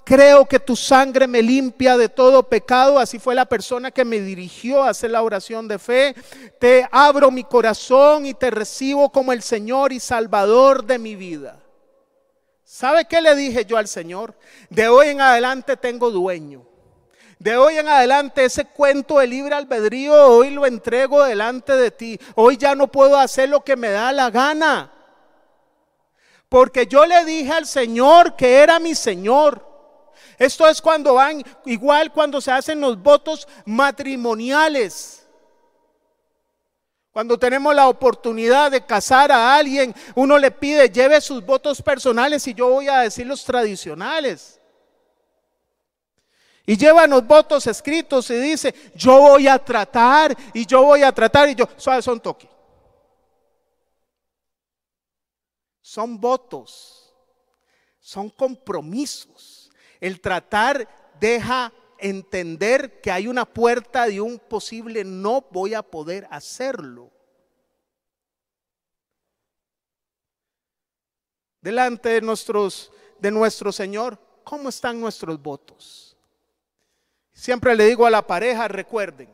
creo 0.05 0.45
que 0.45 0.57
tu 0.57 0.77
sangre 0.77 1.27
me 1.27 1.41
limpia 1.41 1.97
de 1.97 2.07
todo 2.07 2.47
pecado. 2.47 2.99
Así 2.99 3.19
fue 3.19 3.35
la 3.35 3.43
persona 3.43 3.91
que 3.91 4.05
me 4.05 4.21
dirigió 4.21 4.81
a 4.81 4.91
hacer 4.91 5.11
la 5.11 5.23
oración 5.23 5.67
de 5.67 5.77
fe. 5.77 6.15
Te 6.57 6.87
abro 6.89 7.31
mi 7.31 7.43
corazón 7.43 8.25
y 8.25 8.33
te 8.33 8.49
recibo 8.49 9.11
como 9.11 9.33
el 9.33 9.41
Señor 9.41 9.91
y 9.91 9.99
Salvador 9.99 10.85
de 10.85 10.99
mi 10.99 11.17
vida. 11.17 11.59
¿Sabe 12.63 13.03
qué 13.09 13.19
le 13.19 13.35
dije 13.35 13.65
yo 13.65 13.75
al 13.75 13.89
Señor? 13.89 14.37
De 14.69 14.87
hoy 14.87 15.09
en 15.09 15.19
adelante 15.19 15.75
tengo 15.75 16.09
dueño. 16.09 16.70
De 17.41 17.57
hoy 17.57 17.75
en 17.79 17.87
adelante 17.87 18.45
ese 18.45 18.65
cuento 18.65 19.17
de 19.17 19.25
libre 19.25 19.55
albedrío 19.55 20.13
hoy 20.27 20.51
lo 20.51 20.63
entrego 20.67 21.23
delante 21.23 21.75
de 21.75 21.89
ti. 21.89 22.19
Hoy 22.35 22.55
ya 22.55 22.75
no 22.75 22.85
puedo 22.91 23.17
hacer 23.17 23.49
lo 23.49 23.63
que 23.63 23.75
me 23.75 23.89
da 23.89 24.11
la 24.11 24.29
gana. 24.29 24.91
Porque 26.47 26.85
yo 26.85 27.03
le 27.03 27.25
dije 27.25 27.51
al 27.51 27.65
Señor 27.65 28.35
que 28.35 28.57
era 28.59 28.77
mi 28.77 28.93
Señor. 28.93 29.67
Esto 30.37 30.67
es 30.67 30.79
cuando 30.83 31.15
van, 31.15 31.43
igual 31.65 32.13
cuando 32.13 32.39
se 32.41 32.51
hacen 32.51 32.79
los 32.79 33.01
votos 33.01 33.47
matrimoniales. 33.65 35.27
Cuando 37.11 37.39
tenemos 37.39 37.73
la 37.73 37.87
oportunidad 37.87 38.69
de 38.69 38.85
casar 38.85 39.31
a 39.31 39.55
alguien, 39.55 39.95
uno 40.13 40.37
le 40.37 40.51
pide, 40.51 40.91
lleve 40.91 41.19
sus 41.19 41.43
votos 41.43 41.81
personales 41.81 42.45
y 42.45 42.53
yo 42.53 42.69
voy 42.69 42.87
a 42.87 42.99
decir 42.99 43.25
los 43.25 43.43
tradicionales. 43.43 44.60
Y 46.65 46.77
lleva 46.77 47.07
los 47.07 47.25
votos 47.25 47.65
escritos 47.67 48.29
y 48.29 48.35
dice, 48.35 48.73
yo 48.95 49.19
voy 49.19 49.47
a 49.47 49.57
tratar 49.57 50.35
y 50.53 50.65
yo 50.65 50.83
voy 50.83 51.03
a 51.03 51.11
tratar 51.11 51.49
y 51.49 51.55
yo, 51.55 51.67
son 51.77 52.19
toque. 52.19 52.49
Son 55.81 56.19
votos, 56.19 57.13
son 57.99 58.29
compromisos. 58.29 59.71
El 59.99 60.21
tratar 60.21 60.87
deja 61.19 61.73
entender 61.97 63.01
que 63.01 63.11
hay 63.11 63.27
una 63.27 63.45
puerta 63.45 64.05
de 64.05 64.21
un 64.21 64.39
posible 64.39 65.03
no 65.03 65.45
voy 65.51 65.73
a 65.73 65.81
poder 65.81 66.27
hacerlo. 66.31 67.11
Delante 71.61 72.09
de 72.09 72.21
nuestros 72.21 72.91
de 73.21 73.29
nuestro 73.29 73.71
Señor, 73.71 74.17
¿cómo 74.43 74.69
están 74.69 74.99
nuestros 74.99 75.39
votos? 75.39 76.10
Siempre 77.41 77.75
le 77.75 77.87
digo 77.87 78.05
a 78.05 78.11
la 78.11 78.27
pareja, 78.27 78.67
recuerden, 78.67 79.27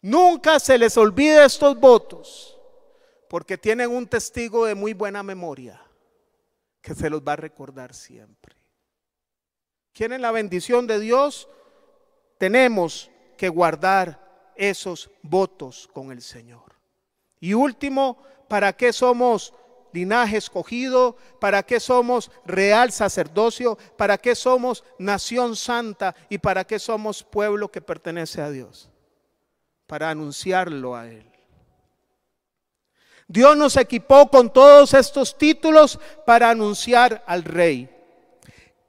nunca 0.00 0.58
se 0.58 0.78
les 0.78 0.96
olvide 0.96 1.44
estos 1.44 1.78
votos, 1.78 2.58
porque 3.28 3.58
tienen 3.58 3.90
un 3.90 4.06
testigo 4.06 4.64
de 4.64 4.74
muy 4.74 4.94
buena 4.94 5.22
memoria 5.22 5.78
que 6.80 6.94
se 6.94 7.10
los 7.10 7.20
va 7.20 7.34
a 7.34 7.36
recordar 7.36 7.92
siempre. 7.92 8.56
¿Quieren 9.92 10.22
la 10.22 10.30
bendición 10.30 10.86
de 10.86 10.98
Dios? 10.98 11.46
Tenemos 12.38 13.10
que 13.36 13.50
guardar 13.50 14.54
esos 14.56 15.10
votos 15.20 15.90
con 15.92 16.10
el 16.10 16.22
Señor. 16.22 16.72
Y 17.38 17.52
último, 17.52 18.16
¿para 18.48 18.72
qué 18.72 18.94
somos 18.94 19.52
linaje 19.96 20.36
escogido, 20.36 21.16
para 21.40 21.62
qué 21.62 21.80
somos 21.80 22.30
real 22.44 22.92
sacerdocio, 22.92 23.76
para 23.96 24.18
qué 24.18 24.34
somos 24.34 24.84
nación 24.98 25.56
santa 25.56 26.14
y 26.28 26.38
para 26.38 26.64
qué 26.64 26.78
somos 26.78 27.24
pueblo 27.24 27.70
que 27.70 27.80
pertenece 27.80 28.40
a 28.40 28.50
Dios, 28.50 28.90
para 29.86 30.10
anunciarlo 30.10 30.94
a 30.94 31.08
Él. 31.08 31.28
Dios 33.28 33.56
nos 33.56 33.76
equipó 33.76 34.28
con 34.30 34.52
todos 34.52 34.94
estos 34.94 35.36
títulos 35.36 35.98
para 36.24 36.50
anunciar 36.50 37.24
al 37.26 37.42
rey. 37.42 37.90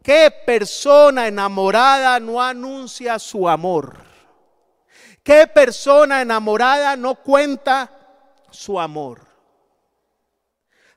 ¿Qué 0.03 0.31
persona 0.45 1.27
enamorada 1.27 2.19
no 2.19 2.41
anuncia 2.41 3.17
su 3.17 3.49
amor? 3.49 3.97
¿Qué 5.23 5.47
persona 5.47 6.21
enamorada 6.21 6.95
no 6.95 7.15
cuenta 7.15 7.91
su 8.49 8.79
amor? 8.79 9.26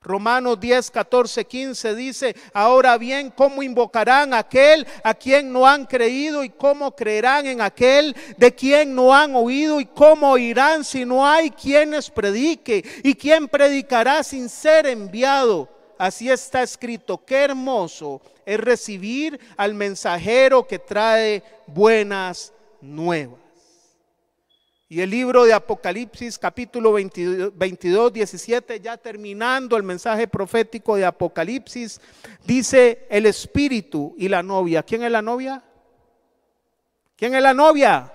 Romanos 0.03 0.59
10, 0.59 0.91
14, 0.93 1.45
15 1.45 1.95
dice, 1.95 2.35
ahora 2.55 2.97
bien, 2.97 3.31
¿cómo 3.31 3.63
invocarán 3.63 4.33
a 4.33 4.39
aquel 4.39 4.87
a 5.05 5.13
quien 5.13 5.53
no 5.53 5.67
han 5.67 5.85
creído 5.85 6.43
y 6.43 6.49
cómo 6.49 6.97
creerán 6.97 7.45
en 7.45 7.61
aquel 7.61 8.17
de 8.39 8.55
quien 8.55 8.95
no 8.95 9.15
han 9.15 9.35
oído 9.35 9.79
y 9.79 9.85
cómo 9.85 10.31
oirán 10.31 10.85
si 10.85 11.05
no 11.05 11.27
hay 11.27 11.51
quienes 11.51 12.09
predique 12.09 12.83
y 13.05 13.15
quien 13.15 13.47
predicará 13.47 14.25
sin 14.25 14.49
ser 14.49 14.87
enviado? 14.87 15.69
Así 15.99 16.31
está 16.31 16.63
escrito, 16.63 17.23
qué 17.23 17.45
hermoso 17.45 18.23
es 18.47 18.59
recibir 18.59 19.39
al 19.59 19.75
mensajero 19.75 20.67
que 20.67 20.79
trae 20.79 21.43
buenas 21.67 22.55
nuevas. 22.81 23.50
Y 24.93 25.01
el 25.01 25.11
libro 25.11 25.45
de 25.45 25.53
Apocalipsis 25.53 26.37
capítulo 26.37 26.95
22, 26.95 28.13
17, 28.13 28.81
ya 28.81 28.97
terminando 28.97 29.77
el 29.77 29.85
mensaje 29.85 30.27
profético 30.27 30.97
de 30.97 31.05
Apocalipsis, 31.05 32.01
dice 32.45 33.07
el 33.09 33.27
espíritu 33.27 34.17
y 34.19 34.27
la 34.27 34.43
novia. 34.43 34.83
¿Quién 34.83 35.05
es 35.05 35.13
la 35.13 35.23
novia? 35.23 35.63
¿Quién 37.15 37.37
es 37.37 37.41
la 37.41 37.55
novia? 37.55 38.13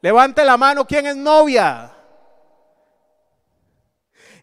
Levante 0.00 0.44
la 0.44 0.56
mano, 0.56 0.86
¿quién 0.86 1.06
es 1.08 1.16
novia? 1.16 1.92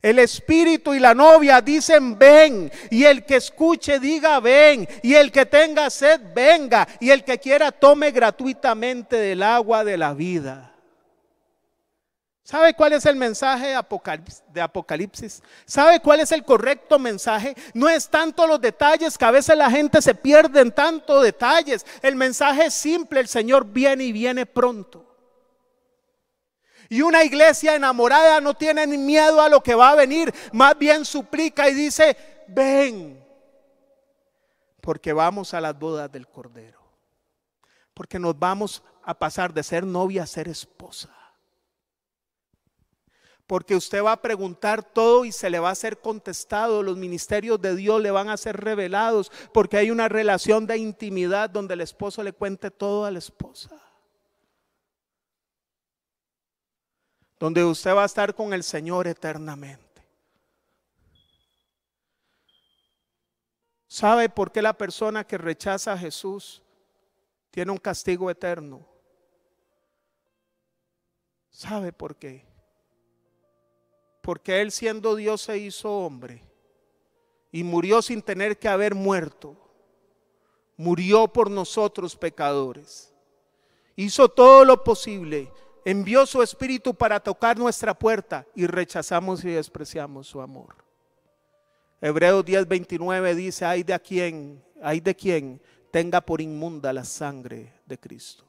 El 0.01 0.19
espíritu 0.19 0.93
y 0.93 0.99
la 0.99 1.13
novia 1.13 1.61
dicen 1.61 2.19
ven. 2.19 2.69
Y 2.91 3.05
el 3.05 3.23
que 3.23 3.37
escuche 3.37 4.01
diga 4.01 4.41
ven. 4.41 4.85
Y 5.01 5.15
el 5.15 5.31
que 5.31 5.45
tenga 5.45 5.89
sed 5.89 6.19
venga. 6.35 6.85
Y 6.99 7.09
el 7.09 7.23
que 7.23 7.39
quiera 7.39 7.71
tome 7.71 8.11
gratuitamente 8.11 9.15
del 9.15 9.43
agua 9.43 9.85
de 9.85 9.97
la 9.97 10.13
vida. 10.13 10.74
¿Sabe 12.45 12.75
cuál 12.75 12.93
es 12.93 13.03
el 13.07 13.15
mensaje 13.15 13.69
de 14.53 14.61
Apocalipsis? 14.61 15.41
¿Sabe 15.65 15.99
cuál 15.99 16.19
es 16.19 16.31
el 16.31 16.45
correcto 16.45 16.99
mensaje? 16.99 17.55
No 17.73 17.89
es 17.89 18.07
tanto 18.07 18.45
los 18.45 18.61
detalles, 18.61 19.17
que 19.17 19.25
a 19.25 19.31
veces 19.31 19.57
la 19.57 19.71
gente 19.71 19.99
se 19.99 20.13
pierde 20.13 20.61
en 20.61 20.71
tanto 20.71 21.21
detalles. 21.21 21.83
El 22.03 22.15
mensaje 22.15 22.67
es 22.67 22.75
simple, 22.75 23.19
el 23.19 23.27
Señor 23.27 23.65
viene 23.65 24.03
y 24.03 24.11
viene 24.11 24.45
pronto. 24.45 25.03
Y 26.87 27.01
una 27.01 27.23
iglesia 27.23 27.73
enamorada 27.73 28.39
no 28.41 28.53
tiene 28.53 28.85
ni 28.85 28.99
miedo 28.99 29.41
a 29.41 29.49
lo 29.49 29.63
que 29.63 29.73
va 29.73 29.89
a 29.89 29.95
venir, 29.95 30.31
más 30.53 30.77
bien 30.77 31.03
suplica 31.03 31.67
y 31.67 31.73
dice, 31.73 32.15
ven, 32.47 33.25
porque 34.81 35.13
vamos 35.13 35.55
a 35.55 35.61
las 35.61 35.79
bodas 35.79 36.11
del 36.11 36.27
Cordero, 36.27 36.79
porque 37.95 38.19
nos 38.19 38.37
vamos 38.37 38.83
a 39.01 39.17
pasar 39.17 39.51
de 39.51 39.63
ser 39.63 39.83
novia 39.83 40.21
a 40.21 40.27
ser 40.27 40.47
esposa. 40.47 41.24
Porque 43.47 43.75
usted 43.75 44.03
va 44.03 44.13
a 44.13 44.21
preguntar 44.21 44.81
todo 44.83 45.23
y 45.23 45.31
se 45.31 45.49
le 45.49 45.59
va 45.59 45.69
a 45.69 45.75
ser 45.75 45.99
contestado. 45.99 46.81
Los 46.81 46.97
ministerios 46.97 47.61
de 47.61 47.75
Dios 47.75 48.01
le 48.01 48.09
van 48.09 48.29
a 48.29 48.37
ser 48.37 48.57
revelados 48.57 49.31
porque 49.53 49.77
hay 49.77 49.91
una 49.91 50.09
relación 50.09 50.65
de 50.65 50.77
intimidad 50.77 51.49
donde 51.49 51.75
el 51.75 51.81
esposo 51.81 52.23
le 52.23 52.33
cuente 52.33 52.71
todo 52.71 53.05
a 53.05 53.11
la 53.11 53.19
esposa. 53.19 53.69
Donde 57.39 57.63
usted 57.63 57.93
va 57.93 58.03
a 58.03 58.07
estar 58.07 58.33
con 58.33 58.53
el 58.53 58.63
Señor 58.63 59.07
eternamente. 59.07 59.85
¿Sabe 63.87 64.27
por 64.27 64.51
qué 64.51 64.61
la 64.61 64.73
persona 64.73 65.25
que 65.25 65.37
rechaza 65.37 65.93
a 65.93 65.97
Jesús 65.97 66.63
tiene 67.51 67.71
un 67.71 67.77
castigo 67.77 68.29
eterno? 68.31 68.85
¿Sabe 71.49 71.93
por 71.93 72.15
qué? 72.15 72.54
Porque 74.25 74.59
Él 74.59 74.71
siendo 74.71 75.15
Dios 75.15 75.43
se 75.43 75.55
hizo 75.59 75.99
hombre 75.99 76.41
y 77.51 77.63
murió 77.63 78.01
sin 78.01 78.23
tener 78.23 78.57
que 78.57 78.67
haber 78.67 78.95
muerto. 78.95 79.55
Murió 80.77 81.27
por 81.27 81.51
nosotros 81.51 82.15
pecadores. 82.15 83.13
Hizo 83.95 84.27
todo 84.27 84.65
lo 84.65 84.83
posible. 84.83 85.51
Envió 85.85 86.25
su 86.25 86.41
espíritu 86.41 86.95
para 86.95 87.19
tocar 87.19 87.55
nuestra 87.55 87.93
puerta 87.93 88.47
y 88.55 88.65
rechazamos 88.65 89.45
y 89.45 89.49
despreciamos 89.49 90.25
su 90.25 90.41
amor. 90.41 90.73
Hebreos 92.01 92.43
10:29 92.43 93.35
dice, 93.35 93.63
hay 93.63 93.83
de 93.83 93.99
quien, 93.99 94.63
hay 94.81 95.01
de 95.01 95.15
quien 95.15 95.61
tenga 95.91 96.19
por 96.19 96.41
inmunda 96.41 96.91
la 96.91 97.05
sangre 97.05 97.73
de 97.85 97.99
Cristo. 97.99 98.43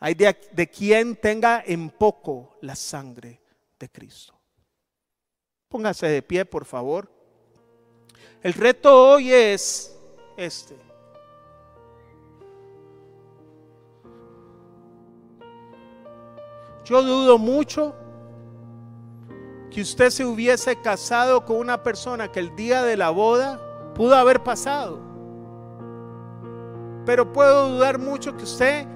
Hay 0.00 0.14
de, 0.14 0.70
quien 0.70 1.16
tenga 1.16 1.62
en 1.66 1.90
poco 1.90 2.56
la 2.60 2.76
sangre 2.76 3.40
de 3.78 3.88
Cristo. 3.88 4.34
Póngase 5.68 6.06
de 6.06 6.22
pie, 6.22 6.44
por 6.44 6.64
favor. 6.64 7.10
El 8.42 8.52
reto 8.52 9.10
hoy 9.10 9.32
es 9.32 9.98
este. 10.36 10.76
Yo 16.84 17.02
dudo 17.02 17.36
mucho 17.36 17.94
que 19.70 19.82
usted 19.82 20.10
se 20.10 20.24
hubiese 20.24 20.80
casado 20.80 21.44
con 21.44 21.56
una 21.56 21.82
persona 21.82 22.30
que 22.30 22.38
el 22.38 22.54
día 22.54 22.84
de 22.84 22.96
la 22.96 23.10
boda 23.10 23.92
pudo 23.94 24.14
haber 24.14 24.44
pasado. 24.44 25.00
Pero 27.04 27.32
puedo 27.32 27.70
dudar 27.70 27.98
mucho 27.98 28.36
que 28.36 28.44
usted 28.44 28.86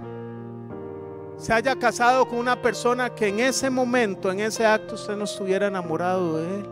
se 1.37 1.53
haya 1.53 1.77
casado 1.77 2.27
con 2.27 2.39
una 2.39 2.61
persona 2.61 3.11
que 3.11 3.29
en 3.29 3.41
ese 3.41 3.71
momento, 3.71 4.31
en 4.31 4.41
ese 4.41 4.65
acto, 4.65 4.95
usted 4.95 5.17
no 5.17 5.25
estuviera 5.25 5.67
enamorado 5.67 6.37
de 6.37 6.57
él. 6.57 6.67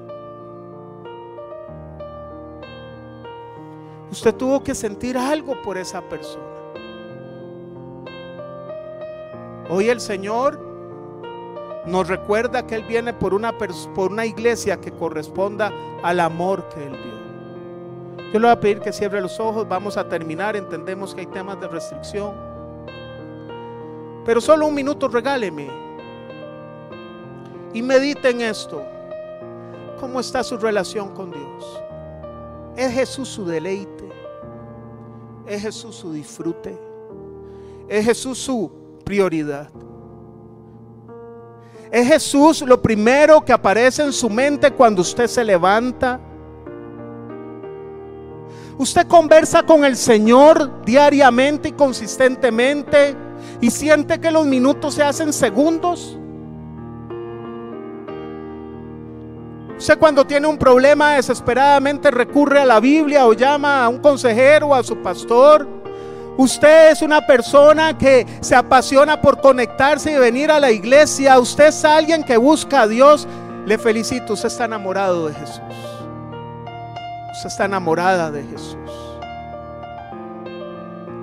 Usted 4.10 4.34
tuvo 4.34 4.62
que 4.62 4.74
sentir 4.74 5.16
algo 5.16 5.60
por 5.62 5.78
esa 5.78 6.00
persona. 6.02 6.44
Hoy 9.68 9.88
el 9.88 10.00
Señor 10.00 10.58
nos 11.86 12.08
recuerda 12.08 12.66
que 12.66 12.74
Él 12.74 12.84
viene 12.84 13.12
por 13.12 13.34
una, 13.34 13.56
por 13.56 14.10
una 14.10 14.26
iglesia 14.26 14.80
que 14.80 14.90
corresponda 14.90 15.72
al 16.02 16.18
amor 16.18 16.68
que 16.68 16.86
Él 16.86 16.92
dio. 16.92 18.30
Yo 18.32 18.38
le 18.38 18.46
voy 18.46 18.50
a 18.50 18.60
pedir 18.60 18.80
que 18.80 18.92
cierre 18.92 19.20
los 19.20 19.38
ojos, 19.38 19.68
vamos 19.68 19.96
a 19.96 20.08
terminar, 20.08 20.56
entendemos 20.56 21.14
que 21.14 21.20
hay 21.20 21.26
temas 21.26 21.60
de 21.60 21.68
restricción. 21.68 22.49
Pero 24.24 24.40
solo 24.40 24.66
un 24.66 24.74
minuto 24.74 25.08
regáleme 25.08 25.68
y 27.72 27.82
medite 27.82 28.30
en 28.30 28.42
esto. 28.42 28.82
¿Cómo 29.98 30.20
está 30.20 30.42
su 30.42 30.56
relación 30.56 31.14
con 31.14 31.30
Dios? 31.30 31.82
¿Es 32.76 32.92
Jesús 32.92 33.28
su 33.28 33.44
deleite? 33.44 34.08
¿Es 35.46 35.62
Jesús 35.62 35.96
su 35.96 36.12
disfrute? 36.12 36.78
¿Es 37.88 38.04
Jesús 38.04 38.38
su 38.38 38.70
prioridad? 39.04 39.70
¿Es 41.90 42.06
Jesús 42.06 42.62
lo 42.62 42.80
primero 42.80 43.44
que 43.44 43.52
aparece 43.52 44.02
en 44.04 44.12
su 44.12 44.30
mente 44.30 44.70
cuando 44.70 45.02
usted 45.02 45.26
se 45.26 45.44
levanta? 45.44 46.20
Usted 48.78 49.06
conversa 49.06 49.64
con 49.64 49.84
el 49.84 49.96
Señor 49.96 50.84
diariamente 50.84 51.70
y 51.70 51.72
consistentemente 51.72 53.14
y 53.60 53.70
siente 53.70 54.20
que 54.20 54.30
los 54.30 54.46
minutos 54.46 54.94
se 54.94 55.02
hacen 55.02 55.32
segundos. 55.32 56.16
Usted 59.80 59.98
cuando 59.98 60.26
tiene 60.26 60.46
un 60.46 60.58
problema 60.58 61.14
desesperadamente 61.14 62.10
recurre 62.10 62.60
a 62.60 62.66
la 62.66 62.80
Biblia 62.80 63.26
o 63.26 63.32
llama 63.32 63.82
a 63.82 63.88
un 63.88 63.98
consejero 63.98 64.68
o 64.68 64.74
a 64.74 64.82
su 64.82 64.96
pastor. 64.98 65.66
Usted 66.36 66.90
es 66.90 67.00
una 67.00 67.26
persona 67.26 67.96
que 67.96 68.26
se 68.40 68.54
apasiona 68.54 69.20
por 69.20 69.40
conectarse 69.40 70.12
y 70.12 70.16
venir 70.16 70.50
a 70.50 70.60
la 70.60 70.70
iglesia. 70.70 71.38
Usted 71.38 71.68
es 71.68 71.82
alguien 71.84 72.22
que 72.22 72.36
busca 72.36 72.82
a 72.82 72.88
Dios. 72.88 73.26
Le 73.64 73.78
felicito, 73.78 74.34
usted 74.34 74.48
está 74.48 74.66
enamorado 74.66 75.28
de 75.28 75.34
Jesús. 75.34 75.60
Usted 77.32 77.46
está 77.46 77.64
enamorada 77.64 78.30
de 78.30 78.42
Jesús. 78.42 78.76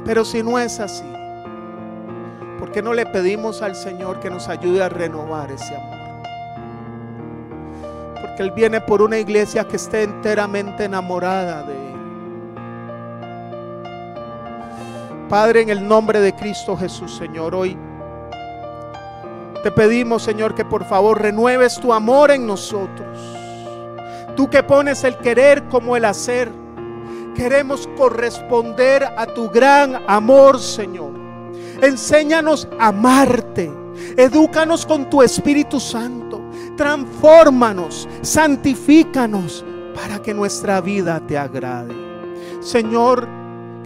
Pero 0.04 0.26
si 0.26 0.42
no 0.42 0.58
es 0.58 0.80
así, 0.80 1.06
¿por 2.58 2.72
qué 2.72 2.82
no 2.82 2.94
le 2.94 3.06
pedimos 3.06 3.62
al 3.62 3.76
Señor 3.76 4.20
que 4.20 4.30
nos 4.30 4.48
ayude 4.48 4.84
a 4.84 4.90
renovar 4.90 5.52
ese 5.52 5.76
amor? 5.76 5.98
Porque 8.22 8.44
Él 8.44 8.52
viene 8.52 8.82
por 8.82 9.02
una 9.02 9.18
iglesia 9.18 9.66
que 9.66 9.76
esté 9.76 10.04
enteramente 10.04 10.86
enamorada 10.86 11.64
de 11.64 11.74
Él. 11.74 11.88
Padre, 15.30 15.62
en 15.62 15.70
el 15.70 15.88
nombre 15.88 16.20
de 16.22 16.34
Cristo 16.34 16.78
Jesús, 16.78 17.16
Señor, 17.16 17.54
hoy 17.54 17.78
te 19.62 19.72
pedimos, 19.72 20.24
Señor, 20.24 20.56
que 20.56 20.64
por 20.64 20.86
favor 20.86 21.22
renueves 21.22 21.80
tu 21.80 21.94
amor 21.94 22.32
en 22.32 22.48
nosotros. 22.48 23.18
Tú 24.36 24.50
que 24.50 24.64
pones 24.64 25.04
el 25.04 25.18
querer 25.18 25.68
como 25.68 25.98
el 25.98 26.06
hacer. 26.06 26.50
Queremos 27.36 27.90
corresponder 27.98 29.04
a 29.04 29.26
tu 29.26 29.50
gran 29.50 30.02
amor, 30.08 30.60
Señor. 30.60 31.27
Enséñanos 31.82 32.68
a 32.80 32.88
amarte. 32.88 33.72
Edúcanos 34.16 34.86
con 34.86 35.10
tu 35.10 35.22
Espíritu 35.22 35.80
Santo. 35.80 36.42
Transfórmanos, 36.76 38.08
santifícanos 38.22 39.66
para 39.96 40.22
que 40.22 40.34
nuestra 40.34 40.80
vida 40.82 41.20
te 41.26 41.38
agrade. 41.38 41.96
Señor, 42.62 43.28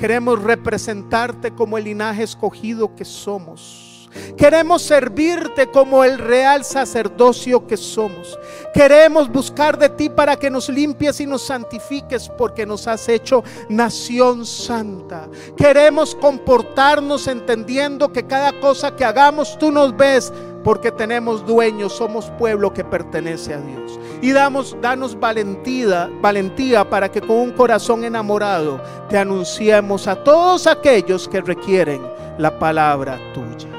Queremos 0.02 0.42
representarte 0.42 1.52
como 1.52 1.78
el 1.78 1.84
linaje 1.84 2.24
escogido 2.24 2.96
que 2.96 3.06
somos. 3.06 3.91
Queremos 4.38 4.82
servirte 4.82 5.68
como 5.68 6.04
el 6.04 6.18
real 6.18 6.64
sacerdocio 6.64 7.66
que 7.68 7.78
somos. 7.78 8.38
Queremos 8.74 9.32
buscar 9.32 9.78
de 9.78 9.90
ti 9.90 10.10
para 10.10 10.36
que 10.36 10.50
nos 10.50 10.70
limpies 10.70 11.20
y 11.22 11.26
nos 11.26 11.44
santifiques 11.44 12.30
porque 12.38 12.66
nos 12.66 12.88
has 12.88 13.08
hecho 13.10 13.44
nación 13.70 14.46
santa. 14.46 15.30
Queremos 15.56 16.16
comportarnos 16.16 17.28
entendiendo 17.28 18.12
que 18.12 18.26
cada 18.26 18.60
cosa 18.60 18.96
que 18.96 19.06
hagamos 19.06 19.58
tú 19.58 19.72
nos 19.72 19.96
ves 19.96 20.32
porque 20.64 20.92
tenemos 20.92 21.46
dueños, 21.46 21.94
somos 21.94 22.26
pueblo 22.38 22.74
que 22.74 22.84
pertenece 22.84 23.54
a 23.54 23.62
Dios. 23.62 24.00
Y 24.22 24.32
damos, 24.32 24.76
danos 24.82 25.20
valentía, 25.20 26.10
valentía 26.22 26.88
para 26.88 27.12
que 27.12 27.22
con 27.22 27.38
un 27.38 27.52
corazón 27.52 28.04
enamorado 28.04 28.80
te 29.10 29.18
anunciemos 29.18 30.08
a 30.08 30.24
todos 30.24 30.68
aquellos 30.68 31.28
que 31.28 31.42
requieren 31.42 32.02
la 32.38 32.58
palabra 32.58 33.20
tuya. 33.34 33.71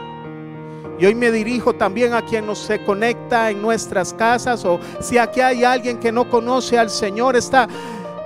Y 1.03 1.07
hoy 1.07 1.17
me 1.17 1.33
dirijo 1.33 1.73
también 1.73 2.15
a 2.15 2.23
quien 2.23 2.47
nos 2.47 2.61
se 2.61 2.85
conecta 2.85 3.51
en 3.51 3.61
nuestras 3.61 4.15
casas 4.15 4.65
o 4.65 4.79
si 5.01 5.19
aquí 5.19 5.41
hay 5.41 5.65
alguien 5.65 5.99
que 5.99 6.13
no 6.13 6.31
conoce 6.31 6.79
al 6.79 6.91
Señor, 6.91 7.35
esta 7.35 7.67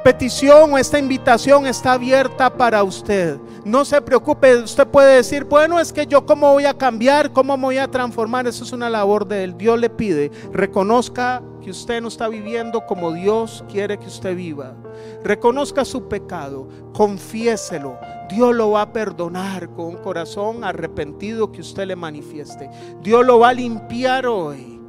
petición 0.07 0.73
o 0.73 0.79
esta 0.79 1.01
invitación 1.01 1.67
está 1.67 1.95
abierta 1.95 2.49
para 2.49 2.85
usted. 2.85 3.41
No 3.65 3.85
se 3.85 4.01
preocupe, 4.01 4.55
usted 4.59 4.87
puede 4.87 5.17
decir, 5.17 5.43
bueno, 5.43 5.81
es 5.81 5.93
que 5.93 6.07
yo 6.07 6.25
cómo 6.25 6.53
voy 6.53 6.65
a 6.65 6.79
cambiar, 6.79 7.33
cómo 7.33 7.57
me 7.57 7.65
voy 7.65 7.79
a 7.79 7.91
transformar. 7.91 8.47
Eso 8.47 8.63
es 8.63 8.71
una 8.71 8.89
labor 8.89 9.27
de 9.27 9.43
él. 9.43 9.59
Dios 9.59 9.81
le 9.81 9.91
pide, 9.91 10.31
reconozca 10.53 11.43
que 11.61 11.73
usted 11.73 12.01
no 12.01 12.07
está 12.07 12.29
viviendo 12.29 12.87
como 12.87 13.11
Dios 13.11 13.65
quiere 13.69 13.99
que 13.99 14.07
usted 14.07 14.37
viva. 14.37 14.77
Reconozca 15.25 15.85
su 15.85 16.07
pecado, 16.07 16.69
confiéselo. 16.93 17.99
Dios 18.31 18.55
lo 18.55 18.71
va 18.71 18.83
a 18.83 18.93
perdonar 18.93 19.71
con 19.71 19.87
un 19.87 19.97
corazón 19.97 20.63
arrepentido 20.63 21.51
que 21.51 21.63
usted 21.63 21.85
le 21.85 21.97
manifieste. 21.97 22.71
Dios 23.03 23.27
lo 23.27 23.41
va 23.41 23.49
a 23.49 23.55
limpiar 23.55 24.29
hoy. 24.29 24.81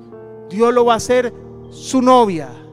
Dios 0.48 0.72
lo 0.72 0.86
va 0.86 0.94
a 0.94 0.98
hacer 0.98 1.34
su 1.72 2.04
novia. 2.04 2.67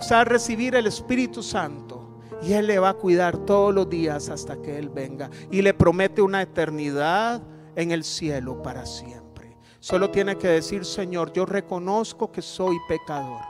Sea, 0.00 0.24
recibir 0.24 0.74
el 0.74 0.86
Espíritu 0.86 1.42
Santo 1.42 2.20
y 2.42 2.52
Él 2.54 2.66
le 2.66 2.78
va 2.78 2.90
a 2.90 2.94
cuidar 2.94 3.36
todos 3.38 3.74
los 3.74 3.88
días 3.88 4.28
hasta 4.28 4.60
que 4.60 4.78
Él 4.78 4.88
venga. 4.88 5.30
Y 5.50 5.62
le 5.62 5.74
promete 5.74 6.22
una 6.22 6.42
eternidad 6.42 7.42
en 7.76 7.90
el 7.90 8.04
cielo 8.04 8.62
para 8.62 8.86
siempre. 8.86 9.56
Solo 9.78 10.10
tiene 10.10 10.36
que 10.36 10.48
decir, 10.48 10.84
Señor, 10.84 11.32
yo 11.32 11.46
reconozco 11.46 12.30
que 12.30 12.42
soy 12.42 12.76
pecador. 12.88 13.40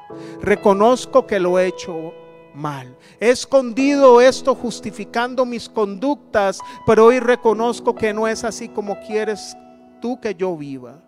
Reconozco 0.41 1.27
que 1.27 1.41
lo 1.41 1.59
he 1.59 1.67
hecho 1.67 2.13
mal. 2.55 2.97
He 3.19 3.31
escondido 3.31 4.21
esto 4.21 4.55
justificando 4.55 5.45
mis 5.45 5.69
conductas, 5.69 6.61
pero 6.87 7.07
hoy 7.07 7.21
reconozco 7.21 7.95
que 7.95 8.13
no 8.13 8.27
es 8.29 8.45
así 8.45 8.69
como 8.69 8.99
quieres 9.01 9.57
tú 10.01 10.21
que 10.21 10.35
yo 10.35 10.57
viva. 10.57 11.01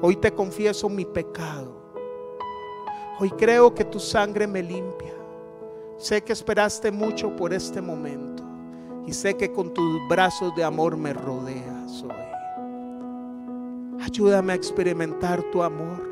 Hoy 0.00 0.16
te 0.16 0.30
confieso 0.32 0.88
mi 0.88 1.04
pecado. 1.04 1.75
Hoy 3.18 3.30
creo 3.30 3.74
que 3.74 3.84
tu 3.84 3.98
sangre 3.98 4.46
me 4.46 4.62
limpia. 4.62 5.14
Sé 5.96 6.22
que 6.22 6.34
esperaste 6.34 6.90
mucho 6.90 7.34
por 7.34 7.54
este 7.54 7.80
momento 7.80 8.42
y 9.06 9.12
sé 9.12 9.34
que 9.36 9.50
con 9.50 9.72
tus 9.72 10.00
brazos 10.08 10.54
de 10.54 10.64
amor 10.64 10.96
me 10.96 11.14
rodeas 11.14 12.02
hoy. 12.02 12.10
Ayúdame 14.02 14.52
a 14.52 14.56
experimentar 14.56 15.42
tu 15.50 15.62
amor 15.62 16.06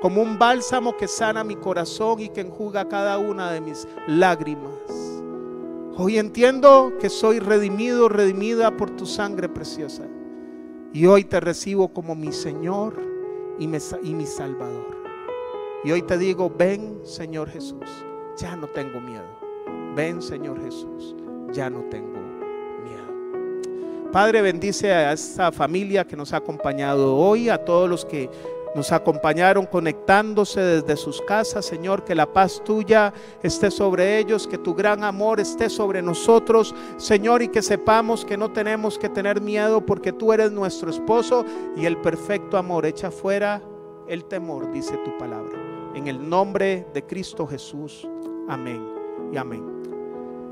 como 0.00 0.22
un 0.22 0.38
bálsamo 0.38 0.96
que 0.96 1.08
sana 1.08 1.44
mi 1.44 1.56
corazón 1.56 2.20
y 2.20 2.28
que 2.28 2.40
enjuga 2.40 2.88
cada 2.88 3.18
una 3.18 3.50
de 3.50 3.60
mis 3.60 3.86
lágrimas. 4.06 4.72
Hoy 5.96 6.18
entiendo 6.18 6.92
que 7.00 7.08
soy 7.08 7.38
redimido, 7.38 8.08
redimida 8.08 8.76
por 8.76 8.90
tu 8.90 9.06
sangre 9.06 9.48
preciosa. 9.48 10.02
Y 10.92 11.06
hoy 11.06 11.24
te 11.24 11.40
recibo 11.40 11.88
como 11.88 12.14
mi 12.14 12.32
Señor 12.32 13.00
y, 13.58 13.66
mi 13.66 14.26
Salvador. 14.26 14.95
Y 15.86 15.92
hoy 15.92 16.02
te 16.02 16.18
digo, 16.18 16.50
ven 16.50 17.00
Señor 17.04 17.48
Jesús 17.48 17.84
ya 18.36 18.56
no 18.56 18.66
tengo 18.66 19.00
miedo. 19.00 19.24
Ven 19.94 20.20
Señor 20.20 20.60
Jesús, 20.62 21.14
ya 21.52 21.70
no 21.70 21.84
tengo 21.84 22.18
miedo. 22.84 24.10
Padre, 24.12 24.42
bendice 24.42 24.92
a 24.92 25.12
esta 25.12 25.50
familia 25.52 26.04
que 26.04 26.16
nos 26.16 26.32
ha 26.32 26.38
acompañado 26.38 27.16
hoy, 27.16 27.48
a 27.48 27.64
todos 27.64 27.88
los 27.88 28.04
que 28.04 28.28
nos 28.74 28.92
acompañaron 28.92 29.64
conectándose 29.64 30.60
desde 30.60 30.96
sus 30.96 31.22
casas, 31.22 31.64
Señor, 31.64 32.04
que 32.04 32.14
la 32.14 32.30
paz 32.30 32.60
tuya 32.62 33.14
esté 33.42 33.70
sobre 33.70 34.18
ellos, 34.18 34.46
que 34.46 34.58
tu 34.58 34.74
gran 34.74 35.02
amor 35.02 35.40
esté 35.40 35.70
sobre 35.70 36.02
nosotros, 36.02 36.74
Señor, 36.98 37.42
y 37.42 37.48
que 37.48 37.62
sepamos 37.62 38.24
que 38.24 38.36
no 38.36 38.52
tenemos 38.52 38.98
que 38.98 39.08
tener 39.08 39.40
miedo 39.40 39.86
porque 39.86 40.12
tú 40.12 40.32
eres 40.32 40.52
nuestro 40.52 40.90
esposo 40.90 41.46
y 41.74 41.86
el 41.86 41.96
perfecto 41.96 42.58
amor 42.58 42.84
echa 42.84 43.10
fuera 43.10 43.62
el 44.08 44.26
temor, 44.26 44.70
dice 44.72 44.98
tu 44.98 45.16
palabra. 45.16 45.65
En 45.96 46.08
el 46.08 46.28
nombre 46.28 46.86
de 46.92 47.02
Cristo 47.02 47.46
Jesús. 47.46 48.06
Amén 48.48 48.86
y 49.32 49.38
amén. 49.38 49.76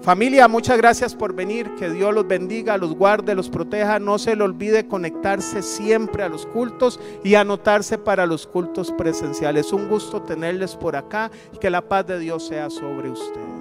Familia, 0.00 0.48
muchas 0.48 0.78
gracias 0.78 1.14
por 1.14 1.34
venir. 1.34 1.74
Que 1.76 1.90
Dios 1.90 2.14
los 2.14 2.26
bendiga, 2.26 2.78
los 2.78 2.94
guarde, 2.94 3.34
los 3.34 3.50
proteja. 3.50 3.98
No 3.98 4.18
se 4.18 4.36
le 4.36 4.42
olvide 4.42 4.88
conectarse 4.88 5.62
siempre 5.62 6.22
a 6.22 6.30
los 6.30 6.46
cultos 6.46 6.98
y 7.22 7.34
anotarse 7.34 7.98
para 7.98 8.24
los 8.24 8.46
cultos 8.46 8.90
presenciales. 8.92 9.70
Un 9.72 9.88
gusto 9.88 10.22
tenerles 10.22 10.76
por 10.76 10.96
acá 10.96 11.30
y 11.52 11.58
que 11.58 11.68
la 11.68 11.86
paz 11.86 12.06
de 12.06 12.18
Dios 12.18 12.46
sea 12.46 12.70
sobre 12.70 13.10
ustedes. 13.10 13.53